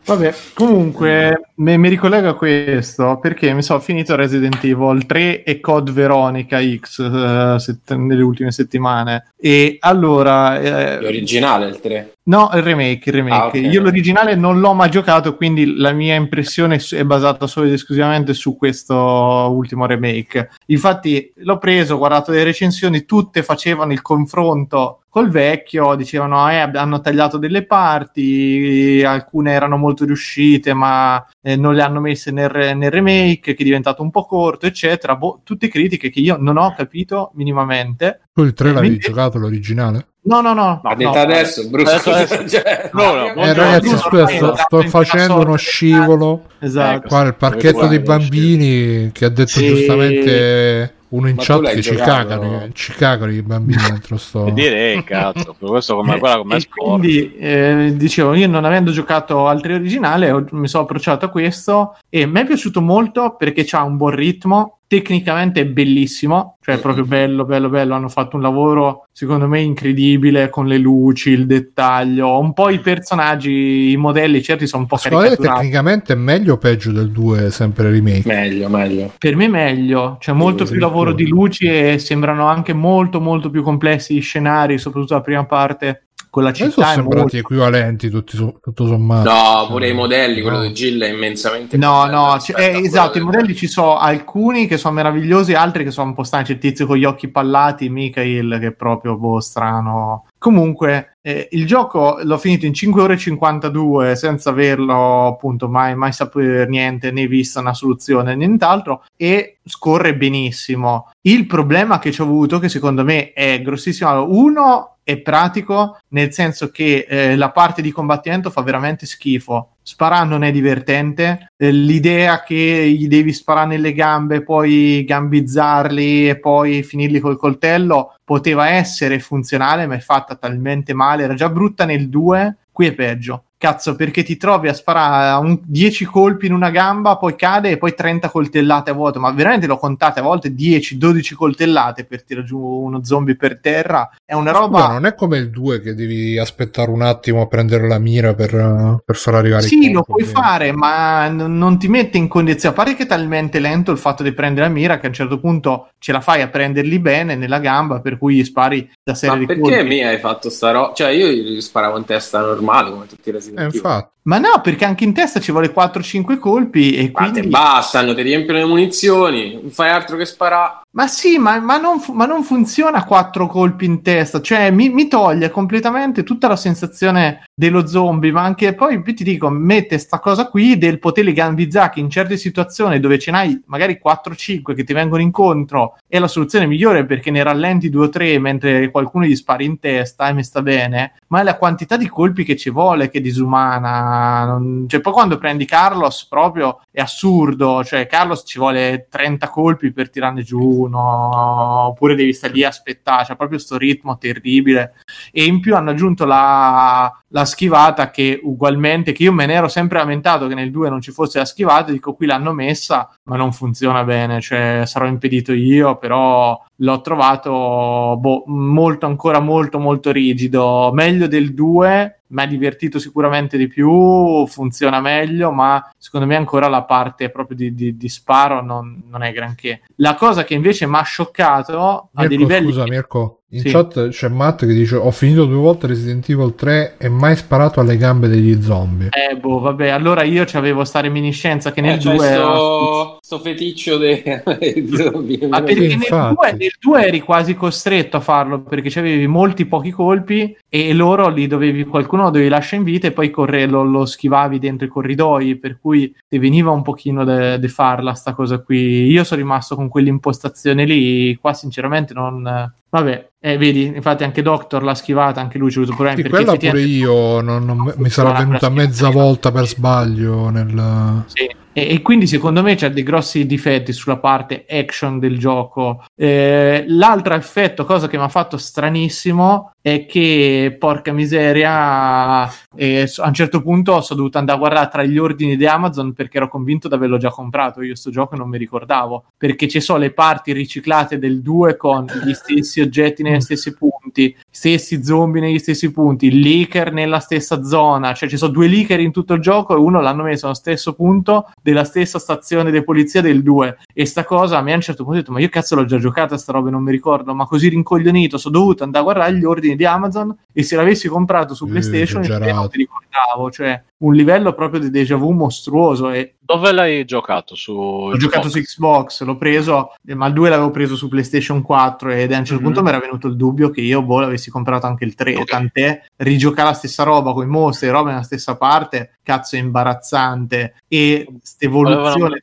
[0.06, 5.58] Vabbè, comunque mi, mi ricollego a questo perché mi sono finito Resident Evil 3 e
[5.58, 9.32] Code Veronica X uh, set- nelle ultime settimane.
[9.36, 10.60] E allora.
[10.60, 12.14] Eh, L'originale il 3.
[12.26, 13.34] No, il remake, il remake.
[13.34, 13.68] Ah, okay.
[13.68, 18.32] Io l'originale non l'ho mai giocato, quindi la mia impressione è basata solo ed esclusivamente
[18.32, 20.50] su questo ultimo remake.
[20.66, 26.58] Infatti l'ho preso, ho guardato le recensioni, tutte facevano il confronto col vecchio, dicevano eh,
[26.58, 32.76] hanno tagliato delle parti, alcune erano molto riuscite, ma eh, non le hanno messe nel,
[32.76, 35.16] nel, remake, che è diventato un po' corto, eccetera.
[35.16, 38.24] Boh, tutte critiche che io non ho capito minimamente.
[38.34, 40.08] Tu il 3 l'avevi giocato l'originale?
[40.24, 40.82] No, no, no.
[40.82, 41.92] Ma no, adesso, Bruce.
[41.92, 42.44] Adesso, adesso.
[42.60, 46.42] Cioè, no, no, eh, ragazzi, scusa, sto, sto facendo uno scivolo.
[46.58, 47.08] Esatto.
[47.08, 49.66] Qua il parchetto dei bambini che ha detto sì.
[49.66, 54.50] giustamente uno in chat ci cagano, ci cagano i bambini dentro sto.
[54.50, 57.00] Direi, cazzo, questo come quella come sport.
[57.00, 62.26] Quindi, eh, dicevo, io non avendo giocato altri originali, mi sono approcciato a questo e
[62.26, 67.04] mi è piaciuto molto perché ha un buon ritmo tecnicamente è bellissimo, cioè è proprio
[67.04, 67.94] bello, bello, bello.
[67.94, 72.38] Hanno fatto un lavoro secondo me incredibile con le luci, il dettaglio.
[72.38, 75.58] Un po' i personaggi, i modelli, certi sono un po' Secondo caricaturati.
[75.58, 78.22] tecnicamente è meglio o peggio del 2 sempre remake?
[78.26, 79.12] Meglio, meglio.
[79.18, 83.62] Per me meglio, c'è molto più lavoro di luci e sembrano anche molto molto più
[83.62, 86.06] complessi i scenari, soprattutto la prima parte
[86.36, 86.70] con la città.
[86.70, 87.36] sono sembrati molto...
[87.38, 89.30] equivalenti tutti, tutto sommato.
[89.30, 93.22] No, pure i modelli, quello di Jill è immensamente No, no, c- eh, esatto, i
[93.22, 96.44] modelli ci sono alcuni che sono meravigliosi, altri che sono un po' strani.
[96.44, 100.26] C'è il tizio con gli occhi pallati, Mikhail, che è proprio boh, strano.
[100.46, 105.96] Comunque, eh, il gioco l'ho finito in 5 ore e 52 senza averlo appunto mai,
[105.96, 111.10] mai saputo niente, né visto una soluzione, nient'altro, e scorre benissimo.
[111.22, 116.32] Il problema che ci ho avuto, che secondo me è grossissimo, uno è pratico nel
[116.32, 119.76] senso che eh, la parte di combattimento fa veramente schifo.
[119.80, 121.52] Sparare non è divertente.
[121.56, 128.16] Eh, l'idea che gli devi sparare nelle gambe, poi gambizzarli e poi finirli col coltello
[128.24, 131.22] poteva essere funzionale, ma è fatta talmente male.
[131.22, 133.44] Era già brutta nel 2, qui è peggio.
[133.66, 137.94] Cazzo, perché ti trovi a sparare 10 colpi in una gamba, poi cade e poi
[137.94, 139.18] 30 coltellate a vuoto.
[139.18, 144.08] Ma veramente l'ho contate a volte 10-12 coltellate per tirare giù uno zombie per terra.
[144.24, 144.78] È una roba.
[144.78, 148.34] Scusa, non è come il 2 che devi aspettare un attimo a prendere la mira
[148.34, 150.32] per, per far arrivare sì, il Sì, lo puoi bene.
[150.32, 152.72] fare, ma n- non ti mette in condizione.
[152.72, 155.14] A parte che è talmente lento il fatto di prendere la mira che a un
[155.14, 159.14] certo punto ce la fai a prenderli bene nella gamba, per cui gli spari da
[159.16, 159.76] serie ma di perché colpi.
[159.76, 160.92] Perché mi hai fatto sta roba?
[160.94, 164.10] Cioè, io gli sparavo in testa normale come tutti i Resident eh, Evil.
[164.22, 167.42] Ma no, perché anche in testa ci vuole 4-5 colpi e quindi...
[167.42, 170.80] Ma bastano, ti riempiono le munizioni, non fai altro che sparare.
[170.96, 175.08] Ma sì, ma, ma, non, ma, non, funziona quattro colpi in testa, cioè mi, mi,
[175.08, 180.48] toglie completamente tutta la sensazione dello zombie, ma anche poi ti dico, mette sta cosa
[180.48, 185.20] qui del potere gambizzare in certe situazioni dove ce n'hai magari 4-5 che ti vengono
[185.20, 189.66] incontro è la soluzione migliore perché ne rallenti 2 o 3 mentre qualcuno gli spari
[189.66, 193.10] in testa e mi sta bene, ma è la quantità di colpi che ci vuole
[193.10, 194.46] che è disumana.
[194.46, 194.86] Non...
[194.88, 200.08] Cioè, poi quando prendi Carlos proprio è assurdo, cioè Carlos ci vuole 30 colpi per
[200.08, 204.94] tirarne giù uno, oppure devi stare lì a aspettare, c'è proprio questo ritmo terribile.
[205.32, 209.68] E in più hanno aggiunto la, la, schivata che ugualmente, che io me ne ero
[209.68, 213.36] sempre lamentato che nel 2 non ci fosse la schivata, dico qui l'hanno messa, ma
[213.36, 220.12] non funziona bene, cioè sarò impedito io, però l'ho trovato boh, molto ancora molto molto
[220.12, 226.34] rigido, meglio del 2 mi ha divertito sicuramente di più, funziona meglio, ma secondo me
[226.34, 229.82] ancora la parte proprio di, di, di sparo non, non, è granché.
[229.96, 232.72] La cosa che invece mi ha scioccato Mirko, a dei livelli...
[232.72, 232.84] Scusa.
[232.84, 233.70] Mirko, in sì.
[233.70, 237.78] chat c'è Matt che dice ho finito due volte Resident Evil 3 e mai sparato
[237.78, 239.10] alle gambe degli zombie.
[239.10, 243.98] Eh boh, vabbè, allora io c'avevo sta reminiscenza che nel eh, 2 sto, sto feticcio
[243.98, 244.24] dei,
[244.92, 245.46] zombie.
[245.46, 249.92] Ma perché nel 2, nel 2 eri quasi costretto a farlo perché avevi molti pochi
[249.92, 253.84] colpi e loro li dovevi qualcuno lo dovevi lasciare in vita e poi corre, lo,
[253.84, 257.24] lo, schivavi dentro i corridoi, per cui ti veniva un pochino
[257.56, 259.06] di farla sta cosa qui.
[259.06, 264.82] Io sono rimasto con quell'impostazione lì, qua sinceramente non Vabbè, eh, vedi, infatti anche Doctor
[264.82, 266.22] l'ha schivata, anche lui c'ha avuto problemi.
[266.22, 271.24] Sì, quella pure io, non, non, mi sarà venuta mezza volta per sbaglio nel...
[271.26, 271.48] Sì,
[271.78, 276.06] e, e, quindi secondo me c'è dei grossi difetti sulla parte action del gioco.
[276.16, 283.26] Eh, l'altro effetto, cosa che mi ha fatto stranissimo, è che porca miseria, eh, a
[283.26, 286.48] un certo punto sono dovuto andare a guardare tra gli ordini di Amazon perché ero
[286.48, 287.82] convinto di averlo già comprato.
[287.82, 292.06] Io sto gioco non mi ricordavo perché ci sono le parti riciclate del 2 con
[292.24, 298.14] gli stessi oggetti negli stessi punti, stessi zombie negli stessi punti, leaker nella stessa zona,
[298.14, 300.94] cioè ci sono due leaker in tutto il gioco e uno l'hanno messo allo stesso
[300.94, 304.80] punto della stessa stazione di polizia del 2 e sta cosa a me a un
[304.80, 307.34] certo punto ho detto ma io cazzo l'ho già giocata sta roba non mi ricordo
[307.34, 311.06] ma così rincoglionito sono dovuto andare a guardare gli ordini di Amazon e se l'avessi
[311.06, 316.10] comprato su PlayStation eh, non ti ricordavo cioè un livello proprio di déjà vu mostruoso.
[316.10, 317.54] E Dove l'hai giocato?
[317.54, 318.18] Su L'ho Xbox?
[318.18, 322.38] giocato su Xbox, l'ho preso, ma il 2 l'avevo preso su PlayStation 4 ed a
[322.38, 322.64] un certo mm-hmm.
[322.64, 325.32] punto mi era venuto il dubbio che io boh, avessi comprato anche il 3.
[325.32, 325.44] Okay.
[325.44, 329.58] Tant'è rigiocare la stessa roba con i mostri e roba nella stessa parte, cazzo è
[329.58, 330.74] imbarazzante.
[330.88, 332.40] E quest'evoluzione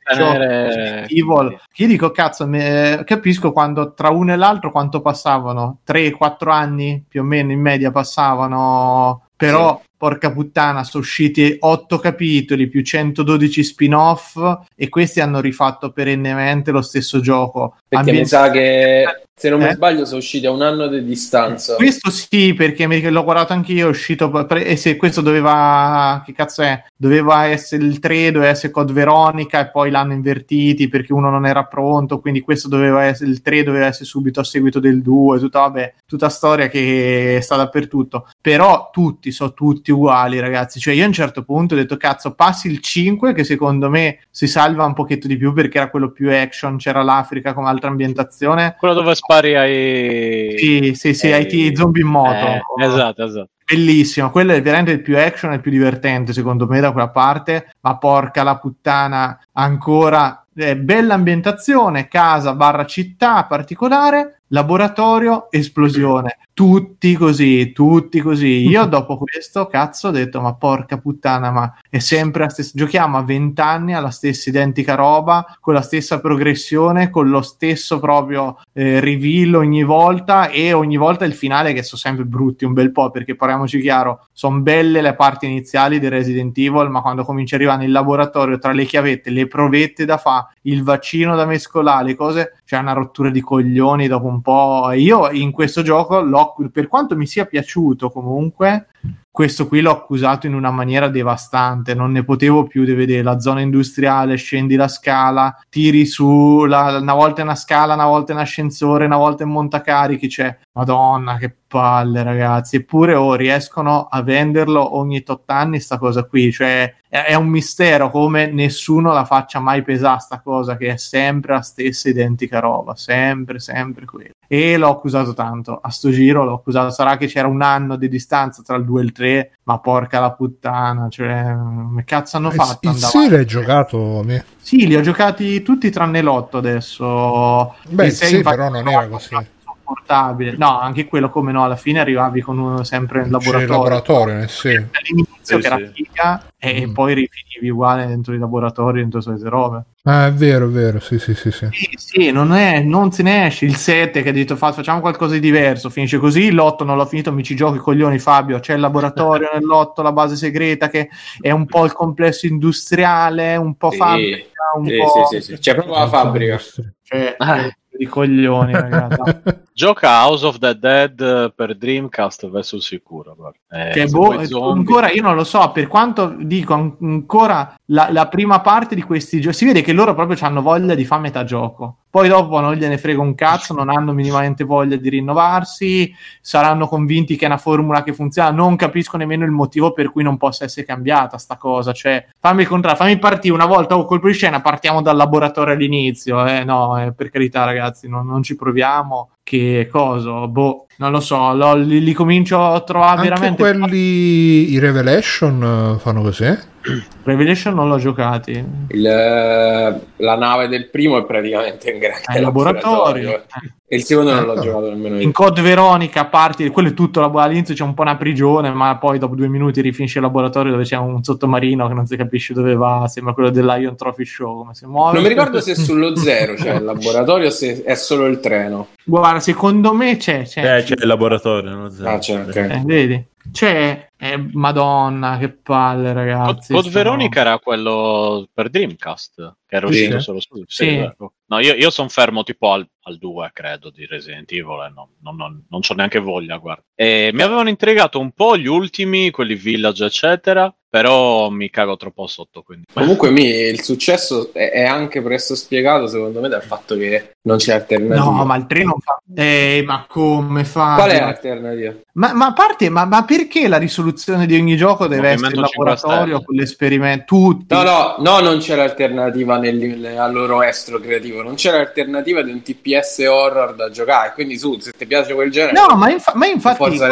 [1.06, 6.50] di gioco io dico cazzo, me, capisco quando tra uno e l'altro quanto passavano 3-4
[6.50, 12.68] anni più o meno in media passavano però sì porca puttana, sono usciti 8 capitoli
[12.68, 14.36] più 112 spin-off
[14.76, 17.78] e questi hanno rifatto perennemente lo stesso gioco.
[17.88, 19.66] Perché Ambien- mi sa che se non eh?
[19.66, 21.74] mi sbaglio sono usciti a un anno di distanza.
[21.74, 26.62] Questo sì, perché l'ho guardato anch'io, è uscito pre- e se questo doveva che cazzo
[26.62, 26.84] è?
[26.96, 31.46] Doveva essere il 3, doveva essere Code Veronica e poi l'hanno invertiti perché uno non
[31.46, 35.40] era pronto, quindi questo doveva essere il 3 doveva essere subito a seguito del 2,
[35.40, 38.28] tutta vabbè, tutta storia che sta dappertutto.
[38.40, 40.78] Però tutti sono tutti uguali, ragazzi.
[40.78, 44.20] Cioè, io a un certo punto ho detto, cazzo, passi il 5, che secondo me
[44.30, 47.90] si salva un pochetto di più perché era quello più action, c'era l'Africa come altra
[47.90, 48.76] ambientazione.
[48.78, 50.54] Quello dove spari ai...
[50.58, 52.46] Sì, sì, sì, ai, ai zombie in moto.
[52.46, 53.48] Eh, esatto, esatto.
[53.64, 57.08] Bellissimo, quello è veramente il più action e il più divertente secondo me da quella
[57.08, 66.36] parte, ma porca la puttana, ancora eh, bella ambientazione, casa barra città particolare, laboratorio, esplosione
[66.54, 68.66] tutti così, tutti così.
[68.68, 72.70] Io dopo questo cazzo ho detto, ma porca puttana, ma è sempre la stessa.
[72.74, 78.60] Giochiamo a vent'anni alla stessa identica roba, con la stessa progressione, con lo stesso proprio
[78.72, 82.92] eh, reveal ogni volta e ogni volta il finale che sono sempre brutti un bel
[82.92, 87.54] po', perché parliamoci chiaro, sono belle le parti iniziali di Resident Evil, ma quando cominci
[87.54, 92.04] a arrivare nel laboratorio tra le chiavette, le provette da fa, il vaccino da mescolare,
[92.04, 94.92] le cose, c'è una rottura di coglioni dopo un po'.
[94.92, 98.88] Io in questo gioco l'ho per quanto mi sia piaciuto comunque,
[99.34, 103.24] questo qui l'ho accusato in una maniera devastante, non ne potevo più di vedere.
[103.24, 108.30] La zona industriale, scendi la scala, tiri su la, una volta una scala, una volta
[108.30, 114.22] in ascensore, una volta in montacarichi, cioè, madonna che palle ragazzi, eppure oh, riescono a
[114.22, 119.24] venderlo ogni tot anni sta cosa qui, cioè è, è un mistero come nessuno la
[119.24, 124.30] faccia mai pesare sta cosa che è sempre la stessa identica roba, sempre, sempre quella.
[124.46, 128.08] E l'ho accusato tanto, a sto giro l'ho accusato, sarà che c'era un anno di
[128.08, 131.54] distanza tra il 2 e il 3, ma porca la puttana, cioè,
[131.96, 132.88] che cazzo hanno fatto?
[132.88, 134.22] Il sì l'hai giocato?
[134.24, 134.44] Me.
[134.60, 137.74] Sì, li ho giocati tutti tranne l'8 adesso.
[137.88, 139.36] Beh, sì, però non era così
[139.84, 140.56] portabile.
[140.56, 143.66] No, anche quello come no, alla fine arrivavi con uno sempre in laboratorio.
[143.66, 144.68] C'è laboratorio, eh, sì.
[144.68, 146.92] All'inizio sì, che era figa e mm.
[146.92, 149.84] poi rifinivi uguale dentro i laboratori, dentro queste robe.
[150.04, 151.50] Ah, è vero, è vero, sì, sì, sì.
[151.50, 153.66] Sì, sì, sì non, è, non se ne esce.
[153.66, 156.50] Il 7 che ha detto facciamo qualcosa di diverso, finisce così.
[156.50, 158.58] L'8 non l'ho finito, mi ci giochi coglioni Fabio.
[158.58, 161.08] C'è il laboratorio nell'8, la base segreta che
[161.40, 165.26] è un po' il complesso industriale, un po' fabbrica, un sì, po'...
[165.30, 165.58] Sì, sì, sì.
[165.58, 166.58] C'è proprio la fabbrica.
[167.02, 169.62] Cioè, ah di coglioni, ragazzi.
[169.76, 173.36] Gioca House of the Dead per Dreamcast verso il sicuro.
[173.68, 174.38] Eh, che boh,
[174.70, 179.40] ancora io non lo so, per quanto dico ancora la, la prima parte di questi
[179.40, 181.96] giochi, si vede che loro proprio hanno voglia di fare metagioco.
[182.08, 187.34] Poi dopo non gliene frega un cazzo, non hanno minimamente voglia di rinnovarsi, saranno convinti
[187.34, 190.62] che è una formula che funziona, non capisco nemmeno il motivo per cui non possa
[190.62, 194.34] essere cambiata sta cosa, cioè fammi il contrario, fammi partire una volta o colpo di
[194.34, 199.30] scena, partiamo dal laboratorio all'inizio, eh no, eh, per carità ragazzi, non, non ci proviamo,
[199.44, 203.62] che cosa, boh, non lo so, lo, li, li, comincio a trovare Anche veramente...
[203.62, 206.72] quelli, i Revelation fanno così?
[207.24, 208.64] Revelation non l'ho giocati.
[208.88, 213.22] Il, eh, la nave del primo è praticamente in grande è laboratorio.
[213.22, 213.72] laboratorio.
[213.86, 215.22] E il secondo non l'ho giocato nemmeno io.
[215.22, 218.96] In Code Veronica, a parte quello è tutto, all'inizio c'è un po' una prigione, ma
[218.96, 222.54] poi dopo due minuti rifinisce il laboratorio dove c'è un sottomarino che non si capisce
[222.54, 225.14] dove va, sembra quello dell'Ion Trophy Show, come si muove.
[225.14, 228.40] Non mi ricordo se è sullo zero c'è il laboratorio o se è solo il
[228.40, 228.88] treno.
[229.04, 230.44] Guarda, secondo me c'è.
[230.44, 232.10] C'è, eh, c'è il laboratorio, non zero.
[232.10, 232.70] Ah, c'è, okay.
[232.70, 233.26] eh, vedi?
[233.52, 236.72] C'è, eh, madonna, che palle, ragazzi.
[236.72, 240.24] Code Veronica era quello per Dreamcast, che era uscito sì.
[240.24, 240.62] solo su.
[240.66, 240.84] Sì.
[240.84, 241.26] sì.
[241.46, 245.10] No, io, io sono fermo tipo al, al 2, credo, di Resident Evil, e no,
[245.20, 246.84] non, non, non ho neanche voglia, guarda.
[246.94, 252.28] E mi avevano intrigato un po' gli ultimi, quelli Village, eccetera, però mi cago troppo
[252.28, 252.62] sotto.
[252.62, 252.84] Quindi.
[252.92, 257.56] Comunque mi, il successo è, è, anche presto spiegato secondo me dal fatto che non
[257.56, 258.30] c'è alternativa.
[258.30, 259.20] No, ma il 3 non fa...
[259.34, 260.94] Eh, ma come fa?
[260.94, 261.94] Qual è l'alternativa?
[262.12, 265.60] Ma, ma a parte, ma, ma, perché la risoluzione di ogni gioco deve essere il
[265.62, 267.24] laboratorio con l'esperimento?
[267.26, 267.74] Tutti.
[267.74, 272.52] No, no, no, non c'è l'alternativa nel, al loro estro creativo, non c'è l'alternativa di
[272.52, 275.72] un TPS horror da giocare, quindi su, se ti piace quel genere...
[275.72, 277.02] No, ma, infa- ma infatti...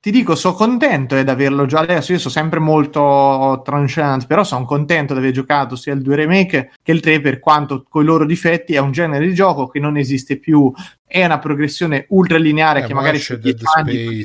[0.00, 3.05] ti dico, sono contento eh, di averlo già adesso, io sono sempre molto
[3.64, 7.38] tranchant, però sono contento di aver giocato sia il 2 remake che il 3 per
[7.38, 10.72] quanto con i loro difetti è un genere di gioco gioco che non esiste più
[11.06, 14.24] è una progressione ultra lineare eh, che magari su 10 anni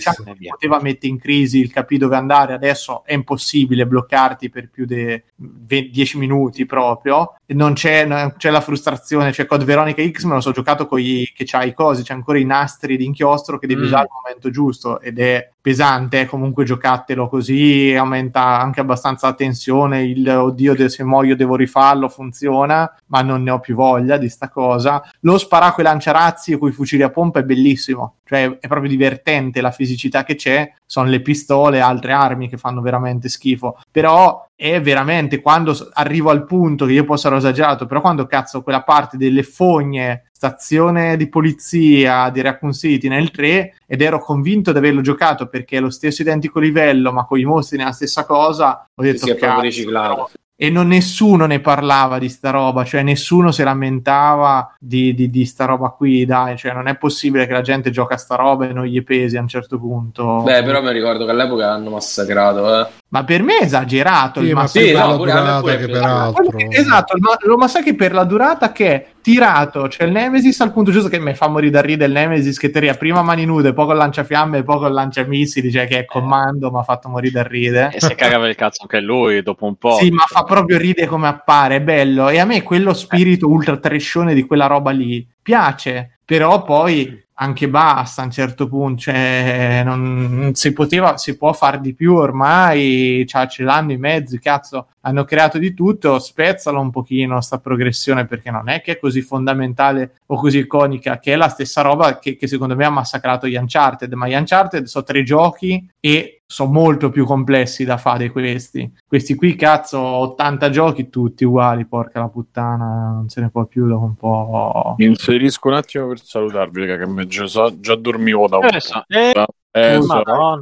[0.49, 5.21] poteva mettere in crisi il capire dove andare, adesso è impossibile bloccarti per più di
[5.35, 10.41] 10 minuti proprio, non c'è, non c'è, la frustrazione, c'è Code Veronica X me lo
[10.41, 13.67] so giocato con i, che c'ha i cosi, c'è ancora i nastri di inchiostro che
[13.67, 13.85] devi mm.
[13.85, 20.03] usare al momento giusto ed è pesante, comunque giocatelo così, aumenta anche abbastanza la tensione,
[20.03, 24.49] il oddio se muoio devo rifarlo, funziona, ma non ne ho più voglia di sta
[24.49, 25.03] cosa.
[25.21, 29.61] Lo sparacco e lanciarazzi con i fucili a pompa è bellissimo, cioè è proprio divertente
[29.61, 34.47] la fisicità che c'è, sono le pistole e altre armi che fanno veramente schifo, però
[34.55, 38.83] è veramente quando arrivo al punto che io posso essere esagerato, però quando cazzo quella
[38.83, 44.77] parte delle fogne, stazione di polizia di Raccoon City nel 3 ed ero convinto di
[44.77, 48.87] averlo giocato perché è lo stesso identico livello ma con i mostri nella stessa cosa,
[48.93, 50.29] ho detto che è riciclato
[50.63, 55.43] e non nessuno ne parlava di sta roba, cioè nessuno si lamentava di, di, di,
[55.43, 58.69] sta roba qui, dai, cioè non è possibile che la gente gioca a sta roba
[58.69, 60.43] e non gli pesi a un certo punto.
[60.43, 62.87] Beh, però mi ricordo che all'epoca l'hanno massacrato, eh.
[63.07, 64.87] Ma per me è esagerato sì, il massacro.
[64.87, 65.17] Sì, no,
[65.61, 66.67] pure, pure.
[66.69, 70.91] Esatto, ma lo massacri per la durata che è tirato, cioè il Nemesis al punto
[70.91, 73.85] giusto che mi fa morire da ridere il Nemesis che teria prima mani nude, poi
[73.85, 77.43] con lanciafiamme e poi con lanciamissili, cioè che è comando, mi ha fatto morire da
[77.43, 77.93] ridere.
[77.93, 79.95] E se cagava il cazzo anche lui dopo un po'.
[79.95, 82.29] Sì, ma fa proprio ridere come appare, è bello.
[82.29, 87.67] E a me quello spirito ultra trescione di quella roba lì piace, però poi anche
[87.67, 93.25] basta a un certo punto, cioè non si poteva, si può fare di più ormai,
[93.27, 98.25] cioè, ce l'hanno i mezzi, cazzo, hanno creato di tutto, spezzalo un pochino sta progressione
[98.25, 102.19] perché non è che è così fondamentale o così iconica, che è la stessa roba
[102.19, 106.40] che, che secondo me ha massacrato gli Uncharted, ma gli Uncharted sono tre giochi e
[106.51, 108.91] sono molto più complessi da fare questi.
[109.07, 113.87] Questi qui, cazzo, 80 giochi tutti uguali, porca la puttana, non se ne può più
[113.87, 114.95] dopo un po'.
[114.97, 117.45] Mi inserisco un attimo per salutarvi, raga, che già,
[117.79, 119.45] già dormivo da un eh, po'.
[119.71, 120.59] Eh, eh, so, ciao.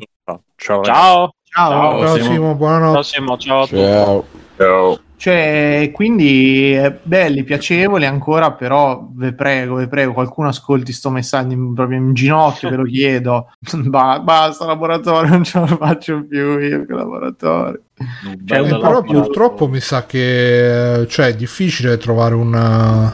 [0.56, 0.84] Ciao.
[0.84, 1.34] Ciao.
[1.52, 2.94] Ciao, ciao Simo, buonanotte.
[2.94, 3.66] Ciao Simo, ciao.
[3.66, 4.26] Ciao.
[4.58, 5.00] ciao.
[5.20, 11.52] Cioè, quindi eh, belli, piacevoli ancora, però vi prego, vi prego, qualcuno ascolti sto messaggio
[11.52, 13.52] in, proprio in ginocchio, ve lo chiedo.
[13.84, 17.82] Ba- basta laboratorio, non ce la faccio più io che laboratorio.
[18.46, 23.14] Cioè, però purtroppo mi sa che cioè, è difficile trovare una,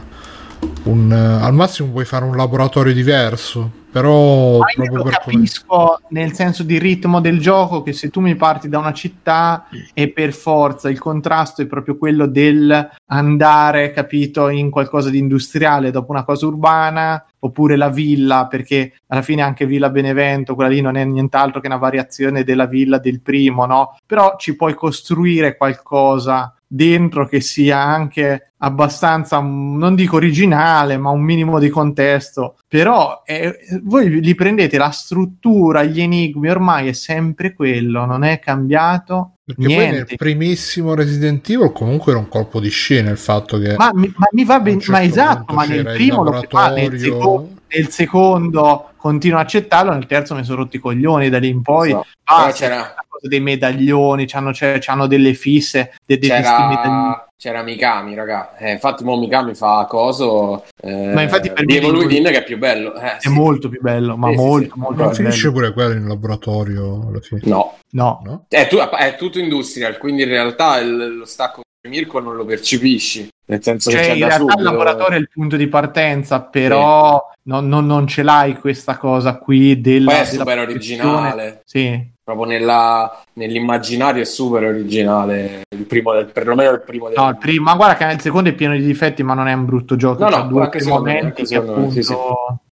[0.84, 5.98] un, al massimo puoi fare un laboratorio diverso però Ma io capisco come...
[6.10, 10.10] nel senso di ritmo del gioco che se tu mi parti da una città e
[10.10, 16.12] per forza il contrasto è proprio quello del andare, capito, in qualcosa di industriale dopo
[16.12, 20.96] una cosa urbana oppure la villa, perché alla fine anche Villa Benevento, quella lì non
[20.96, 23.96] è nient'altro che una variazione della villa del primo, no?
[24.04, 31.22] Però ci puoi costruire qualcosa dentro che sia anche abbastanza, non dico originale, ma un
[31.22, 32.56] minimo di contesto.
[32.66, 38.38] Però eh, voi li prendete la struttura, gli enigmi, ormai è sempre quello, non è
[38.38, 39.32] cambiato.
[39.44, 39.84] Perché niente.
[39.84, 43.76] poi nel primissimo Resident Evil comunque era un colpo di scena il fatto che...
[43.76, 46.98] Ma, mi, ma mi va bene, certo ma esatto, ma nel primo lo fa, nel
[46.98, 51.48] secondo, nel secondo continuo a accettarlo, nel terzo mi sono rotti i coglioni da lì
[51.48, 51.90] in poi.
[51.90, 52.04] So.
[52.24, 58.56] Ah, c'era dei medaglioni, c'hanno, c'hanno delle fisse, de, de, c'era, c'era Mikami, raga.
[58.56, 60.64] Eh, infatti, mo Mikami fa coso.
[60.80, 62.94] Eh, ma infatti, per me Evil Within che è più bello.
[62.94, 63.28] Eh, è sì.
[63.28, 65.04] molto più bello, ma sì, molto, sì, molto.
[65.04, 67.40] Ma finisce pure quello in laboratorio alla fine.
[67.44, 68.44] No, no, no?
[68.48, 73.28] È, tu, è, tutto industrial, quindi in realtà il, lo stacco Mirko non lo percepisci.
[73.48, 74.58] Nel senso cioè, che in realtà subito...
[74.58, 77.40] il laboratorio è il punto di partenza, però sì.
[77.44, 80.12] non, non, non, ce l'hai questa cosa qui della.
[80.12, 81.62] Poi è super originale.
[81.64, 82.14] Sì.
[82.24, 85.62] Proprio nella, nell'immaginario è super originale.
[85.68, 87.16] Il primo perlomeno il primo del...
[87.16, 89.52] No, il primo, ma guarda che il secondo è pieno di difetti, ma non è
[89.52, 90.28] un brutto gioco.
[90.28, 91.90] No, no, due momenti che appunto.
[91.90, 92.14] Sì, sì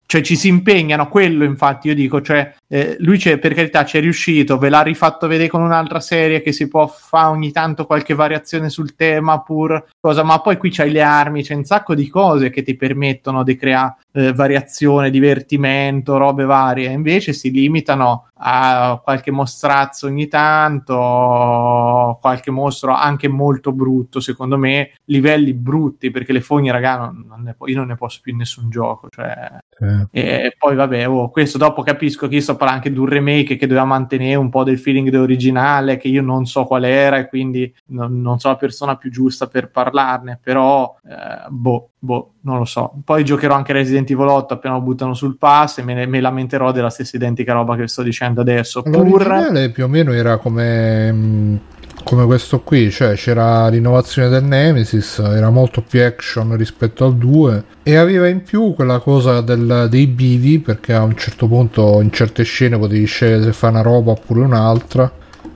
[0.07, 4.01] cioè ci si impegnano, quello infatti io dico, cioè eh, lui per carità ci è
[4.01, 8.15] riuscito, ve l'ha rifatto vedere con un'altra serie che si può fare ogni tanto qualche
[8.15, 12.09] variazione sul tema pur cosa, ma poi qui c'hai le armi, c'è un sacco di
[12.09, 19.01] cose che ti permettono di creare eh, variazione, divertimento, robe varie, invece si limitano a
[19.03, 26.43] qualche mostrazzo ogni tanto, qualche mostro anche molto brutto, secondo me, livelli brutti, perché le
[26.43, 29.49] fogne, raga, non, non ne, io non ne posso più in nessun gioco, cioè...
[30.11, 30.45] eh.
[30.45, 33.57] e poi vabbè, oh, questo dopo capisco che io sto parlando anche di un remake
[33.57, 37.29] che doveva mantenere un po' del feeling dell'originale, che io non so qual era e
[37.29, 42.59] quindi non, non so la persona più giusta per parlarne, però, eh, boh, boh, non
[42.59, 42.93] lo so.
[43.05, 46.73] Poi giocherò anche Resident Evil 8 appena lo buttano sul pass e me, me lamenterò
[46.73, 48.83] della stessa identica roba che sto dicendo adesso.
[48.83, 49.71] Pur...
[49.73, 51.57] più o meno era come, mm,
[52.05, 57.65] come questo qui, cioè c'era l'innovazione del Nemesis, era molto più action rispetto al 2
[57.83, 62.13] e aveva in più quella cosa del, dei bivi perché a un certo punto in
[62.13, 65.11] certe scene potevi scegliere se fare una roba oppure un'altra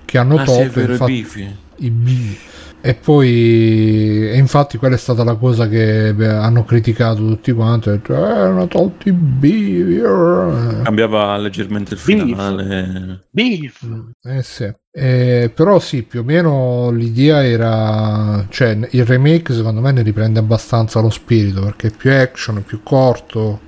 [0.04, 2.38] che hanno ah, tolto sì, infatti, i bivi.
[2.80, 7.90] E poi, e infatti, quella è stata la cosa che beh, hanno criticato tutti quanti.
[7.90, 10.82] Detto, eh, hanno tolto i beef.
[10.84, 13.24] Cambiava leggermente il finale.
[13.30, 13.84] Beef.
[14.22, 14.72] Eh sì.
[14.90, 20.40] Eh, però sì, più o meno l'idea era, cioè il remake secondo me ne riprende
[20.40, 23.60] abbastanza lo spirito perché è più action, è più corto,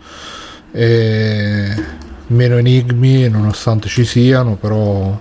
[0.72, 1.72] e
[2.28, 5.20] meno enigmi nonostante ci siano, però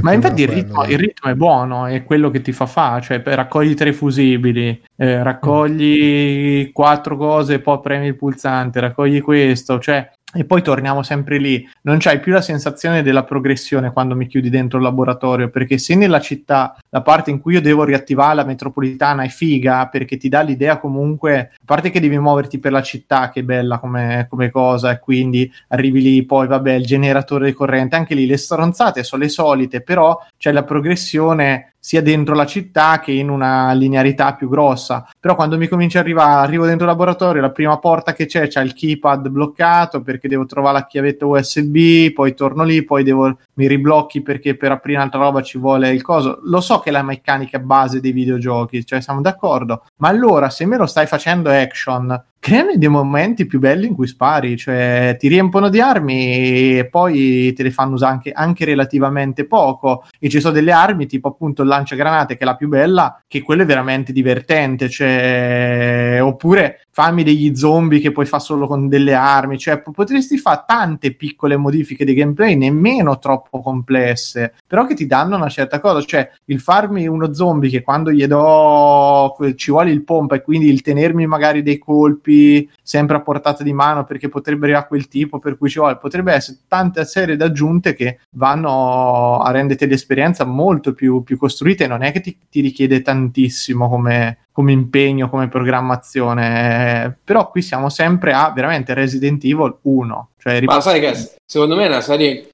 [0.00, 3.22] ma infatti il ritmo, il ritmo, è buono, è quello che ti fa fare, cioè
[3.24, 6.72] raccogli tre fusibili, eh, raccogli mm.
[6.72, 11.98] quattro cose, poi premi il pulsante, raccogli questo, cioè e poi torniamo sempre lì, non
[11.98, 16.20] c'hai più la sensazione della progressione quando mi chiudi dentro il laboratorio, perché se nella
[16.20, 20.42] città la parte in cui io devo riattivare la metropolitana è figa, perché ti dà
[20.42, 24.50] l'idea comunque, a parte che devi muoverti per la città, che è bella come, come
[24.50, 29.04] cosa, e quindi arrivi lì, poi vabbè, il generatore di corrente, anche lì le stronzate
[29.04, 34.34] sono le solite, però c'è la progressione sia dentro la città che in una linearità
[34.34, 35.08] più grossa.
[35.20, 38.48] Però quando mi comincia a arrivare, arrivo dentro il laboratorio, la prima porta che c'è
[38.48, 43.38] c'è il keypad bloccato perché devo trovare la chiavetta USB, poi torno lì, poi devo,
[43.52, 46.40] mi riblocchi perché per aprire un'altra roba ci vuole il coso.
[46.42, 50.66] Lo so che è la meccanica base dei videogiochi, cioè siamo d'accordo, ma allora se
[50.66, 55.26] me lo stai facendo action, creano dei momenti più belli in cui spari, cioè ti
[55.26, 60.04] riempono di armi e poi te le fanno usare anche, anche relativamente poco.
[60.20, 63.42] E ci sono delle armi tipo appunto il lanciagranate che è la più bella, che
[63.42, 69.12] quello è veramente divertente, cioè oppure fammi degli zombie che puoi fare solo con delle
[69.12, 75.04] armi, cioè potresti fare tante piccole modifiche di gameplay, nemmeno troppo complesse, però che ti
[75.04, 79.90] danno una certa cosa, cioè il farmi uno zombie che quando gli do ci vuole
[79.90, 84.30] il pompa e quindi il tenermi magari dei colpi sempre a portata di mano perché
[84.30, 88.20] potrebbe arrivare a quel tipo per cui ci vuole, potrebbe essere tante serie d'aggiunte che
[88.30, 93.02] vanno a renderti l'esperienza molto più, più costruita e non è che ti, ti richiede
[93.02, 100.30] tantissimo come, come impegno, come programmazione, però qui siamo sempre a veramente Resident Evil 1.
[100.38, 101.14] Cioè, Ma sai che
[101.44, 102.48] secondo me è una serie,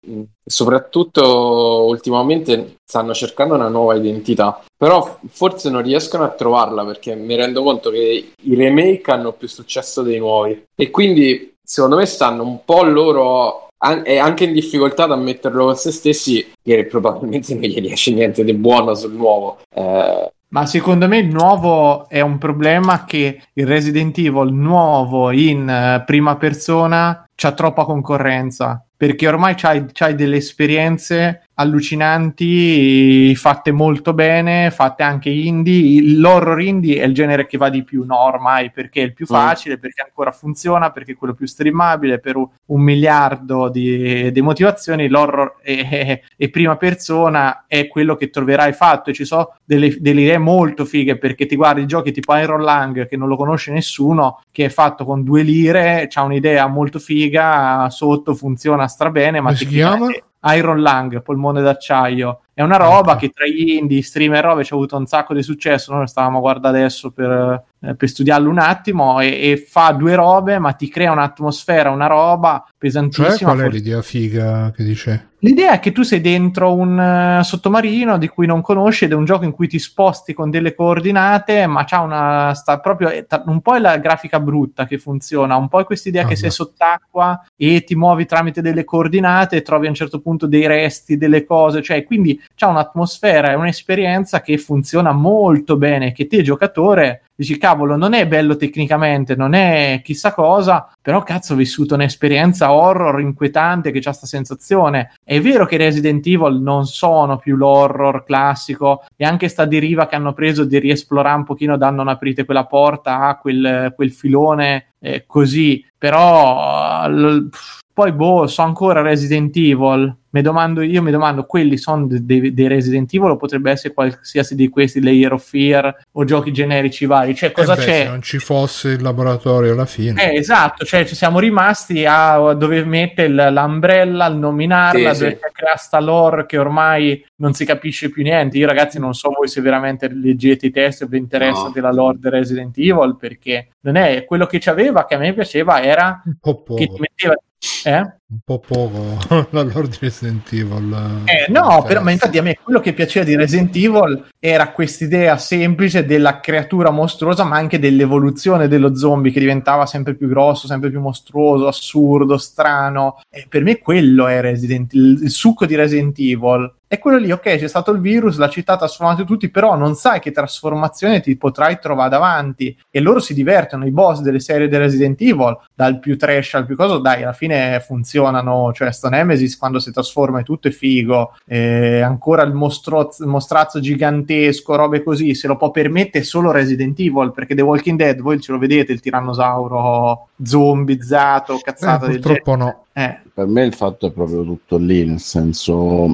[0.45, 7.37] soprattutto ultimamente, stanno cercando una nuova identità, però forse non riescono a trovarla perché mi
[7.37, 12.43] rendo conto che i remake hanno più successo dei nuovi e quindi secondo me stanno
[12.43, 13.69] un po' loro
[14.03, 18.43] e anche in difficoltà ad ammetterlo con se stessi, che probabilmente non gli riesce niente
[18.43, 19.59] di buono sul nuovo.
[19.73, 25.67] Eh, ma secondo me il nuovo è un problema che il Resident Evil nuovo in
[26.01, 34.15] uh, prima persona c'ha troppa concorrenza perché ormai c'hai, c'hai delle esperienze allucinanti, fatte molto
[34.15, 36.17] bene, fatte anche indie.
[36.17, 39.27] L'horror indie è il genere che va di più, no, ormai, perché è il più
[39.29, 39.35] mm.
[39.35, 45.09] facile, perché ancora funziona, perché è quello più streamabile, per un miliardo di, di motivazioni,
[45.09, 50.21] l'horror è, è, prima persona, è quello che troverai fatto e ci sono delle, delle
[50.23, 54.41] idee molto fighe, perché ti guardi giochi tipo Iron Lang, che non lo conosce nessuno,
[54.53, 59.67] che è fatto con due lire, c'ha un'idea molto figa, sotto funziona strabene, ma si
[59.67, 60.09] chiama?
[60.55, 62.41] Iron Lang, polmone d'acciaio.
[62.53, 65.35] È una roba che tra gli indie, streamer e robe ci ha avuto un sacco
[65.35, 65.95] di successo.
[65.95, 70.15] Noi stavamo a guardare adesso per, eh, per studiarlo un attimo e, e, fa due
[70.15, 73.29] robe, ma ti crea un'atmosfera, una roba pesantissima.
[73.31, 73.77] Cioè, qual è forse...
[73.77, 75.31] l'idea figa che dice?
[75.45, 79.15] L'idea è che tu sei dentro un uh, sottomarino di cui non conosci ed è
[79.17, 83.11] un gioco in cui ti sposti con delle coordinate, ma c'ha una sta proprio
[83.47, 86.37] un po' è la grafica brutta che funziona, un po' è questa idea oh, che
[86.37, 90.69] sei sott'acqua e ti muovi tramite delle coordinate e trovi a un certo punto dei
[90.69, 96.43] resti, delle cose, cioè quindi c'ha un'atmosfera e un'esperienza che funziona molto bene, che te
[96.43, 101.95] giocatore dici cavolo, non è bello tecnicamente, non è chissà cosa, però cazzo ho vissuto
[101.95, 105.13] un'esperienza horror inquietante che ha sta sensazione.
[105.25, 110.15] È vero che Resident Evil non sono più l'horror classico e anche sta deriva che
[110.15, 114.93] hanno preso di riesplorare un pochino da non aprite quella porta a quel, quel filone
[115.01, 117.49] eh, così, però l-
[117.93, 122.67] poi boh, so ancora Resident Evil mi domando, io mi domando, quelli sono dei, dei
[122.67, 127.35] Resident Evil o potrebbe essere qualsiasi di questi, Layer of Fear o giochi generici vari?
[127.35, 128.03] Cioè, cosa eh beh, c'è?
[128.05, 130.33] Se non ci fosse il laboratorio alla fine.
[130.33, 135.39] Eh, esatto, cioè ci siamo rimasti a dove mette il, l'umbrella, il nominarla, sì, dove
[135.43, 135.53] sì.
[135.53, 138.57] crea sta lore che ormai non si capisce più niente.
[138.57, 141.73] Io ragazzi non so voi se veramente leggete i testi o vi interessa no.
[141.75, 145.35] della lore di Resident Evil, perché non è quello che ci aveva, che a me
[145.35, 147.35] piaceva, era che ti metteva
[147.85, 147.99] eh?
[148.33, 149.19] Un po' poco
[149.51, 151.23] la Lord Resident Evil.
[151.25, 155.37] Eh, no, però, ma infatti a me quello che piaceva di Resident Evil era quest'idea
[155.37, 160.91] semplice della creatura mostruosa, ma anche dell'evoluzione dello zombie che diventava sempre più grosso, sempre
[160.91, 163.21] più mostruoso, assurdo, strano.
[163.29, 167.57] E per me quello è Resident il succo di Resident Evil è quello lì, ok,
[167.57, 171.35] c'è stato il virus, la città ha trasformato tutti, però non sai che trasformazione ti
[171.39, 172.79] potrai trovare davanti.
[172.91, 176.67] E loro si divertono, i boss delle serie di Resident Evil, dal più trash al
[176.67, 178.75] più coso, dai, alla fine funzionano.
[178.75, 181.35] Cioè, sto Nemesis quando si trasforma è tutto è figo.
[181.47, 187.01] E ancora il, mostro, il mostrazzo gigantesco, robe così, se lo può permettere solo Resident
[187.01, 192.21] Evil, perché The Walking Dead, voi ce lo vedete, il tirannosauro zombizzato, cazzato eh, del
[192.21, 192.85] Purtroppo no.
[192.93, 193.22] Eh.
[193.35, 196.11] Per me il fatto è proprio tutto lì, nel senso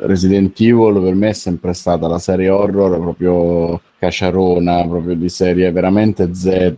[0.00, 5.70] Resident Evil per me è sempre stata la serie horror proprio caciarona, proprio di serie
[5.70, 6.74] veramente Z,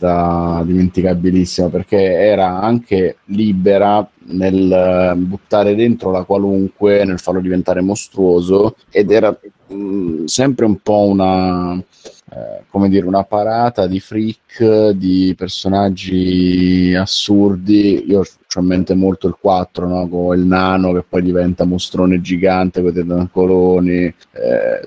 [0.64, 9.10] dimenticabilissima, perché era anche libera nel buttare dentro la qualunque, nel farlo diventare mostruoso ed
[9.10, 9.30] era
[9.68, 11.82] mh, mm, sempre un po' una
[12.30, 18.04] eh, come dire, una parata di freak, di personaggi assurdi.
[18.06, 18.22] Io
[18.58, 20.08] ho in mente molto il 4, no?
[20.08, 24.14] con il nano che poi diventa mostrone gigante con i tentacoloni, eh,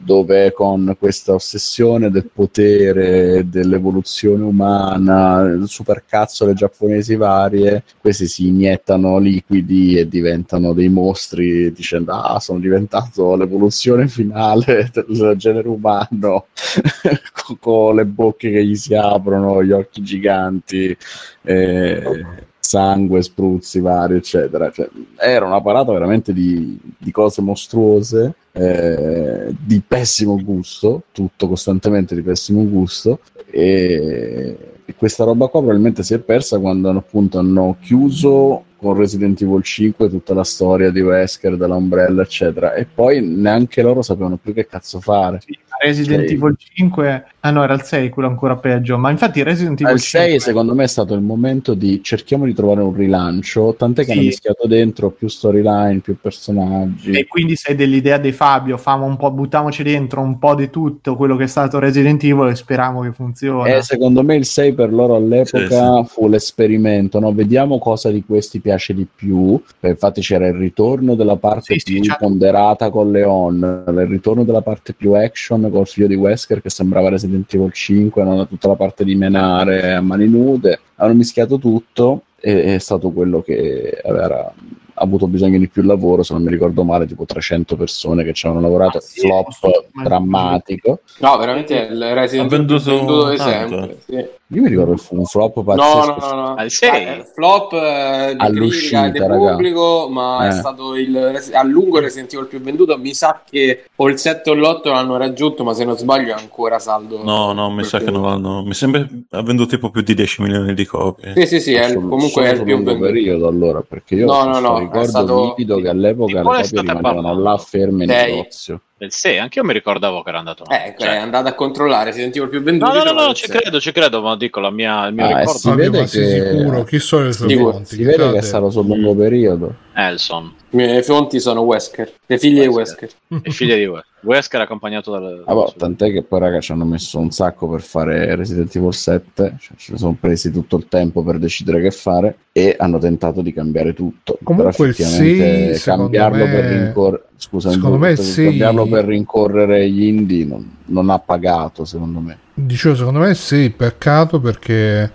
[0.02, 9.98] dove con questa ossessione del potere, dell'evoluzione umana, supercazzole giapponesi varie, questi si iniettano liquidi
[9.98, 16.48] e diventano dei mostri dicendo ah sono diventato l'evoluzione finale del genere umano
[17.60, 20.96] con le bocche che gli si aprono, gli occhi giganti.
[21.44, 24.72] Eh, sangue, spruzzi vari, eccetera.
[24.72, 32.16] Cioè, era una parata veramente di, di cose mostruose, eh, di pessimo gusto, tutto costantemente
[32.16, 33.20] di pessimo gusto.
[33.50, 39.40] E, e, questa roba qua probabilmente si è persa quando appunto hanno chiuso con Resident
[39.40, 42.74] Evil 5 tutta la storia di Wesker, dell'Umbrella, eccetera.
[42.74, 45.40] E poi neanche loro sapevano più che cazzo fare.
[45.46, 46.36] Sì, Resident okay.
[46.36, 48.98] Evil 5, ah no, era il 6, quello ancora peggio.
[48.98, 52.46] Ma infatti Resident Evil il 5 6 secondo me è stato il momento di cerchiamo
[52.46, 54.18] di trovare un rilancio, tant'è che sì.
[54.18, 57.12] hanno mischiato dentro più storyline, più personaggi.
[57.12, 61.16] E quindi sei dell'idea di Fabio, famo un po', buttiamoci dentro un po' di tutto
[61.16, 63.72] quello che è stato Resident Evil e speriamo che funzioni.
[63.72, 67.32] Eh, secondo me il 6 per loro all'epoca sì, fu l'esperimento, no?
[67.32, 69.62] Vediamo cosa di questi piace piace di più.
[69.82, 72.26] Infatti c'era il ritorno della parte sì, più sì, certo.
[72.26, 77.10] ponderata con Leon, il ritorno della parte più action col figlio di Wesker che sembrava
[77.10, 80.80] Resident Evil 5, non tutta la parte di menare a mani nude.
[80.96, 84.54] Hanno mischiato tutto e è stato quello che era
[84.94, 88.46] avuto bisogno di più lavoro, se non mi ricordo male, tipo 300 persone che ci
[88.46, 91.02] hanno lavorato, ah, sì, flop drammatico.
[91.20, 93.98] No, veramente il Resident Evil venduto esempio.
[94.06, 94.40] Sì.
[94.54, 95.98] Io mi ricordo che fu un flop pazzesco.
[95.98, 96.56] No, no, no, no.
[96.56, 96.90] Al 6.
[97.08, 100.50] Ah, flop eh, critica del pubblico, ma eh.
[100.50, 102.98] è stato il, a lungo il Resident Evil più venduto.
[102.98, 106.40] Mi sa che o il 7 o l'8 l'hanno raggiunto, ma se non sbaglio è
[106.40, 107.24] ancora saldo.
[107.24, 108.64] No, no, mi sa che non l'hanno.
[108.64, 111.34] Mi sembra ha venduto tipo più di 10 milioni di copie.
[111.36, 113.00] Sì, sì, sì, è, comunque è il più venduto.
[113.00, 115.54] periodo allora, perché io no, no, no, ricordo stato...
[115.56, 120.22] che all'epoca le copie rimanevano là ferme in negozio del 6, anche io mi ricordavo
[120.22, 120.90] che era andato male.
[120.90, 121.14] Eh, cioè...
[121.14, 122.94] è andato a controllare, si sentiva il più venduto.
[122.94, 125.40] No, no, no, no ci credo, ci credo, ma dico la mia, il mio ah,
[125.40, 125.58] ricordo.
[125.58, 126.08] Si vede che...
[126.08, 127.96] sicuro, chi sono le sue fonti?
[127.96, 129.74] Si vede che è stato sul lungo periodo.
[129.94, 130.54] Elson.
[130.70, 133.10] Le mie fonti sono Wesker, le figlie Wesker.
[133.10, 133.42] di Wesker.
[133.44, 134.10] Le figlie di Wesker.
[134.22, 135.44] Wesker accompagnato dal...
[135.46, 138.94] Ah, boh, tant'è che poi raga ci hanno messo un sacco per fare Resident Evil
[138.94, 143.42] 7, cioè, ci sono presi tutto il tempo per decidere che fare e hanno tentato
[143.42, 144.38] di cambiare tutto.
[144.44, 146.52] Comunque Però effettivamente sì, cambiarlo me...
[146.52, 147.24] per rincorrere...
[147.36, 148.44] Scusa, secondo me sì.
[148.44, 152.38] cambiarlo per rincorrere gli indie non, non ha pagato secondo me.
[152.54, 155.12] Dicevo, secondo me sì, peccato perché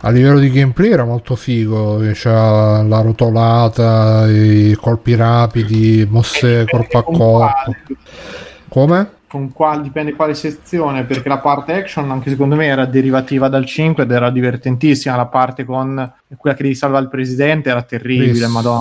[0.00, 6.98] a livello di gameplay era molto figo, c'era la rotolata, i colpi rapidi, mosse corpo
[6.98, 7.76] a corpo.
[8.68, 9.10] Come?
[9.28, 13.66] Con quale, dipende quale sezione, perché la parte action anche secondo me era derivativa dal
[13.66, 18.30] 5 ed era divertentissima, la parte con quella che devi salvare il presidente era terribile,
[18.32, 18.46] Chris.
[18.46, 18.80] madonna.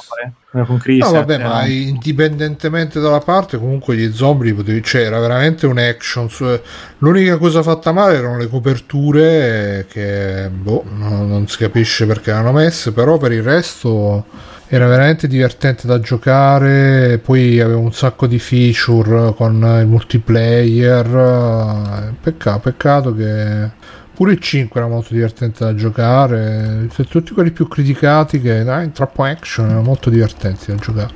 [0.65, 5.67] Con Chris, no, vabbè, ma indipendentemente dalla parte, comunque gli zombie potevi, cioè, era veramente
[5.67, 6.27] un action.
[6.99, 12.53] L'unica cosa fatta male erano le coperture che boh, non, non si capisce perché erano
[12.53, 14.25] messe, però per il resto
[14.69, 22.59] era veramente divertente da giocare poi aveva un sacco di feature con il multiplayer peccato,
[22.59, 23.69] peccato che
[24.13, 29.23] pure il 5 era molto divertente da giocare tutti quelli più criticati che dai, troppo
[29.23, 31.13] action erano molto divertenti da giocare.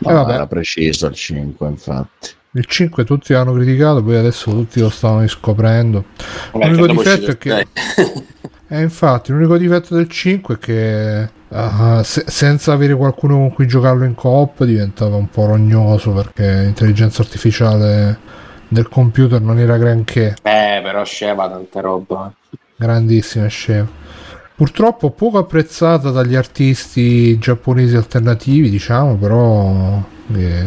[0.00, 0.32] Ma eh, vabbè.
[0.32, 2.30] era preciso il 5 infatti.
[2.56, 6.04] Il 5 tutti l'hanno criticato poi adesso tutti lo stavano riscoprendo.
[6.52, 7.66] L'unico difetto è che
[8.68, 13.68] eh, infatti l'unico difetto del 5 è che Uh, se, senza avere qualcuno con cui
[13.68, 18.18] giocarlo in coop diventava un po' rognoso perché l'intelligenza artificiale
[18.66, 20.34] del computer non era granché.
[20.42, 22.34] Eh, però sceva tanta roba.
[22.74, 23.86] Grandissima sceva.
[24.56, 30.02] Purtroppo poco apprezzata dagli artisti giapponesi alternativi, diciamo, però
[30.34, 30.66] eh,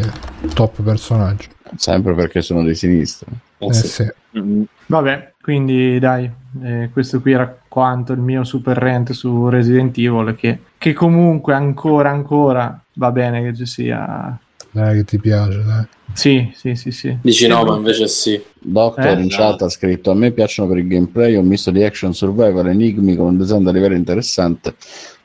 [0.53, 1.49] top personaggio.
[1.75, 3.29] Sempre perché sono di sinistra.
[3.57, 3.87] Eh, sì.
[3.87, 4.11] Sì.
[4.37, 4.61] Mm-hmm.
[4.85, 6.31] Vabbè, quindi dai,
[6.63, 11.53] eh, questo qui era quanto il mio super rent su Resident Evil che, che comunque
[11.53, 14.37] ancora ancora va bene che ci sia.
[14.71, 15.85] Dai che ti piace dai.
[16.13, 17.17] Sì sì sì sì.
[17.21, 18.41] Dici no ma invece sì.
[18.59, 21.83] Doctor eh, in chat ha scritto a me piacciono per il gameplay ho misto di
[21.83, 24.75] action survival enigmi con un design da livello interessante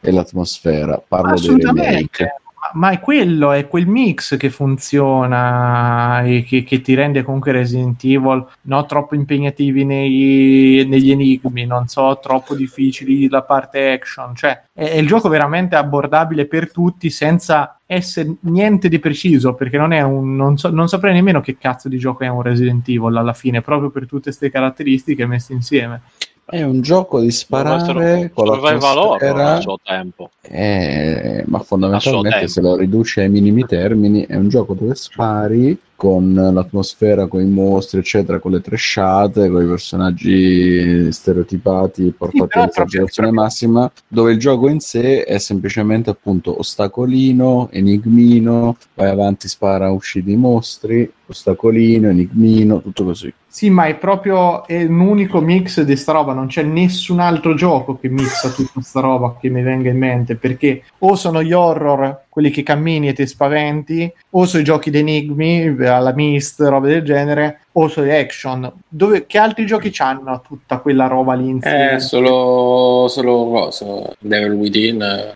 [0.01, 1.03] e l'atmosfera.
[1.07, 2.41] Parlo dei remake
[2.74, 8.03] ma è quello, è quel mix che funziona e che, che ti rende comunque Resident
[8.05, 14.62] Evil non troppo impegnativi nei, negli enigmi, non so, troppo difficili la parte action, cioè
[14.73, 19.93] è, è, il gioco veramente abbordabile per tutti senza essere niente di preciso, perché non
[19.93, 23.16] è un, non, so, non saprei nemmeno che cazzo di gioco è un Resident Evil
[23.16, 26.03] alla fine, proprio per tutte queste caratteristiche messe insieme.
[26.44, 30.31] È un gioco di sparare con la al suo tempo.
[30.43, 36.35] Eh, ma fondamentalmente se lo riduce ai minimi termini è un gioco dove spari con
[36.35, 43.31] l'atmosfera, con i mostri, eccetera, con le tresciate, con i personaggi stereotipati portati in esagerazione
[43.31, 50.33] massima, dove il gioco in sé è semplicemente appunto ostacolino, enigmino, vai avanti, spara, usciti
[50.33, 53.33] i mostri, ostacolino, enigmino, tutto così.
[53.47, 57.55] Sì, ma è proprio è un unico mix di sta roba, non c'è nessun altro
[57.55, 61.53] gioco che mixa tutta sta roba che mi venga in mente, perché o sono gli
[61.53, 67.03] horror quelli che cammini e ti spaventi, o sui giochi d'enigmi, alla Mist, robe del
[67.03, 68.73] genere, o sui action.
[68.89, 71.93] Dove, che altri giochi hanno tutta quella roba lì insieme?
[71.93, 73.85] Eh, solo, solo cosa,
[74.19, 75.35] Devil Within.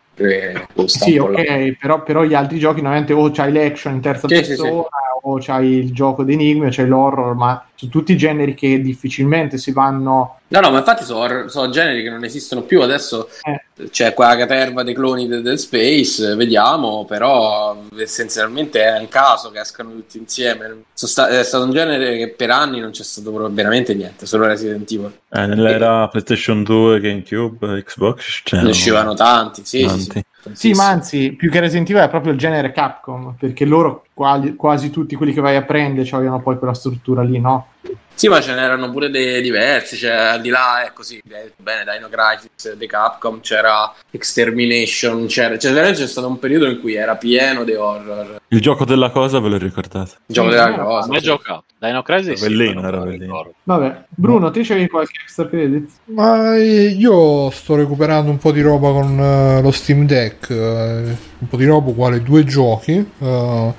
[0.87, 4.71] Sì, ok, però, però, gli altri giochi normalmente o c'hai l'action in terza sì, persona,
[4.71, 4.89] sì, sì.
[5.21, 9.71] o c'hai il gioco d'enigmi, o c'hai l'horror, ma sono tutti generi che difficilmente si
[9.71, 12.81] vanno No, no, ma infatti sono, sono generi che non esistono più.
[12.81, 13.89] Adesso eh.
[13.91, 19.59] c'è quella caterva dei cloni del Dead Space, vediamo, però essenzialmente è un caso che
[19.59, 20.85] escano tutti insieme.
[20.93, 24.89] Sta- è stato un genere che per anni non c'è stato veramente niente, solo Resident
[24.89, 25.13] Evil.
[25.31, 26.09] Eh, nell'era e...
[26.11, 30.01] PlayStation 2, GameCube, Xbox, ne uscivano tanti, sì, tanti.
[30.01, 30.25] sì, sì.
[30.53, 34.57] Sì, ma anzi, più che Resident Evil è proprio il genere Capcom, perché loro quasi,
[34.57, 37.67] quasi tutti quelli che vai a prendere avevano poi quella struttura lì, no?
[38.15, 42.09] Sì, ma ce n'erano pure dei diversi, cioè al di là, ecco sì, bene, Dino
[42.09, 47.17] Crisis di Capcom, c'era Extermination, c'era, cioè veramente c'è stato un periodo in cui era
[47.17, 48.41] pieno di horror.
[48.49, 50.13] Il gioco della cosa ve lo ricordate?
[50.29, 51.07] Il gioco della cosa.
[51.09, 51.65] Non è giocato.
[51.79, 53.53] Dino Crisis bellino, era bellino.
[53.65, 55.91] Vabbè, Bruno, te c'avevi qualche extra credit?
[56.07, 61.49] Ma io sto recuperando un po' di roba con uh, lo Steam Deck, uh, un
[61.51, 63.07] po' di roba uguale due giochi.
[63.19, 63.75] Uh,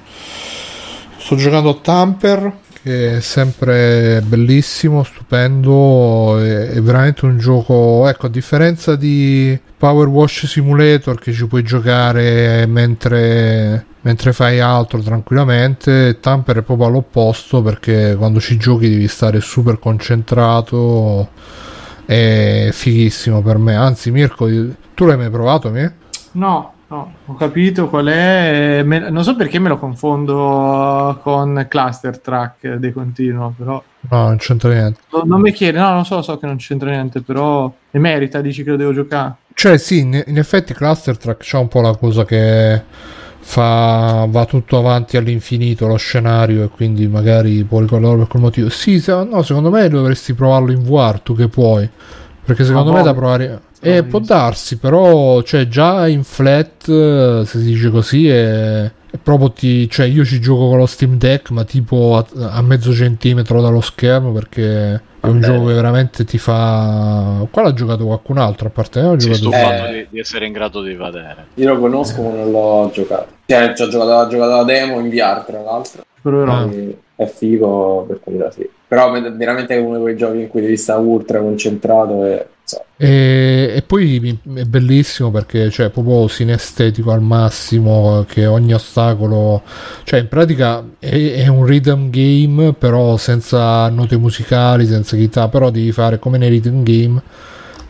[1.28, 8.30] sto giocando a Tamper è sempre bellissimo, stupendo, è, è, veramente un gioco, ecco, a
[8.30, 16.60] differenza di Power Wash Simulator che ci puoi giocare mentre, mentre fai altro tranquillamente, Tamper
[16.60, 21.28] è proprio all'opposto perché quando ci giochi devi stare super concentrato,
[22.06, 24.48] è fighissimo per me, anzi Mirko,
[24.94, 25.70] tu l'hai mai provato?
[25.72, 25.94] Me?
[26.32, 28.82] No, No, ho capito qual è.
[28.86, 29.10] Me...
[29.10, 33.84] non so perché me lo confondo con Cluster Track di continuo, però.
[34.10, 35.02] No, non c'entra niente.
[35.12, 37.72] No, non mi chiede, no, non so, so che non c'entra niente, però.
[37.92, 39.36] E merita, dici che lo devo giocare.
[39.54, 42.82] Cioè, sì, in effetti Cluster Track c'ha un po' la cosa che
[43.40, 44.26] fa.
[44.30, 48.70] va tutto avanti all'infinito lo scenario e quindi magari può ricordarlo per quel motivo.
[48.70, 49.12] Sì, se...
[49.30, 51.90] no, secondo me dovresti provarlo in VR, tu che puoi.
[52.46, 57.60] Perché secondo ah, me da provare eh, può darsi, però cioè, già in flat, se
[57.60, 61.52] si dice così, è, è proprio ti, cioè io ci gioco con lo Steam Deck,
[61.52, 66.38] ma tipo a, a mezzo centimetro dallo schermo perché è un gioco che veramente ti
[66.38, 67.46] fa.
[67.50, 69.08] Qua l'ha giocato qualcun altro a parte me.
[69.08, 71.48] Ho sì, giocato eh, di, di, essere in grado di vedere.
[71.56, 73.28] Io lo conosco, ma non l'ho giocato.
[73.46, 76.04] Cioè, ci ho giocato, ho giocato la demo in VR, tra l'altro.
[76.22, 76.70] Però ah.
[77.16, 78.68] è figo per quella sì.
[78.88, 82.48] Però veramente è uno di quei giochi in cui devi stare ultra concentrato e
[82.98, 89.62] e, e, poi è bellissimo perché cioè proprio sinestetico al massimo che ogni ostacolo
[90.04, 95.70] cioè in pratica è, è, un rhythm game però senza note musicali senza chitarra però
[95.70, 97.22] devi fare come nei rhythm game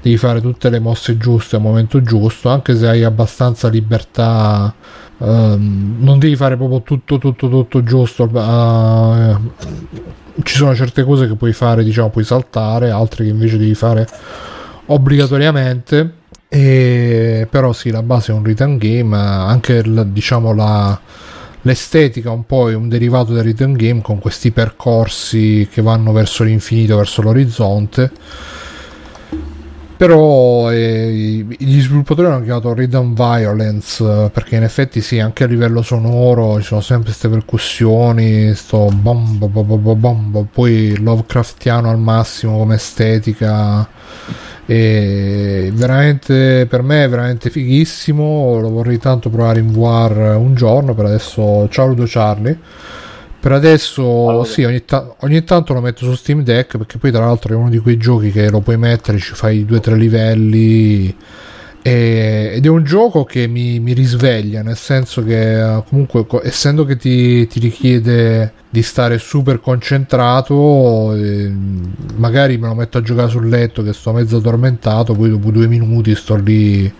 [0.01, 4.73] devi fare tutte le mosse giuste al momento giusto anche se hai abbastanza libertà
[5.17, 9.51] um, non devi fare proprio tutto tutto tutto giusto uh,
[10.43, 14.07] ci sono certe cose che puoi fare diciamo puoi saltare altre che invece devi fare
[14.87, 16.13] obbligatoriamente.
[16.49, 20.97] E, però sì, la base è un return game, anche il, diciamo la,
[21.61, 26.43] l'estetica un po' è un derivato del return game con questi percorsi che vanno verso
[26.43, 28.11] l'infinito, verso l'orizzonte.
[29.97, 35.81] Però eh, gli sviluppatori hanno chiamato Rhythm Violence perché in effetti sì, anche a livello
[35.81, 42.59] sonoro ci sono sempre queste percussioni, sto bom, bom, bom, bom, poi Lovecraftiano al massimo
[42.59, 43.89] come estetica.
[44.69, 50.93] E veramente per me è veramente fighissimo lo vorrei tanto provare in VR un giorno
[50.93, 52.59] per adesso ciao Ludo Charlie
[53.39, 54.45] per adesso allora.
[54.45, 57.55] sì ogni, ta- ogni, tanto lo metto su Steam Deck perché poi tra l'altro è
[57.55, 61.15] uno di quei giochi che lo puoi mettere ci fai due o tre livelli
[61.81, 66.97] e, ed è un gioco che mi, mi risveglia nel senso che comunque essendo che
[66.97, 71.15] ti, ti richiede di stare super concentrato.
[72.15, 75.67] magari me lo metto a giocare sul letto che sto mezzo addormentato, poi dopo due
[75.67, 76.91] minuti sto lì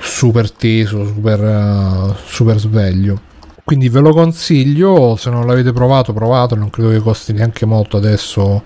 [0.00, 3.27] super teso, super, uh, super sveglio.
[3.68, 7.98] Quindi ve lo consiglio, se non l'avete provato, provate, non credo che costi neanche molto
[7.98, 8.62] adesso,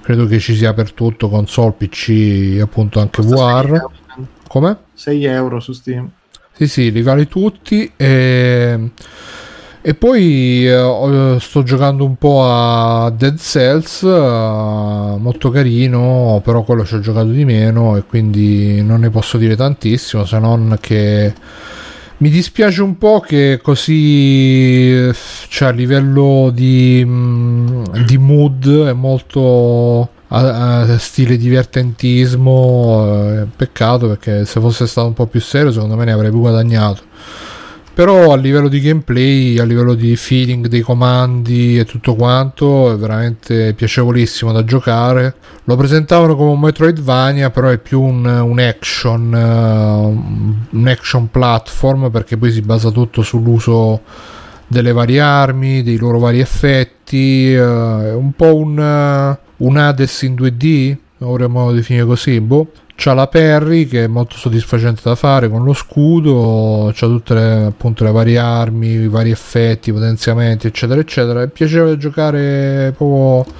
[0.00, 3.84] credo che ci sia per tutto, console, PC, appunto anche VR.
[4.48, 4.78] Come?
[4.94, 6.10] 6 euro su Steam.
[6.52, 7.92] Sì, sì, li vale tutti.
[7.94, 8.90] E
[9.80, 16.84] e poi eh, sto giocando un po' a Dead Cells, eh, molto carino, però quello
[16.84, 21.32] ci ho giocato di meno e quindi non ne posso dire tantissimo, se non che
[22.18, 25.10] mi dispiace un po' che così
[25.48, 34.08] cioè, a livello di, mm, di mood è molto a, a stile divertentismo, eh, peccato
[34.08, 37.02] perché se fosse stato un po' più serio secondo me ne avrei più guadagnato
[37.98, 42.96] però a livello di gameplay, a livello di feeling dei comandi e tutto quanto è
[42.96, 45.34] veramente piacevolissimo da giocare.
[45.64, 52.08] Lo presentavano come un Metroidvania, però è più un, un action, uh, un action platform
[52.12, 54.02] perché poi si basa tutto sull'uso
[54.68, 60.22] delle varie armi, dei loro vari effetti, uh, è un po' un, uh, un Hades
[60.22, 62.70] in 2D, dovremmo definire così, boh
[63.00, 67.64] C'ha la Perry che è molto soddisfacente da fare con lo scudo, c'ha tutte le,
[67.66, 71.42] appunto, le varie armi, i vari effetti, potenziamenti, eccetera, eccetera.
[71.42, 73.54] È piacevole giocare proprio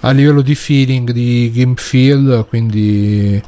[0.00, 3.40] a livello di feeling, di game feel, quindi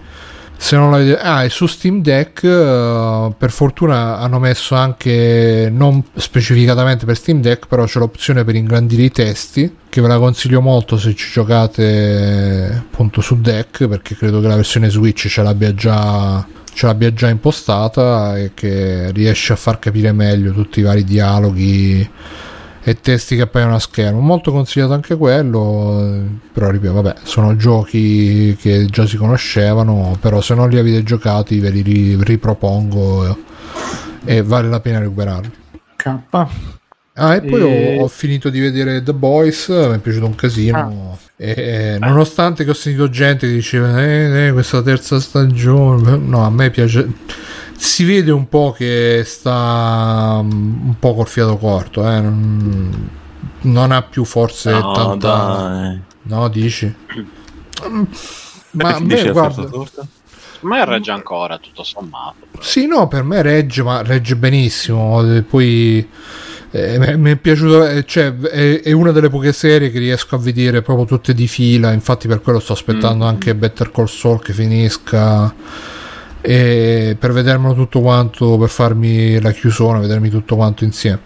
[0.56, 6.02] se non l'avete ah e su Steam Deck uh, per fortuna hanno messo anche non
[6.14, 10.60] specificatamente per Steam Deck però c'è l'opzione per ingrandire i testi che ve la consiglio
[10.60, 15.74] molto se ci giocate appunto su Deck perché credo che la versione Switch ce l'abbia
[15.74, 21.04] già ce l'abbia già impostata e che riesce a far capire meglio tutti i vari
[21.04, 22.10] dialoghi
[22.88, 24.20] e testi che appaiono a schermo.
[24.20, 26.22] Molto consigliato anche quello,
[26.52, 31.58] però ripeto, vabbè, sono giochi che già si conoscevano, però se non li avete giocati
[31.58, 33.36] ve li ripropongo
[34.24, 35.50] e vale la pena recuperarli.
[35.96, 36.18] K.
[37.14, 37.98] Ah, e poi e...
[37.98, 41.18] Ho, ho, finito di vedere The Boys, mi è piaciuto un casino.
[41.18, 41.44] Ah.
[41.44, 46.50] E, nonostante che ho sentito gente che diceva eh, eh, questa terza stagione, no, a
[46.50, 47.04] me piace
[47.76, 52.20] si vede un po' che sta mm, un po' col fiato corto, eh?
[52.20, 53.10] non,
[53.62, 55.68] non, ha più forse no, tanta...
[55.68, 56.00] Dai.
[56.22, 56.92] No, dici?
[58.72, 59.68] Ma a me guarda...
[60.60, 62.46] Ma regge ancora, tutto sommato.
[62.50, 62.62] Però.
[62.62, 65.22] Sì, no, per me regge, ma regge benissimo.
[65.48, 66.08] Poi
[66.70, 70.38] eh, mi è piaciuto, eh, cioè, è, è, una delle poche serie che riesco a
[70.38, 71.92] vedere proprio tutte di fila.
[71.92, 73.28] Infatti, per quello sto aspettando mm.
[73.28, 75.54] anche Better Call Saul che finisca
[76.48, 81.18] e per vedermelo tutto quanto, per farmi la chiusura, vedermi tutto quanto insieme.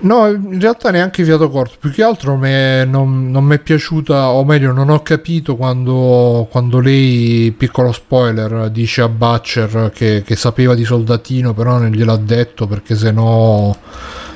[0.00, 4.28] No, in realtà neanche fiato corto, più che altro me, non, non mi è piaciuta,
[4.28, 10.36] o meglio non ho capito quando, quando lei, piccolo spoiler, dice a Butcher che, che,
[10.36, 13.74] sapeva di soldatino però non gliel'ha detto perché se no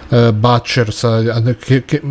[0.09, 2.03] uh, Butchers che, che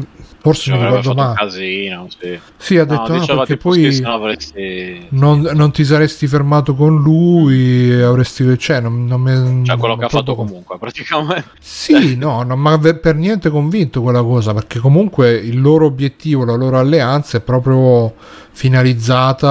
[0.42, 2.40] forse non ricordo mai casino, sì.
[2.58, 5.08] sì ha detto no, perché poi avresti...
[5.10, 10.06] non, non, ti saresti fermato con lui avresti cioè non, non me, cioè quello che
[10.06, 11.18] ha fatto comunque praticamente.
[11.60, 16.46] Sì no non mi ha per niente convinto quella cosa perché comunque il loro obiettivo
[16.46, 18.14] la loro alleanza è proprio
[18.52, 19.50] finalizzata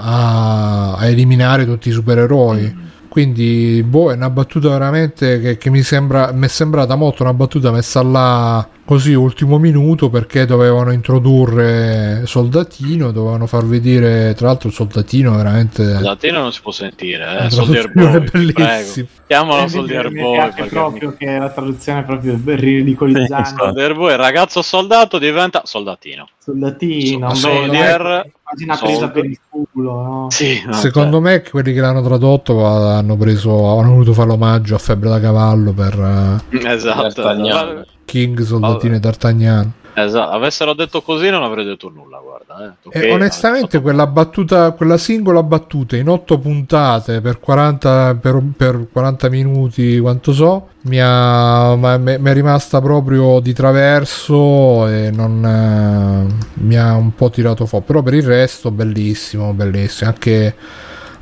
[0.00, 2.74] a, a eliminare tutti i supereroi.
[2.74, 2.84] Mm.
[3.08, 7.32] Quindi boh, è una battuta veramente che, che mi, sembra, mi è sembrata molto una
[7.32, 14.68] battuta messa là così ultimo minuto perché dovevano introdurre Soldatino, dovevano far vedere tra l'altro
[14.68, 17.50] il Soldatino veramente Soldatino non si può sentire, eh?
[17.50, 19.08] Soldier Boy, è bellissimo.
[19.26, 21.16] Chiamalo eh, Soldier Boy perché proprio mi...
[21.16, 23.54] che la traduzione è proprio ridicolizzante.
[23.58, 26.28] Soldier Boy, ragazzo soldato diventa soldatino.
[26.38, 30.02] Soldatino, Soldier quasi una presa per il culo.
[30.02, 30.26] No?
[30.30, 31.32] Sì, no, Secondo cioè.
[31.32, 35.72] me quelli che l'hanno tradotto hanno preso hanno voluto fare l'omaggio a Febbre da Cavallo
[35.72, 36.56] per uh...
[36.64, 37.94] esatto.
[38.06, 39.72] King, Soldatino e D'Artagnan.
[39.98, 42.66] Esatto, avessero detto così non avrei detto nulla, guarda.
[42.66, 42.88] Eh.
[42.88, 49.30] Okay, onestamente quella battuta, quella singola battuta in otto puntate per 40, per, per 40
[49.30, 56.76] minuti, quanto so, mi, ha, mi, è rimasta proprio di traverso e non eh, mi
[56.76, 57.84] ha un po' tirato fuori.
[57.86, 60.10] Però per il resto bellissimo, bellissimo.
[60.10, 60.54] Anche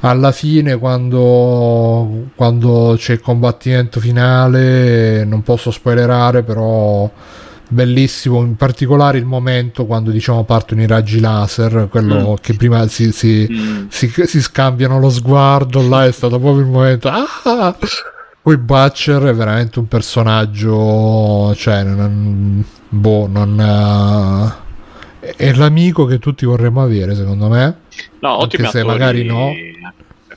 [0.07, 7.11] alla fine quando, quando c'è il combattimento finale non posso spoilerare però
[7.67, 12.35] bellissimo in particolare il momento quando diciamo partono i raggi laser quello mm.
[12.43, 13.87] che prima si, si, mm.
[13.89, 17.75] si, si, scambiano lo sguardo là è stato proprio il momento ah!
[18.43, 24.53] poi Butcher è veramente un personaggio cioè non, boh non
[25.19, 27.79] uh, è l'amico che tutti vorremmo avere secondo me
[28.21, 29.73] no anche se magari no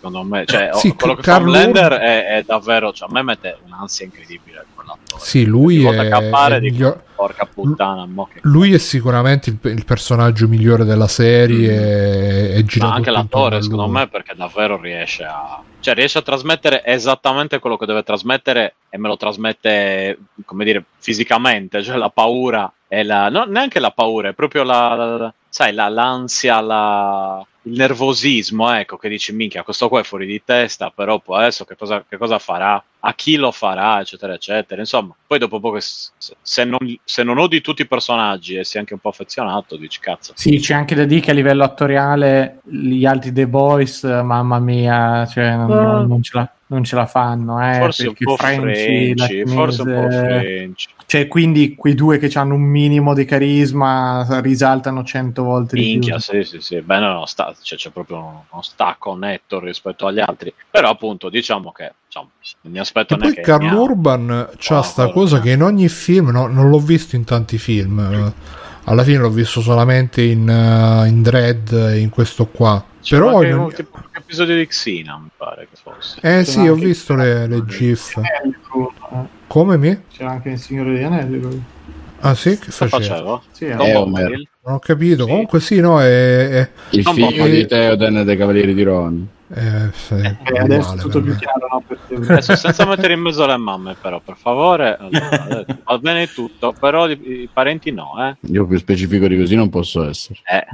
[0.08, 0.46] secondo me.
[0.46, 4.06] Cioè, sì, quello che Carl fa Blender è, è, davvero cioè, a me mette un'ansia
[4.06, 5.22] incredibile quell'attore.
[5.22, 7.04] Sì lui è, è miglior...
[7.16, 8.40] porca puttana che...
[8.44, 12.56] lui è sicuramente il, il, personaggio migliore della serie mm.
[12.56, 16.84] e, e ma anche l'attore secondo me perché davvero riesce a cioè riesce a trasmettere
[16.84, 21.84] esattamente quello che deve trasmettere e me lo trasmette come dire fisicamente.
[21.84, 25.88] Cioè la paura e la no, neanche la paura è proprio la, la sai la,
[25.88, 31.20] l'ansia la il nervosismo, ecco, che dici, minchia, questo qua è fuori di testa, però
[31.20, 32.84] poi adesso che cosa, che cosa farà?
[33.00, 34.82] A chi lo farà, eccetera, eccetera.
[34.82, 38.94] Insomma, poi dopo poco, se non, se non odi tutti i personaggi e sei anche
[38.94, 40.34] un po' affezionato, dici, cazzo.
[40.36, 45.26] Sì, c'è anche da dire che a livello attoriale gli altri The Boys, mamma mia,
[45.26, 46.08] cioè, non, uh.
[46.08, 47.62] non ce l'ha non ce la fanno.
[47.66, 49.14] Eh, forse un po' Frenchy,
[49.46, 50.88] forse un po' French.
[51.06, 56.24] Cioè, quindi quei due che hanno un minimo di carisma risaltano cento volte Minchia, di
[56.30, 56.44] più.
[56.44, 56.82] sì, sì, sì.
[56.82, 60.54] Beh, no, no, sta, cioè, c'è proprio uno stacco netto rispetto agli altri.
[60.70, 62.30] Però, appunto, diciamo che diciamo,
[62.62, 66.70] mi aspetto e poi Carl Urban c'ha sta cosa che in ogni film, no, non
[66.70, 68.34] l'ho visto in tanti film.
[68.84, 73.72] Alla fine l'ho visto solamente in, uh, in Dread in questo qua c'è Però in...
[73.74, 76.20] tipo, episodio di Xena, mi pare che fosse.
[76.22, 78.20] Eh sì, ho visto le, le GIF.
[79.48, 79.98] Come mi?
[80.12, 81.40] C'era anche il Signore degli Anelli.
[81.40, 81.64] Lui.
[82.20, 82.60] Ah sì?
[82.60, 82.98] Che faceva?
[82.98, 83.42] faceva?
[83.52, 84.32] Sì, è Homer.
[84.66, 85.24] Non ho capito.
[85.24, 85.30] Sì.
[85.30, 86.50] Comunque sì, no, è...
[86.50, 86.70] è...
[86.90, 87.50] Il figlio è...
[87.50, 89.28] di Theoden dei Cavalieri di Ron.
[89.50, 91.84] Eh, sì, eh, adesso è tutto più chiaro no,
[92.28, 97.08] adesso senza mettere in mezzo le mamme però per favore allora, va bene tutto però
[97.08, 98.36] i, i, parenti no eh.
[98.52, 100.66] io più specifico di così non posso essere eh.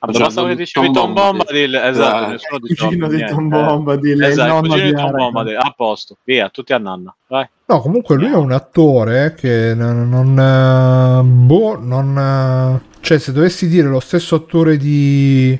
[0.00, 1.72] Allora, basta che dicevi Tom Bomba di...
[1.72, 5.74] esatto eh, nessuno di cugino di Tom Bomba di esatto, cugino di Tom Bomba a
[5.76, 10.36] posto via tutti a nanna vai no comunque lui è un attore che non, non
[10.36, 15.56] eh, boh non cioè se dovessi dire lo stesso attore di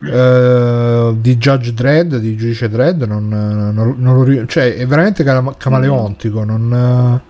[0.00, 6.42] Uh, di Judge Dredd, di giudice Dredd, non, non, non lo, cioè è veramente camaleontico.
[6.42, 7.20] Non,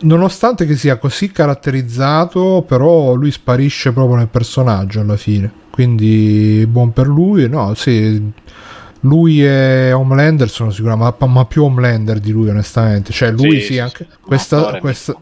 [0.00, 5.50] nonostante che sia così caratterizzato, però lui sparisce proprio nel personaggio alla fine.
[5.70, 7.48] Quindi buon per lui.
[7.48, 8.32] No, sì,
[9.00, 13.12] lui e Homelander sono sicuramente, ma, ma, più Homelander di lui, onestamente.
[13.12, 14.78] Cioè, lui sì, sì anche questa.
[14.78, 15.16] questa...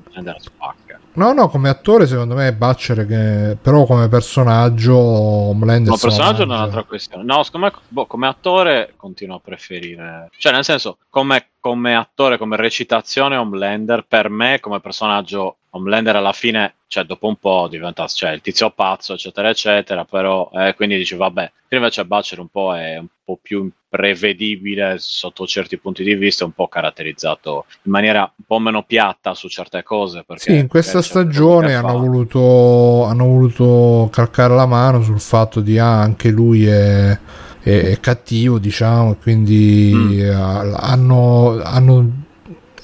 [1.14, 6.43] No, no, come attore secondo me è Butcher che però come personaggio Homelander Come personaggio
[6.43, 7.22] è un'altra questione.
[7.22, 10.30] No, secondo me boh, come attore continuo a preferire.
[10.39, 16.32] Cioè, nel senso, come, come attore, come recitazione Homelander, per me come personaggio Homelander alla
[16.32, 20.97] fine, cioè dopo un po' diventa cioè, il tizio pazzo, eccetera, eccetera, però eh, quindi
[20.97, 26.15] dici vabbè, invece Butcher un po' è un po' più prevedibile sotto certi punti di
[26.15, 30.24] vista, un po' caratterizzato in maniera un po' meno piatta su certe cose.
[30.27, 35.78] Perché, sì, in questa stagione hanno voluto, hanno voluto calcare la mano sul fatto di
[35.78, 37.19] ah, anche lui è,
[37.61, 40.31] è, è cattivo, diciamo, quindi mm.
[40.74, 42.22] hanno, hanno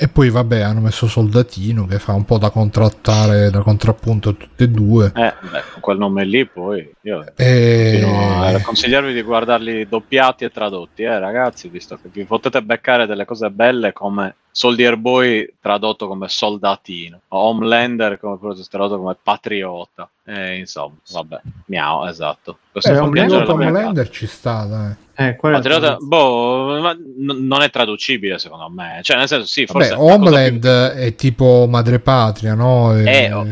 [0.01, 4.33] E poi vabbè hanno messo Soldatino che fa un po' da contrattare, da contrappunto a
[4.33, 5.07] tutte e due.
[5.07, 8.03] Eh, beh, con quel nome lì poi io e...
[8.05, 13.25] a consigliarvi di guardarli doppiati e tradotti, eh ragazzi, visto che vi potete beccare delle
[13.25, 18.39] cose belle come Soldier Boy tradotto come soldatino, Homelander come
[18.69, 20.09] tradotto come patriota.
[20.25, 22.59] Eh, insomma, vabbè, miau, esatto.
[22.71, 24.95] Questo eh, Homelander, Homelander ci sta, dai.
[25.21, 29.01] Eh, Patriota, boh, ma n- non è traducibile secondo me.
[29.03, 29.91] Cioè, nel senso, sì, forse.
[29.91, 31.01] Vabbè, Homeland più...
[31.03, 32.97] è tipo madrepatria, no?
[32.97, 33.45] E, eh, oh.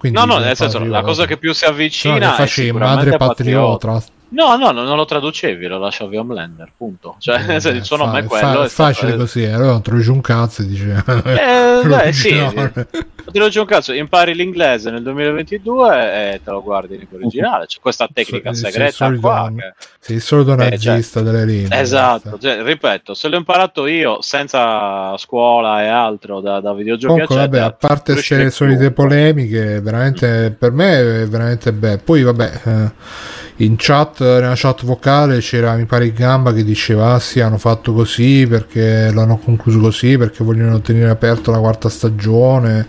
[0.00, 3.88] no, no, nel senso, la cosa che più si avvicina cioè, è madre patriota.
[3.88, 4.02] patriota.
[4.32, 7.16] No, no, non lo traducevi, lo lasciavi Homelander, punto.
[7.18, 8.46] Cioè, eh, il suo nome è quello.
[8.46, 9.16] Fa- è facile stato...
[9.24, 10.88] così, allora non traduci un cazzo e dici...
[10.88, 12.34] Eh, beh, sì,
[13.30, 17.66] traduci un cazzo, impari l'inglese nel 2022 e te lo guardi in originale.
[17.66, 19.52] C'è questa tecnica so, segreta sei qua.
[19.54, 19.74] Che...
[19.98, 21.80] Sei il solito nazista eh, cioè, delle linee.
[21.80, 27.36] Esatto, cioè, ripeto, se l'ho imparato io senza scuola e altro da, da videogiochi Comunque,
[27.36, 32.00] vabbè, a parte queste solite polemiche, veramente, per me è veramente bello.
[32.02, 32.60] Poi, vabbè...
[32.64, 37.58] Eh, in chat, nella chat vocale c'era mi pare Gamba che diceva ah sì hanno
[37.58, 42.88] fatto così perché l'hanno concluso così perché vogliono tenere aperta la quarta stagione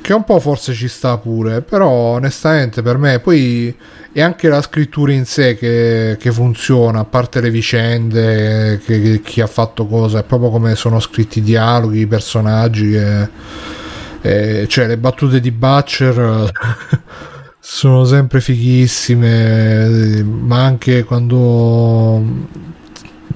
[0.00, 3.74] che un po' forse ci sta pure però onestamente per me poi
[4.12, 9.20] è anche la scrittura in sé che, che funziona a parte le vicende che, che,
[9.22, 13.28] chi ha fatto cosa è proprio come sono scritti i dialoghi i personaggi che,
[14.20, 16.50] eh, cioè le battute di Butcher
[17.66, 22.22] sono sempre fighissime, ma anche quando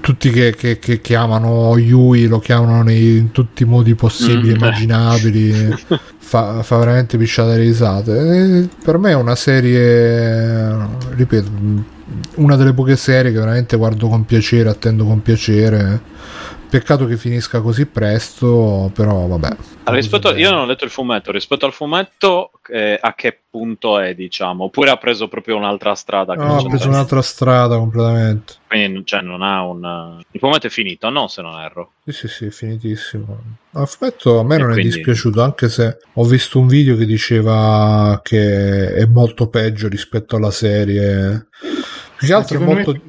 [0.00, 4.56] tutti che, che, che chiamano Yui lo chiamano nei, in tutti i modi possibili mm.
[4.56, 5.74] immaginabili
[6.18, 10.76] fa, fa, veramente pisciate risate e per me è una serie
[11.16, 11.50] ripeto
[12.34, 16.00] una delle poche serie che veramente guardo con piacere attendo con piacere
[16.70, 19.56] Peccato che finisca così presto, però vabbè.
[19.84, 24.14] Rispetto, io non ho letto il fumetto, rispetto al fumetto eh, a che punto è,
[24.14, 24.64] diciamo?
[24.64, 26.34] Oppure ha preso proprio un'altra strada?
[26.34, 28.56] No, ha preso un'altra strada completamente.
[28.66, 30.22] Quindi cioè, non ha un...
[30.30, 31.26] Il fumetto è finito, no?
[31.28, 31.92] Se non erro.
[32.04, 33.38] Sì, sì, sì, è finitissimo.
[33.70, 34.90] Il fumetto a me e non quindi...
[34.90, 40.36] è dispiaciuto, anche se ho visto un video che diceva che è molto peggio rispetto
[40.36, 41.48] alla serie.
[42.18, 42.92] Più che altro è molto...
[42.92, 43.00] Me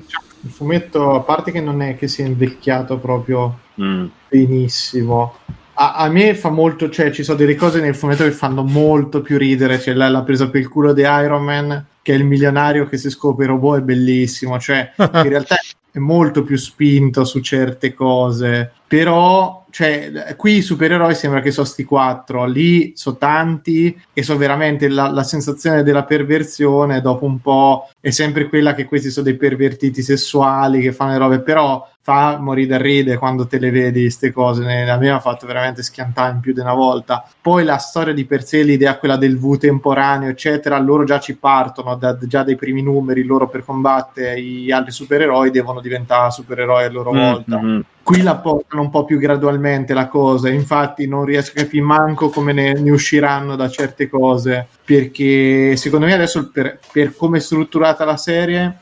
[0.42, 4.06] il fumetto, a parte che non è che sia invecchiato proprio mm.
[4.30, 5.36] benissimo,
[5.74, 9.22] a, a, me fa molto, cioè ci sono delle cose nel fumetto che fanno molto
[9.22, 12.26] più ridere, cioè la, la presa per il culo di Iron Man, che è il
[12.26, 15.56] milionario che si scopre il robot, è bellissimo, cioè in realtà
[15.92, 21.66] è molto più spinto su certe cose, però cioè, qui i supereroi sembra che sono
[21.66, 27.40] sti quattro, lì sono tanti e so veramente la, la, sensazione della perversione dopo un
[27.40, 31.88] po' è sempre quella che questi sono dei pervertiti sessuali che fanno le robe, però
[32.10, 35.84] fa morire da ride quando te le vedi queste cose, a me ha fatto veramente
[35.84, 37.24] schiantare in più di una volta.
[37.40, 41.36] Poi la storia di per sé, l'idea quella del V temporaneo, eccetera, loro già ci
[41.36, 46.84] partono da, già dai primi numeri, loro per combattere gli altri supereroi devono diventare supereroi
[46.84, 47.60] a loro volta.
[47.60, 47.80] Mm-hmm
[48.10, 52.30] qui la portano un po' più gradualmente la cosa, infatti non riesco a capire manco
[52.30, 57.40] come ne, ne usciranno da certe cose, perché secondo me adesso per, per come è
[57.40, 58.80] strutturata la serie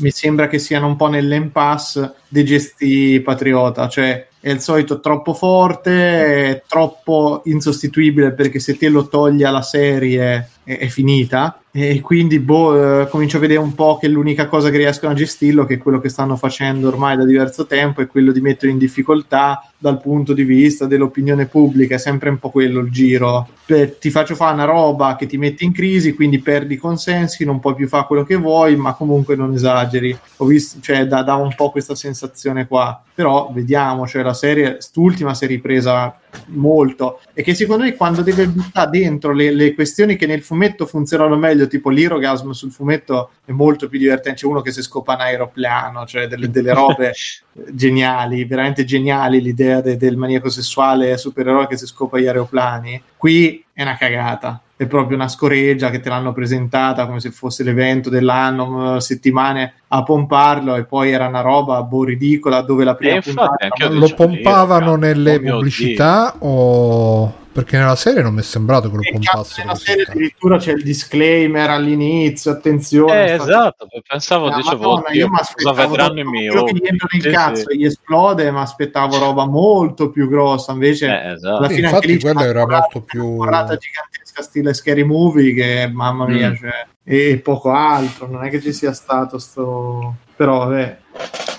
[0.00, 5.34] mi sembra che siano un po' nell'impasse dei gesti patriota, cioè è il solito troppo
[5.34, 11.60] forte, troppo insostituibile perché se te lo togli alla serie è, è finita.
[11.70, 15.16] E quindi boh, eh, comincio a vedere un po' che l'unica cosa che riescono a
[15.16, 18.72] gestirlo, che è quello che stanno facendo ormai da diverso tempo, è quello di mettere
[18.72, 23.48] in difficoltà dal punto di vista dell'opinione pubblica, è sempre un po' quello il giro.
[23.64, 27.60] Beh, ti faccio fare una roba che ti mette in crisi, quindi perdi consensi, non
[27.60, 30.16] puoi più fare quello che vuoi, ma comunque non esageri.
[30.38, 33.00] Ho visto, cioè, dà, dà un po' questa sensazione qua.
[33.14, 36.18] Però vediamo, cioè la serie, quest'ultima si è ripresa
[36.48, 40.86] molto e che secondo me quando deve buttare dentro le, le, questioni che nel fumetto
[40.86, 45.14] funzionano meglio, tipo l'Irogasm sul fumetto è molto più divertente, c'è uno che si scopa
[45.14, 47.12] un aeroplano, cioè delle, delle robe
[47.70, 53.02] geniali, veramente geniali l'idea de, del maniaco sessuale supereroe che si scopa gli aeroplani.
[53.16, 57.64] Qui è una cagata è proprio una scoreggia che te l'hanno presentata come se fosse
[57.64, 63.20] l'evento dell'anno, settimane a pomparlo e poi era una roba boh, ridicola dove la prima
[63.20, 68.96] puntata lo pompavano nelle oh pubblicità o perché nella serie non mi è sembrato che
[68.96, 75.10] lo pompasse nella serie addirittura c'è il disclaimer all'inizio attenzione eh, esatto pensavo dicevo Madonna,
[75.10, 77.78] io mi aspettavo vedranno in mio che gli entra nel sì, cazzo sì.
[77.78, 81.56] gli esplode ma aspettavo roba molto più grossa invece eh, esatto.
[81.56, 86.50] alla fine infatti quello era molto più una gigantesca stile scary movie che mamma mia
[86.50, 86.54] mm.
[86.54, 90.98] cioè, e poco altro non è che ci sia stato sto però vabbè.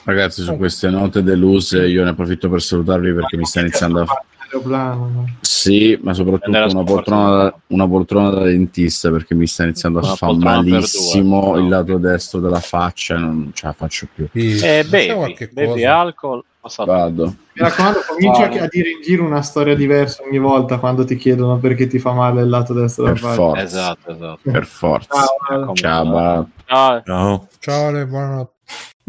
[0.06, 4.24] Ragazzi su queste note deluse io ne approfitto per salutarvi perché mi sta iniziando a
[4.50, 5.38] l'aeroplano.
[5.42, 10.16] Sì, ma soprattutto una poltrona, da, una poltrona, da, dentista perché mi sta iniziando a
[10.16, 14.28] fare malissimo il lato destro della faccia, non ce la faccio più.
[14.32, 14.58] Sì.
[14.58, 16.44] Eh, bevi, bevi alcol.
[16.86, 17.26] Vado.
[17.26, 21.58] Mi raccomando, comincia a dire in giro una storia diversa ogni volta quando ti chiedono
[21.58, 23.36] perché ti fa male il lato destro della faccia.
[23.36, 23.64] Forza.
[23.64, 24.40] Esatto, esatto.
[24.44, 25.26] Per forza.
[25.48, 26.50] Ciao, ciao.
[26.66, 27.02] Ciao.
[27.06, 27.48] Ciao.
[27.60, 28.58] Ciao, buonanotte.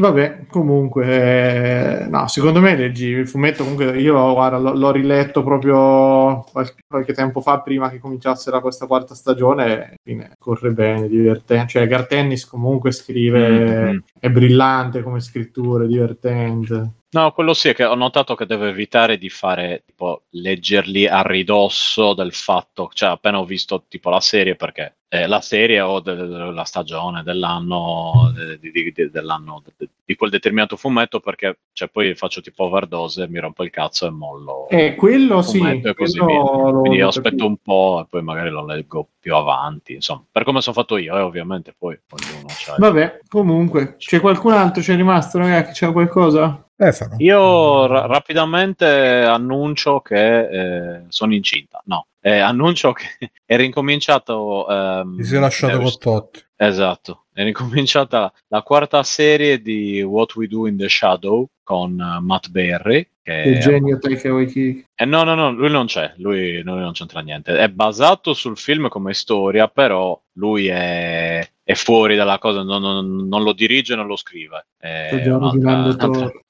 [0.01, 3.63] Vabbè, comunque, eh, no, secondo me leggi il fumetto.
[3.65, 8.61] Comunque, io guarda, l'ho, l'ho riletto proprio qualche, qualche, tempo fa, prima che cominciasse la
[8.61, 9.97] questa quarta stagione.
[10.03, 11.69] Fine, corre bene, divertente.
[11.69, 13.99] Cioè, Gartennis comunque scrive, mm-hmm.
[14.19, 16.91] è brillante come scrittura, è divertente.
[17.13, 21.23] No, quello sì, è che ho notato che devo evitare di fare, tipo, leggerli a
[21.23, 25.99] ridosso del fatto, cioè appena ho visto, tipo, la serie, perché eh, la serie o
[25.99, 29.61] de- de- la stagione dell'anno, de- di, dell'anno
[30.05, 34.11] di quel determinato fumetto, perché cioè, poi faccio tipo overdose, mi rompo il cazzo e
[34.11, 34.69] mollo.
[34.69, 35.61] Eh, quello sì.
[35.61, 36.43] E così via.
[36.43, 40.77] Quindi aspetto un po' e poi magari lo leggo più avanti, insomma, per come sono
[40.77, 42.47] fatto io, eh, ovviamente, poi ognuno.
[42.79, 46.70] Vabbè, comunque, c'è qualcun altro, c'è rimasto, ragazzi, c'è qualcosa?
[46.81, 47.17] Stefano.
[47.19, 50.49] Io ra- rapidamente annuncio che
[50.97, 51.83] eh, sono incinta.
[51.85, 54.67] No, eh, annuncio che è ricominciato.
[54.67, 56.43] Ehm, Ti sei lasciato con Totti.
[56.57, 62.25] Esatto, è ricominciata la quarta serie di What We Do in the Shadow con uh,
[62.25, 63.07] Matt Berry.
[63.23, 64.85] Che il genio Taika Waititi.
[64.95, 67.57] Eh, no, no, no, lui non c'è, lui, lui non c'entra niente.
[67.57, 73.29] È basato sul film come storia, però lui è è fuori dalla cosa, non, non,
[73.29, 74.67] non lo dirige, non lo scrive.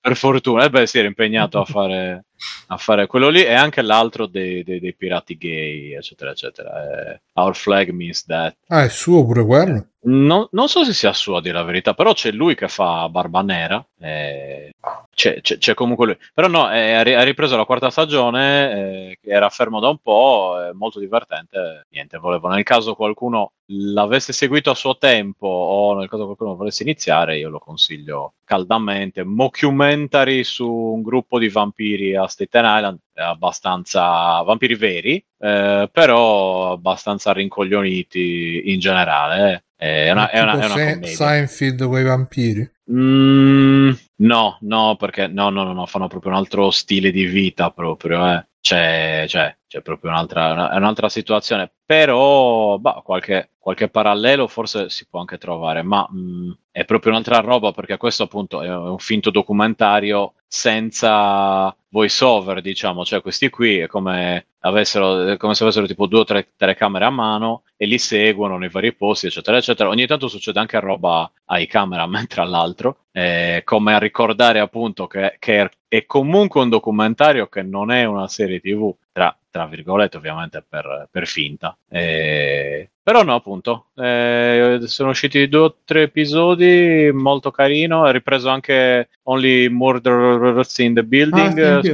[0.00, 2.24] Per fortuna, eh beh, si era impegnato a fare,
[2.68, 7.12] a fare, quello lì e anche l'altro dei, dei, dei pirati gay, eccetera, eccetera.
[7.12, 8.56] Eh, Our flag means that.
[8.68, 9.86] Ah, è suo pure quello?
[10.02, 13.06] Non, non, so se sia suo a dire la verità, però c'è lui che fa
[13.10, 13.84] Barba Nera.
[13.98, 14.72] Eh,
[15.14, 16.18] c'è, c'è, c'è, comunque lui.
[16.32, 18.72] Però no, ha ripreso la quarta stagione,
[19.10, 21.86] eh, che era fermo da un po', è molto divertente.
[21.90, 26.82] Niente, volevo nel caso qualcuno l'avesse seguito a suo tempo o nel caso qualcuno volesse
[26.82, 29.22] iniziare, io lo consiglio caldamente.
[29.22, 37.32] Mockumentary su un gruppo di vampiri a Staten Island, abbastanza vampiri veri, eh, però abbastanza
[37.32, 39.64] rincoglioniti in generale.
[39.76, 40.08] Eh.
[40.08, 41.06] È una, è una, è una.
[41.06, 42.68] Seinfeld con i vampiri?
[42.90, 47.70] Mm, no, no, perché no, no, no, no, fanno proprio un altro stile di vita
[47.70, 48.46] proprio, eh.
[48.60, 55.06] C'è, c'è, c'è proprio un'altra, una, un'altra situazione, però bah, qualche, qualche, parallelo forse si
[55.08, 58.98] può anche trovare, ma mh, mm, è proprio un'altra roba perché questo appunto è un
[58.98, 65.86] finto documentario senza voice over, diciamo, cioè questi qui è come, avessero, come se avessero
[65.86, 69.88] tipo due o tre telecamere a mano e li seguono nei vari posti, eccetera, eccetera.
[69.88, 75.36] Ogni tanto succede anche roba ai cameraman, tra l'altro, eh, come a ricordare appunto che,
[75.38, 80.64] che, è comunque un documentario che non è una serie tv, tra, tra virgolette ovviamente
[80.66, 81.76] per, per finta.
[81.88, 88.48] Eh, però no, appunto, eh, sono usciti due o tre episodi, molto carino, è ripreso
[88.48, 91.58] anche Only Murderers in the Building.
[91.58, 91.90] Ah, sì,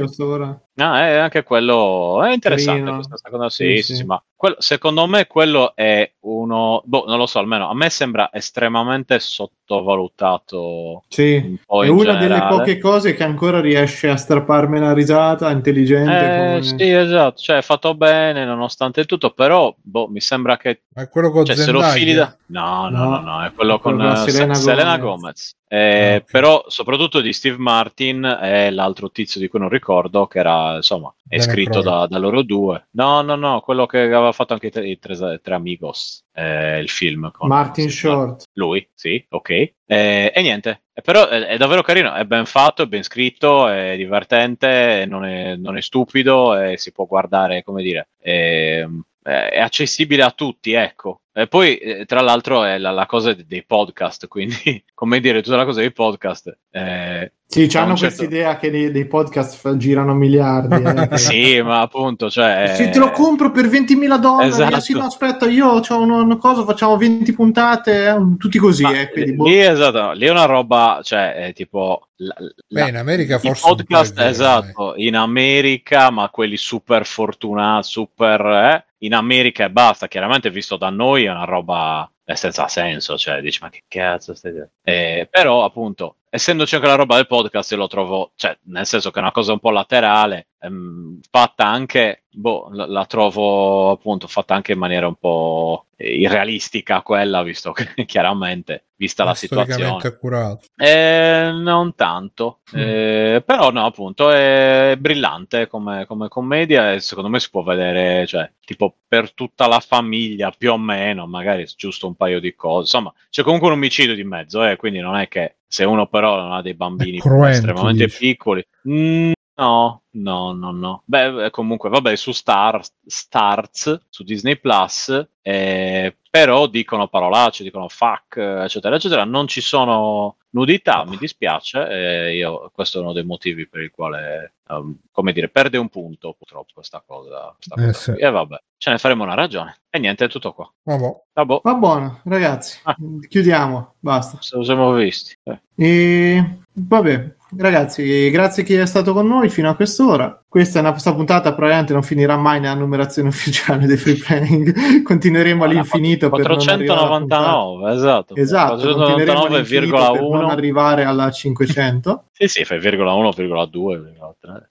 [0.77, 2.95] Ah, è anche quello è interessante Carino.
[2.97, 4.03] questa seconda sì, sì, sì, sì.
[4.03, 8.29] ma quello, secondo me quello è uno boh, non lo so, almeno a me sembra
[8.31, 11.01] estremamente sottovalutato.
[11.07, 12.17] Sì, un è una generale.
[12.19, 16.11] delle poche cose che ancora riesce a strapparmi una risata intelligente.
[16.11, 16.61] Eh, come...
[16.61, 21.09] Sì, esatto, cioè è fatto bene nonostante tutto, però boh, mi sembra che ma è
[21.09, 22.37] quello con cioè, se lo fili da...
[22.47, 24.99] no, no, no, no, è quello con, con Selena, Selena Gomez.
[24.99, 25.55] Gomez.
[25.69, 26.23] Eh, okay.
[26.31, 31.13] Però soprattutto di Steve Martin e l'altro tizio di cui non ricordo, che era insomma
[31.27, 32.87] è Bene scritto da, da, loro due.
[32.91, 36.79] No, no, no, quello che aveva fatto anche i tre, i tre, tre Amigos, eh,
[36.79, 37.29] il film.
[37.31, 38.45] Con Martin Short.
[38.53, 39.49] Lui, sì, ok.
[39.49, 43.97] Eh, e niente, però è, è, davvero carino, è ben fatto, è ben scritto, è
[43.97, 48.85] divertente, non è, non è stupido e si può guardare, come dire, è,
[49.27, 51.23] è accessibile a tutti, ecco.
[51.33, 55.57] E poi, eh, tra l'altro, è la, la, cosa dei podcast, quindi, come dire, tutta
[55.57, 56.57] la cosa dei podcast.
[56.71, 58.15] Eh, sì, hanno certo...
[58.15, 60.81] questa idea che dei, dei, podcast girano miliardi.
[60.81, 61.17] Eh, che...
[61.17, 62.73] sì, ma appunto, cioè...
[62.75, 64.79] Se te lo compro per 20.000 dollari, esatto.
[64.79, 68.83] sì, no, aspetta, io ho una, una, cosa, facciamo 20 puntate, eh, tutti così.
[68.83, 69.45] eh, quindi, boh.
[69.45, 72.07] Lì, esatto, lì è una roba, cioè, è tipo...
[72.15, 72.33] La,
[72.67, 73.67] Beh, in America forse...
[73.67, 78.85] podcast, vero, esatto, in America, ma quelli super fortunati, super...
[78.99, 83.41] Eh, in America e basta, chiaramente visto da noi è una roba senza senso, cioè
[83.41, 84.53] dici ma che cazzo stai
[84.83, 89.11] eh, però appunto essendoci anche la roba del podcast, io lo trovo, cioè, nel senso
[89.11, 94.27] che è una cosa un po' laterale, ehm, fatta anche, boh, la, la, trovo appunto
[94.27, 99.97] fatta anche in maniera un po' irrealistica quella, visto che chiaramente, vista la situazione.
[100.01, 100.65] accurato.
[100.75, 102.79] Eh, non tanto, mm.
[102.79, 108.27] eh, però no, appunto, è brillante come, come, commedia e secondo me si può vedere,
[108.27, 112.81] cioè, tipo per tutta la famiglia più o meno, magari giusto un paio di cose,
[112.81, 116.37] insomma, c'è comunque un omicidio di mezzo, eh, quindi non è che se uno però
[116.37, 118.17] non ha dei bambini estremamente dici.
[118.17, 121.01] piccoli, mm, No, no, no, no.
[121.05, 127.87] Beh, eh, comunque, vabbè, su Star, Stars, su Disney Plus, eh, però dicono parolacce, dicono
[127.87, 129.23] fuck, eccetera, eccetera.
[129.23, 131.87] Non ci sono nudità, mi dispiace.
[131.89, 135.89] Eh, io, questo è uno dei motivi per il quale, um, come dire, perde un
[135.89, 137.55] punto purtroppo questa cosa.
[137.55, 138.23] Questa eh, sì.
[138.23, 139.77] E vabbè, ce ne faremo una ragione.
[139.89, 140.71] E niente, è tutto qua.
[140.83, 141.21] Vabbè.
[141.33, 141.59] Vabbè.
[141.63, 142.79] Va buono, ragazzi.
[142.83, 142.95] Ah.
[143.27, 144.37] Chiudiamo, basta.
[144.37, 145.35] Ce lo siamo visti.
[145.41, 145.59] Eh.
[145.75, 150.43] E vabbè, Ragazzi, grazie a chi è stato con noi fino a quest'ora.
[150.49, 155.01] Questa, è una, questa puntata probabilmente non finirà mai nella numerazione ufficiale dei free playing.
[155.01, 158.35] Continueremo no, all'infinito 499, esatto.
[158.35, 162.25] Esatto, 499,1 per non arrivare alla 500.
[162.33, 164.13] sì, sì, fai 1,2,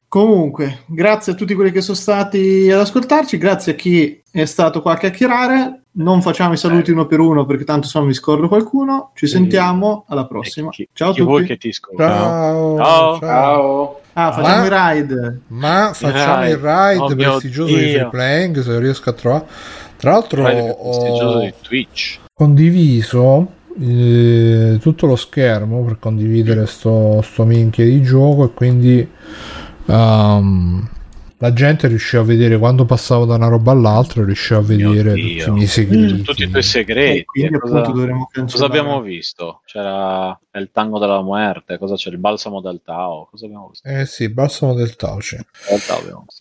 [0.07, 4.83] Comunque, grazie a tutti quelli che sono stati ad ascoltarci, grazie a chi è stato
[4.83, 5.85] qua a chiacchierare.
[5.99, 9.13] Non facciamo i saluti uno per uno perché tanto se no mi scordo qualcuno.
[9.15, 10.69] Ci sentiamo alla prossima.
[10.69, 11.23] Chi, ciao a tutti.
[11.23, 12.77] Vuoi che ti ciao.
[12.77, 13.19] Ciao.
[13.19, 14.01] ciao.
[14.13, 15.41] Ah, facciamo ma, il ride.
[15.49, 17.79] Ma facciamo il ride, il ride oh, prestigioso Dio.
[17.79, 19.47] di free playing se riesco a trovare.
[19.97, 22.19] Tra l'altro ho di Twitch.
[22.35, 23.49] condiviso
[23.81, 29.09] eh, tutto lo schermo per condividere sto, sto minchia di gioco e quindi
[29.87, 30.89] um,
[31.39, 35.45] la gente riusciva a vedere quando passavo da una roba all'altra, riusciva a vedere tutti
[35.47, 36.23] i miei segreti.
[36.23, 37.25] Tutti i tuoi segreti.
[37.25, 39.61] quindi, cosa, cosa, abbiamo visto?
[39.67, 42.11] C'era il tango della muerte, cosa c'è?
[42.11, 43.29] Il balsamo del Tao.
[43.31, 43.87] Cosa abbiamo visto?
[43.87, 45.39] Eh sì, il balsamo del Tao c'è.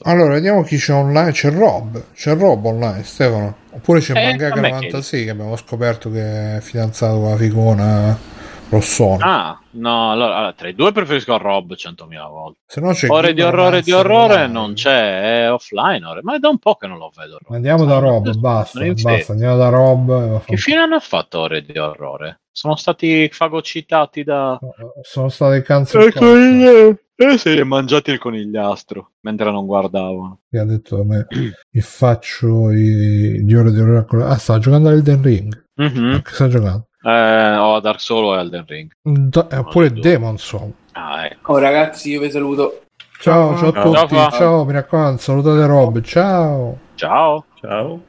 [0.04, 1.32] Allora, vediamo chi c'è online.
[1.32, 3.56] C'è Rob, c'è Rob online, Stefano.
[3.72, 8.35] Oppure c'è eh, Mangaka 96 che abbiamo scoperto che è fidanzato con la figona
[8.70, 9.24] Rossone.
[9.24, 12.60] Ah, no, allora, allora, tra i due preferisco Rob 100.000 volte.
[12.66, 14.52] Se no c'è ore di orrore di orrore online.
[14.52, 16.22] non c'è, è offline ore.
[16.24, 17.38] ma è da un po' che non lo vedo.
[17.42, 17.54] Rob.
[17.54, 20.44] Andiamo da Rob, basta, basta, andiamo da Rob.
[20.46, 22.42] Che fine hanno fatto ore di orrore?
[22.52, 24.58] Sono stati fagocitati da...
[25.02, 27.04] Sono stati cancellati.
[27.18, 30.42] Eh, si è mangiati il conigliastro mentre non guardavano.
[30.50, 33.44] Mi ha detto a me, mi faccio i...
[33.46, 34.24] gli ore di orrore.
[34.24, 35.68] Ah, sta giocando all'Elden Ring.
[35.82, 36.20] Mm-hmm.
[36.20, 36.88] Che sta giocando?
[37.06, 38.92] Eh, ho Dark Solo e Elden Ring.
[39.04, 40.74] Da, oppure Demon Soul.
[40.94, 41.54] Ah, ecco.
[41.54, 42.82] Oh, ragazzi, io vi saluto.
[43.20, 44.16] Ciao, ciao, ciao a tutti.
[44.16, 46.02] Ciao, ciao mi raccomando, salutate Rob.
[46.02, 46.80] Ciao.
[46.96, 47.46] Ciao.
[47.62, 48.02] Ciao.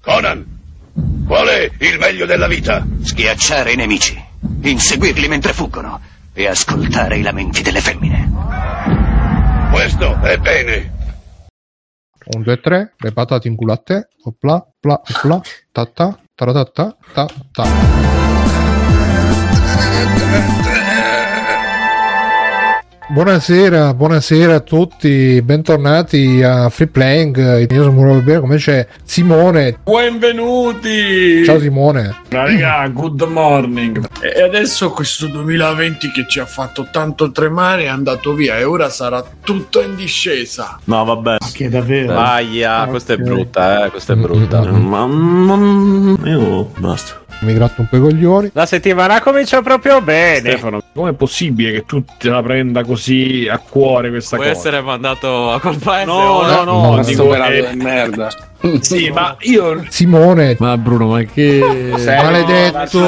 [0.00, 0.60] Conan,
[1.26, 2.86] qual è il meglio della vita?
[3.02, 4.16] Schiacciare i nemici,
[4.62, 6.00] inseguirli mentre fuggono
[6.32, 8.30] e ascoltare i lamenti delle femmine.
[9.72, 10.92] Questo è bene.
[12.26, 14.08] Un, due, tre, le patate in culo a te.
[14.22, 15.40] Opla, pla, pla,
[15.72, 16.18] ta ta.
[16.36, 17.64] タラダッタタタ。
[23.06, 27.70] Buonasera, buonasera a tutti, bentornati a Free Playing.
[27.70, 29.76] Io sono Muro Bene, come c'è Simone.
[29.84, 31.44] Benvenuti!
[31.44, 32.22] Ciao Simone.
[32.30, 34.02] Raga, good morning.
[34.22, 38.88] E adesso questo 2020 che ci ha fatto tanto tremare è andato via e ora
[38.88, 40.80] sarà tutto in discesa.
[40.84, 41.36] No, vabbè.
[41.52, 42.16] Che davvero?
[42.16, 42.88] Aia, okay.
[42.88, 44.62] questa è brutta, eh, questa è brutta.
[44.62, 44.86] Mm-hmm.
[44.86, 46.22] Ma non...
[46.24, 48.50] io basta mi gratto un po' i coglioni.
[48.52, 50.50] La settimana comincia proprio bene.
[50.50, 54.60] Stefano, com'è possibile che tu te la prenda così a cuore questa Puoi cosa?
[54.60, 58.30] Puoi essere mandato a colpa No, no, no, no, no dico, eh, merda.
[58.80, 59.84] Sì, ma io.
[59.88, 61.92] Simone, ma Bruno, ma che.
[61.94, 63.04] Maledetto,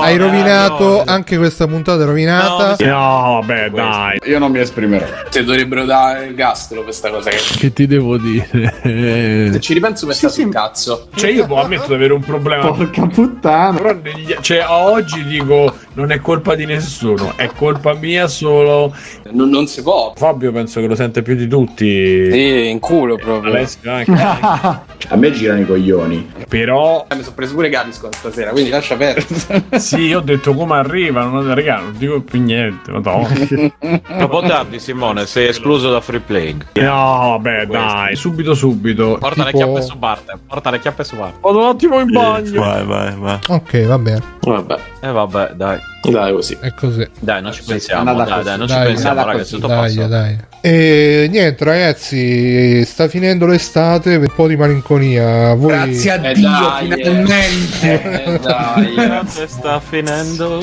[0.00, 2.04] hai rovinato anche questa puntata.
[2.04, 2.76] Rovinata.
[2.78, 4.18] No, no vabbè, dai.
[4.24, 5.06] Io non mi esprimerò.
[5.30, 7.30] Ti dovrebbero dare il gastro questa cosa.
[7.30, 9.50] Che, che ti devo dire?
[9.52, 11.08] Se ci ripenso, mi sta sul cazzo.
[11.14, 12.72] Cioè, io boh, ammetto di avere un problema.
[12.72, 13.76] Porca puttana.
[13.76, 14.36] Però, negli...
[14.40, 18.94] cioè, oggi dico, non è colpa di nessuno, è colpa mia solo.
[19.30, 20.12] Non, non si può.
[20.16, 22.30] Fabio penso che lo sente più di tutti.
[22.30, 23.52] Sì, in culo proprio.
[23.52, 24.12] Alessio anche.
[25.08, 26.32] A me girano i coglioni.
[26.48, 27.06] Però.
[27.08, 29.26] Eh, mi sono preso pure Gaviscon stasera, quindi lascia perdere.
[29.78, 32.90] sì, io ho detto come arriva, non, raga, non dico più niente.
[33.00, 36.66] Troppo tardi, Simone, sei escluso da free playing.
[36.74, 39.16] No, vabbè, dai, subito, subito.
[39.18, 39.58] Porta tipo...
[39.58, 40.38] le chiappe su Barte.
[40.46, 41.38] Porta le chiappe su Barte.
[41.40, 42.60] Vado un attimo in bagno.
[42.60, 43.38] Vai, vai, vai.
[43.48, 44.22] Ok, va bene.
[44.40, 44.78] Vabbè.
[45.00, 45.83] E eh, vabbè, dai.
[46.10, 46.56] Dai, così.
[46.60, 47.08] È così.
[47.18, 48.14] Dai, non ci pensiamo.
[48.14, 48.42] Dai, così.
[48.42, 49.54] dai, non dai, ci pensiamo, ragazzi.
[49.54, 50.38] Tutto dai, dai.
[50.60, 55.54] E niente, ragazzi, sta finendo l'estate, un po' di malinconia.
[55.54, 55.68] Voi...
[55.68, 58.24] Grazie a eh Dio, dai, finalmente.
[58.24, 60.60] Eh, dai, sta finendo.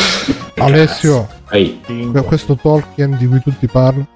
[0.57, 1.81] Alessio, Ehi.
[2.25, 4.07] Questo Tolkien di cui tutti parlano.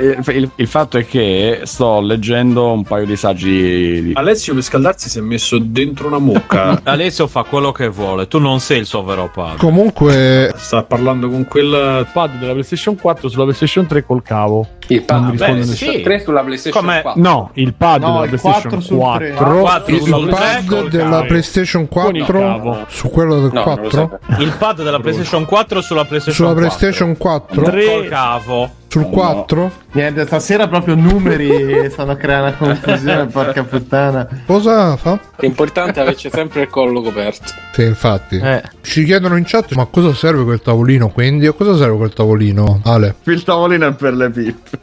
[0.00, 4.02] il, il, il, fatto è che sto leggendo un paio di saggi.
[4.02, 4.12] Di...
[4.14, 6.80] Alessio per scaldarsi si è messo dentro una mucca.
[6.84, 9.58] Alessio fa quello che vuole, tu non sei il suo vero padre.
[9.58, 14.66] Comunque, sta parlando con quel pad della PlayStation 4 sulla PlayStation 3 col cavo.
[14.86, 16.00] Il pad beh, sì.
[16.00, 17.02] 3 sulla PlayStation Come?
[17.02, 17.22] 4.
[17.22, 19.34] No, il pad no, della PlayStation 4.
[19.34, 19.60] 4.
[19.60, 24.18] 4 il pad della PlayStation 4 su quello del no, 4.
[24.38, 26.60] Il pad della PlayStation 4 sulla PlayStation sulla 4.
[26.60, 27.64] PlayStation 4.
[27.64, 28.70] 3 col cavo.
[28.90, 29.70] Sul 4?
[29.92, 34.28] Niente, stasera proprio numeri stanno a creare una confusione, porca puttana.
[34.44, 35.16] Cosa fa?
[35.36, 37.52] L'importante è averci sempre il collo coperto.
[37.72, 38.36] Sì, infatti.
[38.36, 38.62] Eh.
[38.80, 41.46] Ci chiedono in chat, ma cosa serve quel tavolino quindi?
[41.46, 43.14] A cosa serve quel tavolino, Ale?
[43.22, 44.78] Il tavolino è per le pippe.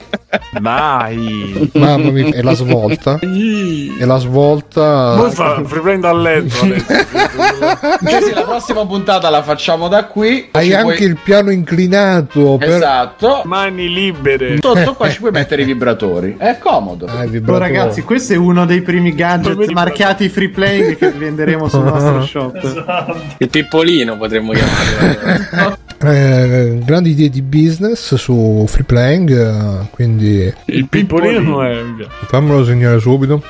[0.60, 1.70] Dai.
[1.74, 3.20] Mamma mia, e la svolta?
[3.20, 5.16] e la svolta...
[5.16, 6.66] Non fa, riprendo a letto.
[6.66, 10.48] sì, la prossima puntata la facciamo da qui.
[10.52, 11.08] Hai anche puoi...
[11.08, 12.56] il piano inclinato.
[12.58, 12.70] Per...
[12.70, 13.42] Esatto.
[13.46, 14.58] Mani libere.
[14.62, 16.36] Sotto qua ci puoi mettere i vibratori.
[16.38, 17.06] È comodo.
[17.08, 21.84] Ah, oh, ragazzi, questo è uno dei primi gadget marchiati free play che venderemo sul
[21.86, 22.56] nostro shop.
[22.56, 23.22] Esatto.
[23.40, 25.78] Il pippolino potremmo chiamarlo.
[26.10, 29.30] eh, grandi idee di business su free playing.
[29.32, 31.82] Eh, quindi il pippolino è.
[32.28, 33.42] Fammelo segnare subito.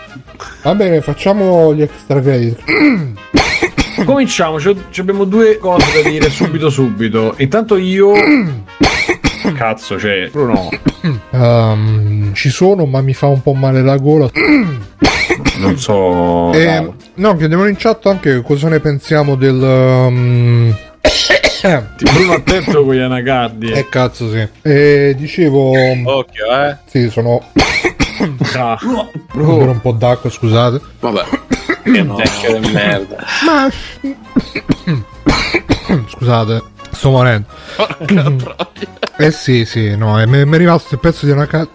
[0.62, 2.60] Va bene, facciamo gli extra credit.
[4.06, 4.58] Cominciamo,
[4.98, 7.34] abbiamo due cose da dire subito subito.
[7.38, 8.14] Intanto io
[9.56, 10.70] Cazzo, cioè, Bruno.
[11.32, 14.30] Um, ci sono, ma mi fa un po' male la gola.
[15.58, 16.54] non so.
[16.54, 19.62] E, no, chiediamo in chat anche cosa ne pensiamo del.
[19.62, 20.76] Um...
[21.60, 23.72] Ti Bruno attento con gli anacardi.
[23.72, 24.48] Eh, cazzo, sì.
[24.62, 25.72] E dicevo.
[25.72, 26.78] Occhio, eh.
[26.86, 27.44] Sì, sono.
[28.56, 28.78] Ah.
[28.82, 29.10] Uh.
[29.34, 30.80] un po' d'acqua, scusate.
[31.00, 31.24] Vabbè.
[31.84, 32.18] Che no.
[32.60, 33.18] di merda.
[33.46, 33.70] Ma.
[36.10, 36.62] scusate,
[36.98, 37.48] sto morendo.
[39.18, 41.70] Eh sì, sì, no, mi è rimasto il pezzo di una cazzo.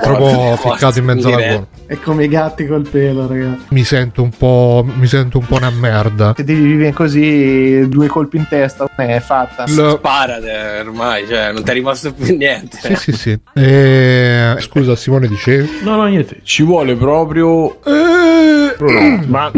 [0.00, 1.66] Troppo ficcato in mezzo alla gola.
[1.86, 3.64] È come i gatti col pelo, ragazzi.
[3.70, 4.86] Mi sento un po'.
[4.94, 6.34] Mi sento un po' una merda.
[6.36, 9.64] Se devi vivere così, due colpi in testa, è fatta.
[9.64, 12.78] L- Sparate ormai, cioè, non ti è rimasto più niente.
[12.80, 13.38] Sì, sì, sì.
[13.54, 14.54] E...
[14.58, 15.80] Scusa, Simone, dicevi?
[15.82, 16.40] No, no, niente.
[16.42, 17.82] Ci vuole proprio.
[17.84, 18.76] Eh...
[18.78, 19.50] No, ma.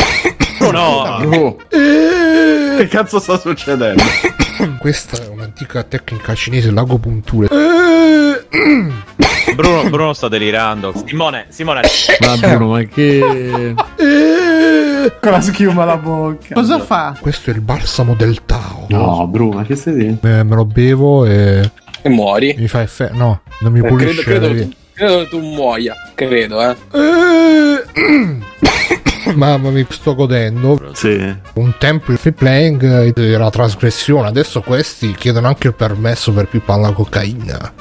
[0.61, 1.57] No, no.
[1.71, 2.77] Eh...
[2.77, 4.03] Che cazzo sta succedendo?
[4.79, 7.49] Questa è un'antica tecnica cinese, l'agopuntura.
[9.55, 10.93] Bruno, Bruno sta delirando.
[11.07, 11.83] Simone, Simone.
[12.21, 13.75] Ma Bruno, ma che.
[15.21, 16.55] Con la schiuma alla bocca.
[16.55, 17.17] Cosa fa?
[17.19, 18.87] Questo è il balsamo del Tao.
[18.89, 20.19] No, Bruno, che stai dicendo?
[20.23, 21.71] Me, me lo bevo e.
[22.03, 22.55] E muori.
[22.57, 23.15] Mi fa effetto.
[23.15, 24.23] No, non mi eh, pulisce.
[24.23, 25.95] Credo, credo, credo che tu muoia.
[26.15, 26.77] Credo, eh.
[29.37, 30.91] Mamma mi sto godendo.
[30.93, 31.35] Sì.
[31.55, 36.83] Un tempo il free playing era trasgressione, adesso questi chiedono anche il permesso per pippare
[36.83, 37.73] la cocaina.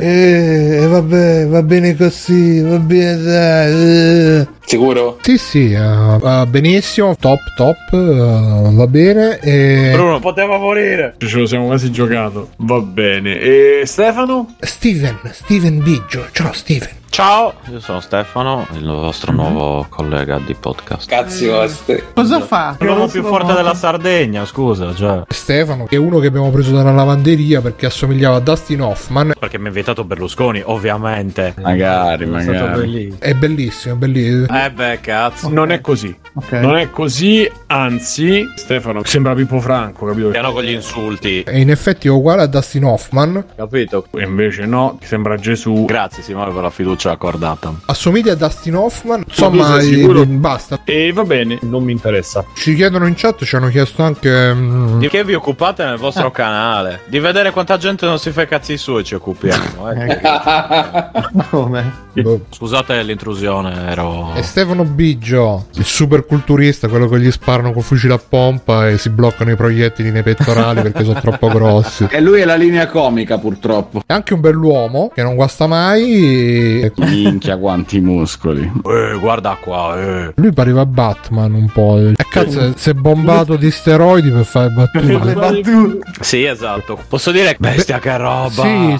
[0.00, 4.46] E eh, vabbè, va bene così, va bene dai.
[4.64, 5.18] Sicuro?
[5.22, 9.40] Sì, sì, uh, uh, benissimo, top, top, uh, va bene.
[9.40, 9.90] E...
[9.94, 11.14] Bruno, poteva morire.
[11.18, 12.50] Ce lo siamo quasi giocato.
[12.58, 13.40] Va bene.
[13.40, 14.54] E Stefano?
[14.60, 16.26] Steven, Steven Biggio.
[16.32, 16.97] Ciao Steven.
[17.10, 21.08] Ciao, io sono Stefano, il vostro nuovo collega di podcast.
[21.08, 22.00] Cazzi vostri.
[22.14, 22.76] Cosa fa?
[22.78, 24.94] L'uomo più forte della Sardegna, scusa.
[24.94, 25.22] Cioè.
[25.26, 29.32] Stefano è uno che abbiamo preso dalla lavanderia perché assomigliava a Dustin Hoffman.
[29.36, 31.54] Perché mi ha invitato Berlusconi, ovviamente.
[31.60, 33.16] Magari, magari.
[33.18, 34.64] È bellissimo, è bellissimo.
[34.64, 35.46] Eh beh, cazzo.
[35.46, 35.56] Okay.
[35.56, 36.16] Non è così.
[36.34, 36.60] Okay.
[36.60, 40.28] Non è così, anzi, Stefano sembra Pippo Franco, capito?
[40.28, 41.42] Piano con gli insulti.
[41.42, 43.44] E in effetti è uguale a Dustin Hoffman.
[43.56, 44.06] Capito?
[44.12, 45.84] E invece no, sembra Gesù.
[45.86, 47.72] Grazie Simone per la fiducia accordata.
[47.86, 49.24] Assomiglia a Dustin Hoffman.
[49.26, 50.80] Insomma, e, basta.
[50.84, 52.44] E va bene, non mi interessa.
[52.54, 54.52] Ci chiedono in chat, ci hanno chiesto anche...
[54.54, 54.98] Mm...
[54.98, 57.00] Di che vi occupate nel vostro canale?
[57.06, 59.90] Di vedere quanta gente non si fa i cazzi suoi ci occupiamo.
[59.92, 60.20] Eh.
[61.50, 62.06] Come?
[62.14, 62.46] Boh.
[62.50, 64.32] Scusate l'intrusione, ero...
[64.34, 68.98] E Stefano Biggio, il super culturista, quello che gli sparano con fucile a pompa e
[68.98, 72.06] si bloccano i proiettili nei pettorali perché sono troppo grossi.
[72.10, 74.02] E lui è la linea comica, purtroppo.
[74.04, 76.87] È anche un bell'uomo che non guasta mai.
[76.96, 77.06] E...
[77.06, 78.70] Minchia, quanti muscoli.
[78.84, 80.32] Eh, guarda qua, eh.
[80.36, 81.98] Lui pareva Batman un po'.
[81.98, 85.98] E cazzo, si è bombato di steroidi per fare battute.
[86.20, 86.98] Sì, esatto.
[87.08, 88.62] Posso dire bestia che roba.
[88.62, 88.98] Sì.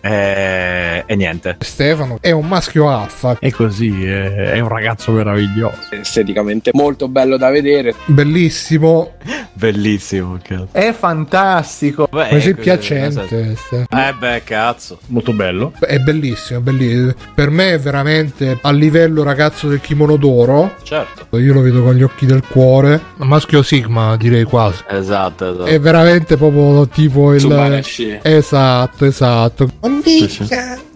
[0.00, 1.04] E...
[1.06, 1.56] e niente.
[1.60, 3.36] Stefano è un maschio alfa.
[3.38, 5.76] È così, è, è un ragazzo meraviglioso.
[5.90, 7.94] Esteticamente molto bello da vedere.
[8.06, 9.12] Bellissimo.
[9.52, 10.68] Bellissimo, cazzo.
[10.72, 12.08] È fantastico.
[12.10, 13.56] Beh, Così piacente.
[13.88, 14.98] Eh beh, cazzo.
[15.06, 15.72] Molto bello.
[15.78, 17.14] È bellissimo, bellissimo.
[17.34, 20.74] Per me è veramente a livello ragazzo del kimono d'oro.
[20.82, 21.38] Certo.
[21.38, 23.00] Io lo vedo con gli occhi del cuore.
[23.16, 24.82] Maschio Sigma, direi quasi.
[24.88, 25.64] Esatto, esatto.
[25.64, 28.20] È veramente proprio tipo il...
[28.22, 29.68] Esatto, esatto.
[30.02, 30.46] Sì, sì.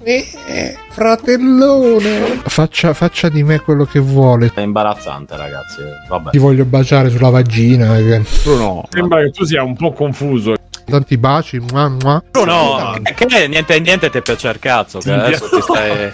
[0.02, 4.50] Eh, fratellone, faccia, faccia, di me quello che vuole.
[4.54, 5.82] È imbarazzante, ragazzi.
[6.08, 6.30] Vabbè.
[6.30, 7.96] Ti voglio baciare sulla vagina.
[7.96, 8.22] Che...
[8.46, 10.54] No, sembra che tu sia un po' confuso
[10.90, 11.58] tanti baci.
[11.58, 12.22] Mua, mua.
[12.32, 14.98] No, no, che niente, niente ti piace il cazzo.
[14.98, 16.12] Che adesso ti stai.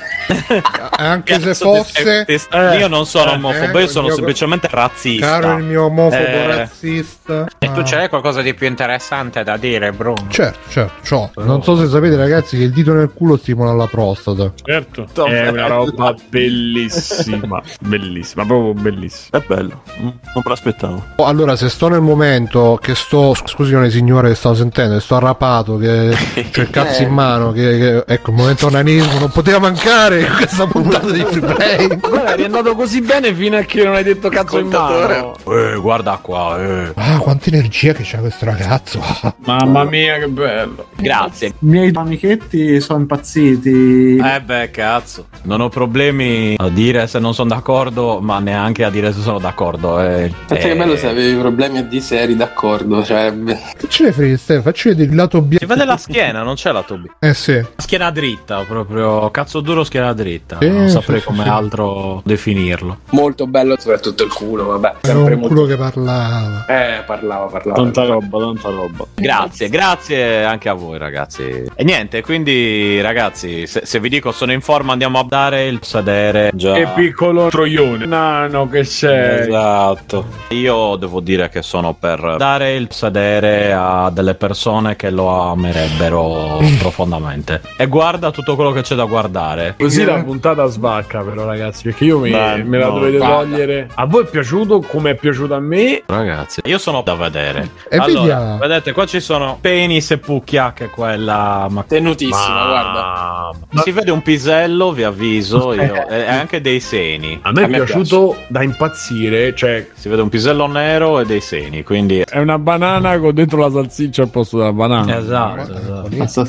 [0.97, 2.25] Anche se fosse.
[2.25, 5.27] Ti, ti, eh, io non sono eh, omofobo, eh, io sono semplicemente razzista.
[5.27, 7.47] Caro il mio omofobo eh, razzista.
[7.59, 10.27] E tu c'hai qualcosa di più interessante da dire, Bruno?
[10.29, 11.31] Certo, certo, ciò.
[11.37, 14.53] Non so se sapete, ragazzi, che il dito nel culo stimola la prostata.
[14.63, 17.63] Certo, è una roba bellissima.
[17.81, 19.39] bellissima, proprio bellissima.
[19.39, 21.05] È bello, non me l'aspettavo.
[21.17, 23.35] Allora, se sto nel momento che sto.
[23.35, 26.11] Scusi, signore, che sto sentendo sentendo, sto arrapato, che
[26.51, 30.33] c'è il cazzo in mano, che, che, ecco il momento onanismo non poteva mancare in
[30.37, 31.87] questa puntata di free play.
[32.01, 35.37] Guarda, è andato così bene fino a che non hai detto cazzo in mano.
[35.49, 36.93] Eh, guarda qua, eh.
[36.95, 39.01] Ah, quanta energia che c'ha questo ragazzo.
[39.45, 40.89] Mamma mia, che bello.
[40.97, 41.49] Grazie.
[41.49, 44.17] I miei amichetti sono impazziti.
[44.17, 45.27] Eh beh, cazzo.
[45.43, 49.39] Non ho problemi a dire se non sono d'accordo, ma neanche a dire se sono
[49.39, 50.01] d'accordo.
[50.01, 50.71] Eh, Pensa eh...
[50.71, 53.05] che bello se avevi problemi a dire se eri d'accordo.
[53.05, 53.33] Cioè...
[53.77, 54.63] Che ce ne frega, Stefano?
[54.63, 55.57] Facci vedere il lato B.
[55.59, 57.07] Si vede la schiena, non c'è lato B.
[57.21, 57.65] Eh sì.
[57.77, 60.59] Schiena dritta, proprio cazzo duro schiena dritta.
[60.59, 61.49] Eh, non saprei sì, come sì.
[61.49, 62.99] altro definirlo.
[63.11, 64.95] Molto bello, soprattutto il culo, vabbè.
[65.03, 65.49] Era un molto...
[65.49, 66.67] culo che parlava.
[66.67, 67.77] Eh, parlava, parlava.
[67.77, 69.07] Tanta roba, tanta roba.
[69.15, 71.65] Grazie, grazie anche a voi ragazzi.
[71.75, 75.79] E niente, quindi ragazzi, se, se vi dico sono in forma andiamo a dare il
[75.83, 76.51] sedere.
[76.55, 76.73] Già.
[76.73, 78.07] Che piccolo troione.
[78.07, 79.41] Nano che sei.
[79.41, 80.27] Esatto.
[80.51, 85.29] Io devo dire che sono per dare il sedere a delle persone persone che lo
[85.29, 87.61] amerebbero profondamente.
[87.77, 89.75] E guarda tutto quello che c'è da guardare.
[89.77, 91.83] Così la puntata svacca, però, ragazzi.
[91.83, 93.35] Perché io mi, Beh, me la no, dovete vada.
[93.35, 93.89] togliere.
[93.95, 96.03] A voi è piaciuto come è piaciuto a me?
[96.07, 97.71] Ragazzi, io sono da vedere.
[97.89, 98.59] E allora, vediamo.
[98.59, 101.67] vedete, qua ci sono penis e pucchia, che è quella.
[101.69, 101.85] Ma...
[101.87, 102.67] Tenutissima, ma...
[102.69, 103.51] guarda.
[103.71, 103.83] Ma...
[103.83, 105.75] Si vede un pisello, vi avviso.
[105.75, 107.39] Io, e anche dei seni.
[107.43, 108.47] A me, a me è piaciuto piace.
[108.49, 109.55] da impazzire.
[109.57, 111.83] Cioè, si vede un pisello nero e dei seni.
[111.83, 115.19] Quindi è una banana con dentro la salsiccia al posto della banana.
[115.19, 116.47] Esatto, esatto.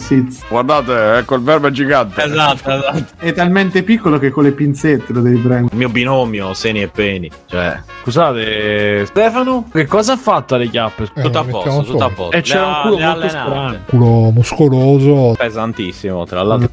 [0.49, 2.23] Guardate, ecco il verbo è gigante.
[2.23, 3.05] Esatto, esatto.
[3.17, 5.69] È talmente piccolo che con le pinzette lo devi prendere.
[5.71, 7.29] Il mio binomio, Seni e Peni.
[7.45, 7.79] Cioè.
[8.03, 11.09] Scusate, Stefano, che cosa ha fatto alle chiappe?
[11.13, 12.37] Eh, tutto a posto, tutto a posto.
[12.37, 13.77] E c'era un culo molto strano.
[13.85, 15.35] Culo muscoloso.
[15.37, 16.69] Pesantissimo, tra l'altro.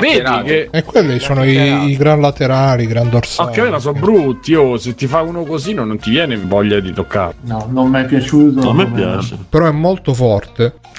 [0.00, 0.68] Vedi che...
[0.70, 3.48] E quelli sono i, i, gran laterali, i gran dorsali.
[3.48, 6.36] Ma che me sono brutti, oh, se ti fa uno così non, non ti viene
[6.36, 7.34] voglia di toccare.
[7.42, 8.60] No, non mi è piaciuto.
[8.62, 9.38] Non mi piace.
[9.48, 10.41] Però è molto forte.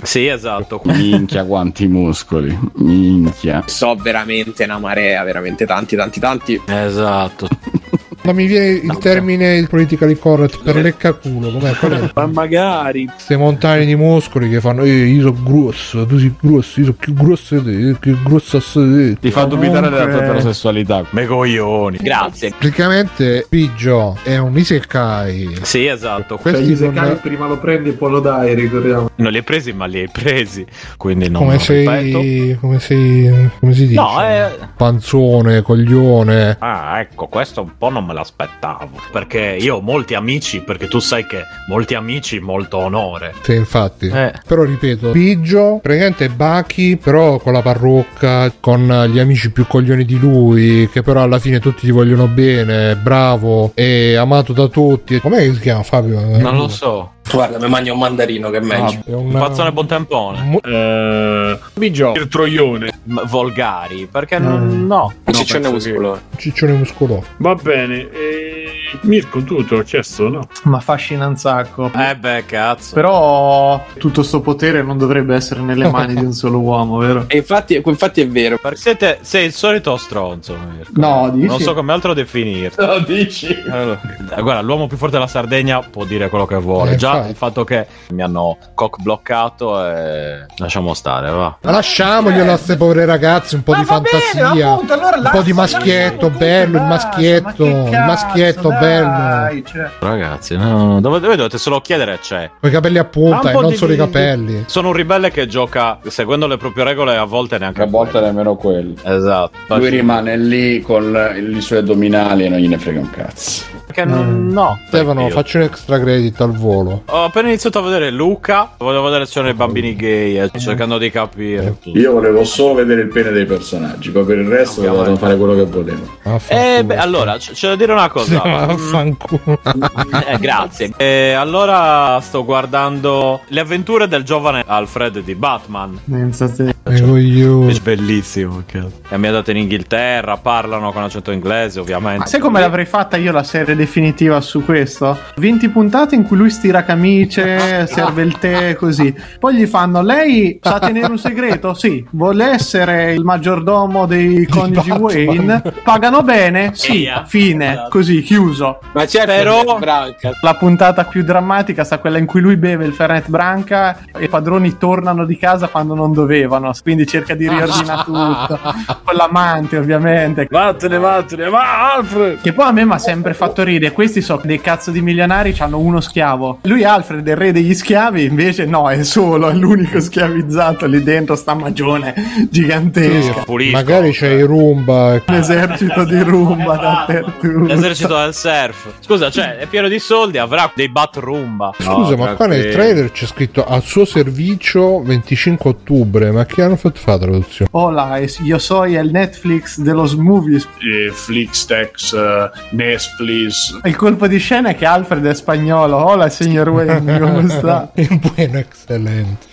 [0.02, 0.82] Sì, esatto.
[0.86, 2.58] Minchia quanti muscoli.
[2.76, 3.64] Minchia.
[3.68, 6.62] So veramente una marea, veramente tanti, tanti, tanti.
[6.66, 7.48] Esatto.
[8.24, 11.52] Non mi viene il termine il politically correct per leccaculo.
[11.52, 11.74] Com'è?
[11.76, 12.12] Qual è?
[12.16, 13.06] Ma magari.
[13.06, 14.84] Queste montagne di muscoli che fanno.
[14.84, 18.62] Eh, io sono grosso, tu sei grosso, io sono più grosso di te, più grosso
[18.82, 21.06] di Ti fa dubitare della tua eterosessualità.
[21.10, 21.98] Me coglioni.
[22.02, 22.54] Grazie.
[22.58, 25.58] Praticamente Piggio è un isekai.
[25.62, 26.38] Sì, esatto.
[26.38, 27.20] Questi cioè, isekai sono...
[27.22, 29.10] prima lo prendi e poi lo dai, ricordiamo.
[29.16, 30.66] Non li hai presi, ma li hai presi.
[30.96, 33.50] Quindi non come sei, come sei.
[33.60, 34.00] Come si dice?
[34.00, 34.50] No, è.
[34.78, 36.56] Panzone, coglione.
[36.60, 39.02] Ah, ecco, questo un po' non me me l'aspettavo.
[39.12, 43.34] Perché io ho molti amici, perché tu sai che molti amici, molto onore.
[43.42, 44.08] Sì, infatti.
[44.08, 44.34] Eh.
[44.48, 50.18] Però ripeto, Biggio, praticamente Baki, però con la parrucca, con gli amici più coglioni di
[50.18, 55.20] lui, che però alla fine tutti gli vogliono bene, bravo e amato da tutti.
[55.20, 56.38] Com'è che si chiama Fabio?
[56.38, 57.13] Non lo so.
[57.32, 59.02] Guarda, mi mangio un mandarino che è meglio.
[59.08, 59.18] Ah.
[59.18, 60.60] Un pazzone buon tempone.
[60.64, 63.00] Eh, Bigio, il troione.
[63.06, 64.44] M- volgari, perché mm.
[64.44, 65.14] non, no.
[65.24, 66.20] no ciccione muscolo.
[66.36, 66.42] Che...
[66.42, 67.24] Ciccione muscolo.
[67.38, 68.10] Va bene.
[68.12, 68.83] E...
[69.02, 70.48] Mirko, tu te l'ho chiesto, no?
[70.64, 71.92] Ma affascina un sacco.
[71.96, 72.94] Eh beh, cazzo.
[72.94, 77.26] Però tutto sto potere non dovrebbe essere nelle mani di un solo uomo, vero?
[77.28, 78.60] E infatti, infatti è vero.
[78.74, 80.92] Siete, sei il solito stronzo, Mirko.
[80.96, 81.48] No, dici?
[81.48, 82.86] Non so come altro definirlo.
[82.86, 83.56] No, dici.
[83.70, 84.00] Allora,
[84.40, 86.92] guarda, l'uomo più forte della Sardegna può dire quello che vuole.
[86.92, 87.28] Eh, Già fa.
[87.28, 91.58] il fatto che mi hanno cock bloccato e lasciamo stare, va.
[91.62, 94.50] Ma lasciamoglielo a queste povere ragazze, un po' Ma di fantasia.
[94.52, 99.64] Bene, appunto, allora un po' di maschietto, bello, il maschietto, il maschietto bello bello.
[99.66, 99.90] Cioè.
[100.00, 102.50] Ragazzi, no, dove, dove, dovete solo chiedere c'è.
[102.60, 104.64] Con i capelli a punta e non di, solo i capelli.
[104.68, 108.26] Sono un ribelle che gioca seguendo le proprie regole a volte neanche a volte quello.
[108.28, 108.96] nemmeno quelli.
[109.04, 109.76] Esatto.
[109.76, 113.82] Lui rimane lì con i suoi addominali e non gliene frega un cazzo.
[113.94, 114.80] Che non, no.
[114.88, 117.04] Stefano, faccio un extra credit al volo.
[117.06, 118.72] Ho appena iniziato a vedere Luca.
[118.78, 121.78] Volevo vedere se sono i bambini gay, eh, cercando di capire.
[121.84, 125.54] Io volevo solo vedere il pene dei personaggi, poi per il resto volevo fare quello
[125.54, 126.18] che volevo.
[126.48, 128.42] Eh, beh, allora, c- c'è da dire una cosa.
[130.28, 130.92] eh, grazie.
[130.98, 136.00] Eh, allora sto guardando le avventure del giovane Alfred di Batman.
[136.10, 136.76] Pensate.
[136.84, 138.64] È bellissimo.
[138.66, 142.20] Che è ambientato in Inghilterra, parlano con accento inglese, ovviamente.
[142.20, 145.18] Ma sai come l'avrei fatta io la serie definitiva su questo?
[145.36, 149.14] 20 puntate in cui lui stira camicie, serve il tè, così.
[149.40, 151.74] Poi gli fanno: Lei sa tenere un segreto?
[151.74, 152.06] Sì.
[152.12, 155.62] Vuole essere il maggiordomo dei coniugi Wayne?
[155.84, 156.72] Pagano bene?
[156.74, 157.10] Sì.
[157.26, 157.88] Fine.
[157.90, 158.80] Così, chiuso.
[158.94, 160.32] Ma c'è però Branca.
[160.42, 164.30] La puntata più drammatica sta quella in cui lui beve il Fernet Branca e i
[164.30, 166.72] padroni tornano di casa quando non dovevano.
[166.82, 168.60] Quindi cerca di riordinare tutto.
[169.04, 170.48] Con l'amante, ovviamente.
[170.50, 172.42] Vattene, vattene, va Alfred!
[172.42, 173.73] Che poi a me mi ha sempre fatto ridere.
[173.94, 176.60] Questi sono dei cazzo di milionari, hanno uno schiavo.
[176.64, 181.02] Lui Alfred è il re degli schiavi, invece no, è solo, è l'unico schiavizzato lì
[181.04, 182.14] dentro, sta magione
[182.50, 183.44] gigantesca.
[183.46, 185.22] Sì, Magari c'è i Roomba.
[185.26, 187.66] Un esercito di Roomba dappertutto.
[187.66, 188.94] L'esercito del surf.
[189.00, 191.72] Scusa, cioè, è pieno di soldi, avrà dei bat Roomba.
[191.78, 196.62] Scusa, no, ma qua nel trailer c'è scritto al suo servizio 25 ottobre, ma che
[196.62, 197.70] hanno fatto fare la traduzione?
[197.74, 200.68] Hola, io so il Netflix dello movies.
[200.80, 203.63] Eh, Flixtex, uh, Netflix.
[203.84, 205.98] Il colpo di scena è che Alfred è spagnolo.
[205.98, 207.90] Hola, signor Wayne, come sta?
[207.94, 209.48] Buono, eccellente.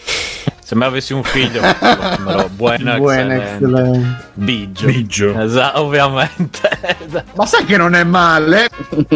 [0.62, 1.60] Se mai avessi un figlio,
[2.18, 4.28] numero buono, buono excellent.
[4.34, 4.86] Biggio.
[4.86, 5.39] Biggio.
[5.40, 6.68] Esatto, ovviamente.
[7.34, 8.68] Ma sai che non è male?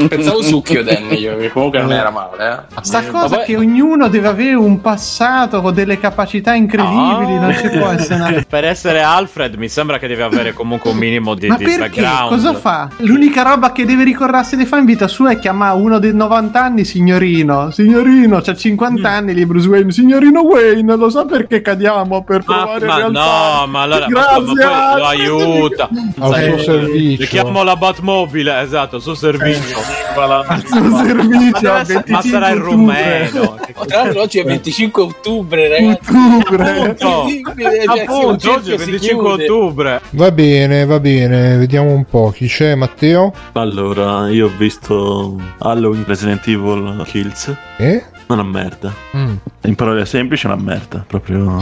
[0.08, 2.66] Pensavo succhio Danny io, che comunque non era male.
[2.76, 2.82] Eh.
[2.82, 3.44] Sta cosa Vabbè.
[3.44, 7.40] che ognuno deve avere un passato con delle capacità incredibili, no.
[7.40, 8.44] non ci può essere una...
[8.54, 11.78] Per essere Alfred mi sembra che deve avere comunque un minimo di, Ma di perché?
[11.78, 12.28] background.
[12.28, 12.88] Cosa fa?
[12.98, 16.62] L'unica roba che deve ricordarsi di fare in vita sua è chiamare uno dei 90
[16.62, 17.70] anni signorino.
[17.70, 19.12] Signorino, c'ha 50 mm.
[19.12, 19.90] anni lì Bruce Wayne.
[19.90, 23.33] Signorino Wayne, lo so perché cadiamo per provare ma, ma no,
[23.66, 25.88] ma allora Grazie, ma, ma lo aiuta
[26.18, 27.26] al suo servizio.
[27.26, 29.76] Chiamo la Batmobile, esatto, al suo servizio.
[30.16, 31.72] Al suo servizio.
[32.08, 33.58] Ma, sarà il rumeno.
[33.86, 36.12] Tra l'altro oggi è 25 ottobre, ragazzi.
[36.14, 37.82] Ottobre.
[37.86, 40.00] Appunto, oggi è 25 ottobre.
[40.10, 43.32] Va bene, va bene, vediamo un po' chi c'è, Matteo.
[43.52, 47.54] Allora, io ho visto Halloween Resident Evil Kills.
[47.78, 48.04] Eh?
[48.28, 48.92] Una merda.
[49.16, 49.34] Mm.
[49.62, 51.04] In parole semplici, una merda.
[51.06, 51.58] Proprio.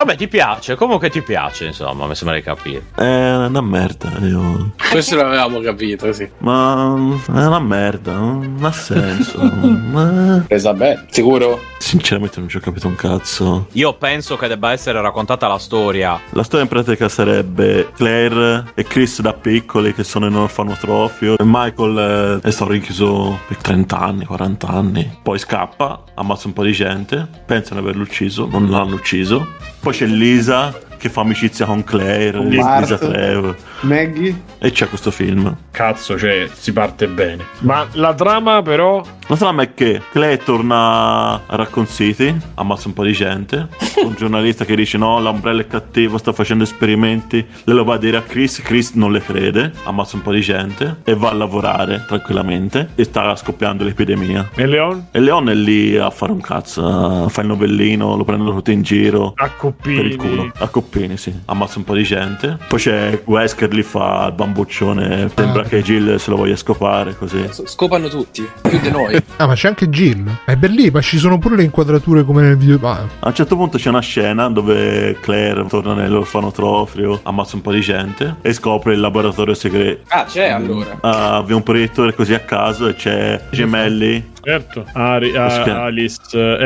[0.00, 2.84] Vabbè, ti piace, comunque ti piace, insomma, mi sembra di capire.
[2.94, 4.10] È una merda.
[4.22, 4.72] Io...
[4.90, 6.26] Questo l'avevamo capito, sì.
[6.38, 6.96] Ma
[7.26, 9.38] è una merda, non ha senso.
[9.44, 10.42] Ma...
[10.48, 11.60] Presa bene, sicuro?
[11.76, 13.66] Sinceramente non ci ho capito un cazzo.
[13.72, 16.18] Io penso che debba essere raccontata la storia.
[16.30, 21.36] La storia in pratica sarebbe Claire e Chris da piccoli che sono in un orfanotrofio
[21.36, 25.18] e Michael è stato rinchiuso per 30 anni, 40 anni.
[25.22, 29.46] Poi scappa, ammazza un po' di gente, pensano di averlo ucciso, non l'hanno ucciso.
[29.80, 33.56] Poi c'è Lisa che fa amicizia con Claire, con Lisa Trevor.
[33.80, 34.42] Maggie.
[34.58, 35.56] E c'è questo film.
[35.70, 37.46] Cazzo, cioè, si parte bene.
[37.60, 39.02] Ma la trama, però.
[39.26, 43.68] La trama è che Claire torna a Raccoon City, ammazza un po' di gente.
[44.04, 47.46] Un giornalista che dice: No, l'ombrello è cattivo, sta facendo esperimenti.
[47.64, 48.60] Lei lo va a dire a Chris.
[48.60, 52.90] Chris non le crede, ammazza un po' di gente e va a lavorare tranquillamente.
[52.94, 54.50] E sta scoppiando l'epidemia.
[54.54, 55.06] E Leon?
[55.12, 56.84] E Leon è lì a fare un cazzo,
[57.24, 59.32] a fare il novellino, lo prendono tutti in giro.
[59.36, 59.96] A coppini.
[59.96, 60.52] Per il culo.
[60.58, 61.34] A coppini, sì.
[61.46, 62.58] Ammazza un po' di gente.
[62.68, 65.30] Poi c'è Wesker lì fa il bambuccione.
[65.34, 67.48] Sembra che Jill se lo voglia scopare così.
[67.64, 69.16] Scopano tutti, più di noi.
[69.36, 70.28] ah, ma c'è anche Jill.
[70.44, 72.78] È per lì, ma ci sono pure le inquadrature come nel video.
[72.82, 73.06] Ah.
[73.20, 77.80] A un certo punto c'è una scena dove Claire torna nell'orfanotrofio, ammazza un po' di
[77.80, 80.02] gente e scopre il laboratorio segreto.
[80.08, 80.98] Ah, c'è allora.
[81.00, 86.20] Ah, aveva un proiettore così a caso e c'è gemelli Certo, Ari, a, Alice,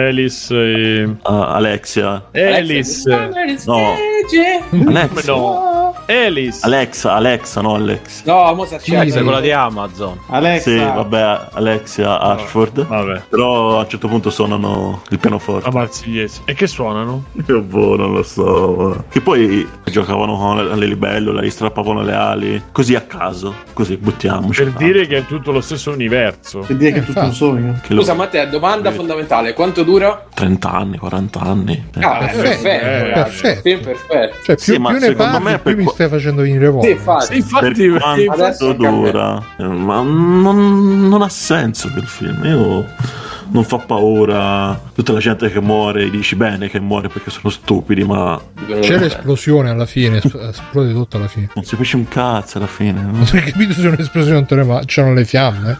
[0.08, 1.04] Alice e...
[1.04, 2.22] Uh, Alexia.
[2.34, 3.08] Alice.
[3.66, 3.96] No.
[4.88, 5.32] Alexa.
[5.32, 5.73] No.
[6.06, 6.60] Alice.
[6.62, 8.24] Alexa, Alexa, no Alex.
[8.24, 10.18] No, mo c'è Alexa è quella di Amazon.
[10.28, 10.70] Alexa.
[10.70, 12.86] Sì, vabbè, Alexia Ashford.
[12.86, 13.22] Vabbè.
[13.28, 15.68] Però a un certo punto suonano il pianoforte.
[15.68, 16.42] A Marsigliese.
[16.44, 17.24] E che suonano?
[17.46, 19.04] Io boh, non lo so.
[19.08, 22.62] Che poi giocavano con le libellule, gli strappavano le ali.
[22.72, 23.54] Così a caso.
[23.72, 24.64] Così buttiamoci.
[24.64, 26.60] Per dire che è tutto lo stesso universo.
[26.60, 27.80] Per dire che è tutto un sogno.
[27.82, 28.18] Che Scusa, lo...
[28.18, 28.96] Matteo, domanda sì.
[28.96, 30.26] fondamentale: quanto dura?
[30.34, 31.86] 30 anni, 40 anni.
[32.00, 32.68] Ah, perfetto, perfetto.
[32.68, 33.60] Eh, perfetto.
[33.60, 34.36] Film perfetto.
[34.44, 36.86] Cioè, più, sì, più ne parli, me più mi stai facendo venire voglia.
[36.86, 37.26] Sì, infatti.
[37.26, 42.44] Sì, infatti per quanto dura, eh, ma non, non, ha senso quel film.
[42.44, 42.86] Io
[43.54, 44.78] non fa paura.
[44.94, 48.40] Tutta la gente che muore, dici bene che muore perché sono stupidi, ma.
[48.80, 51.48] C'è l'esplosione alla fine, esplode tutto alla fine.
[51.54, 53.00] Non si capisce un cazzo alla fine.
[53.00, 55.78] Non hai capito se è un'esplosione ma c'erano le fiamme?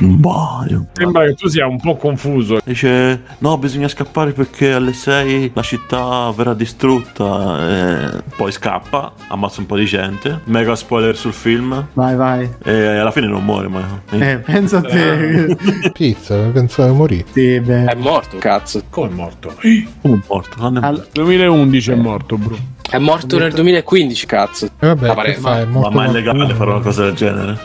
[0.00, 2.58] Boh, Sembra che tu sia un po' confuso.
[2.64, 7.68] Dice: No, bisogna scappare perché alle 6 la città verrà distrutta.
[7.68, 10.40] E poi scappa, ammazza un po' di gente.
[10.44, 11.86] Mega spoiler sul film.
[11.92, 12.48] Vai, vai.
[12.64, 14.00] E alla fine non muore, ma.
[14.10, 15.56] Eh, pensa a te.
[15.92, 17.24] Pizza, pensavo morire.
[17.32, 17.84] Sì, beh.
[17.84, 18.82] È morto, cazzo.
[18.88, 19.54] Come è morto?
[19.54, 20.56] Come è morto?
[20.56, 21.08] Quando è morto?
[21.12, 22.56] 2011 è morto, bro.
[22.90, 24.66] È morto nel 2015, cazzo.
[24.66, 25.62] E eh vabbè, che fai?
[25.62, 27.58] È ma, ma è legale fare una cosa del genere?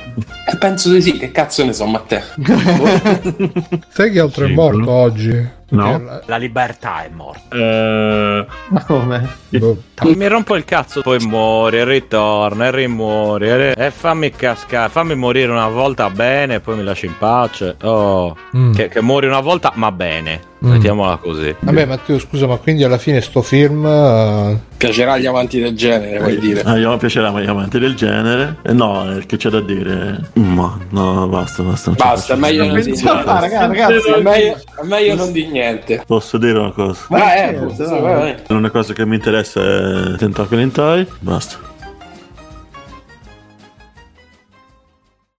[0.46, 2.24] Eh, penso di sì, che cazzo ne so, Matteo.
[3.90, 4.92] Sai che altro sì, è morto bro.
[4.92, 5.58] oggi?
[5.70, 6.02] No.
[6.04, 6.22] La...
[6.26, 7.56] la libertà è morta.
[7.56, 8.46] Uh...
[8.70, 9.30] Ma come?
[9.50, 9.78] Boh.
[10.16, 13.76] Mi rompo il cazzo, poi muore, ritorna e rimuore.
[13.76, 17.76] E fammi cascare, fammi morire una volta bene, e poi mi lasci in pace.
[17.84, 18.74] Oh, mm.
[18.74, 20.48] che, che muori una volta, ma bene.
[20.66, 20.72] Mm.
[20.72, 21.56] Mettiamola così.
[21.60, 23.84] Vabbè, Matteo, scusa, ma quindi alla fine sto film.
[23.86, 24.60] Uh...
[24.76, 26.62] Piacerà agli amanti del genere, vuoi dire?
[26.64, 28.58] Ah, io piacerà agli amanti del genere.
[28.62, 30.30] Eh, no, che c'è da dire?
[30.34, 31.92] Ma no, basta, basta.
[31.92, 33.24] Basta, è meglio non dire niente.
[33.26, 35.59] Ragazzi, è meglio, è meglio non dire niente.
[36.06, 37.06] Posso dire una cosa?
[37.10, 38.36] Ah, eh, vai, vai.
[38.50, 40.72] Una cosa che mi interessa è Tentacoli in
[41.20, 41.69] Basta.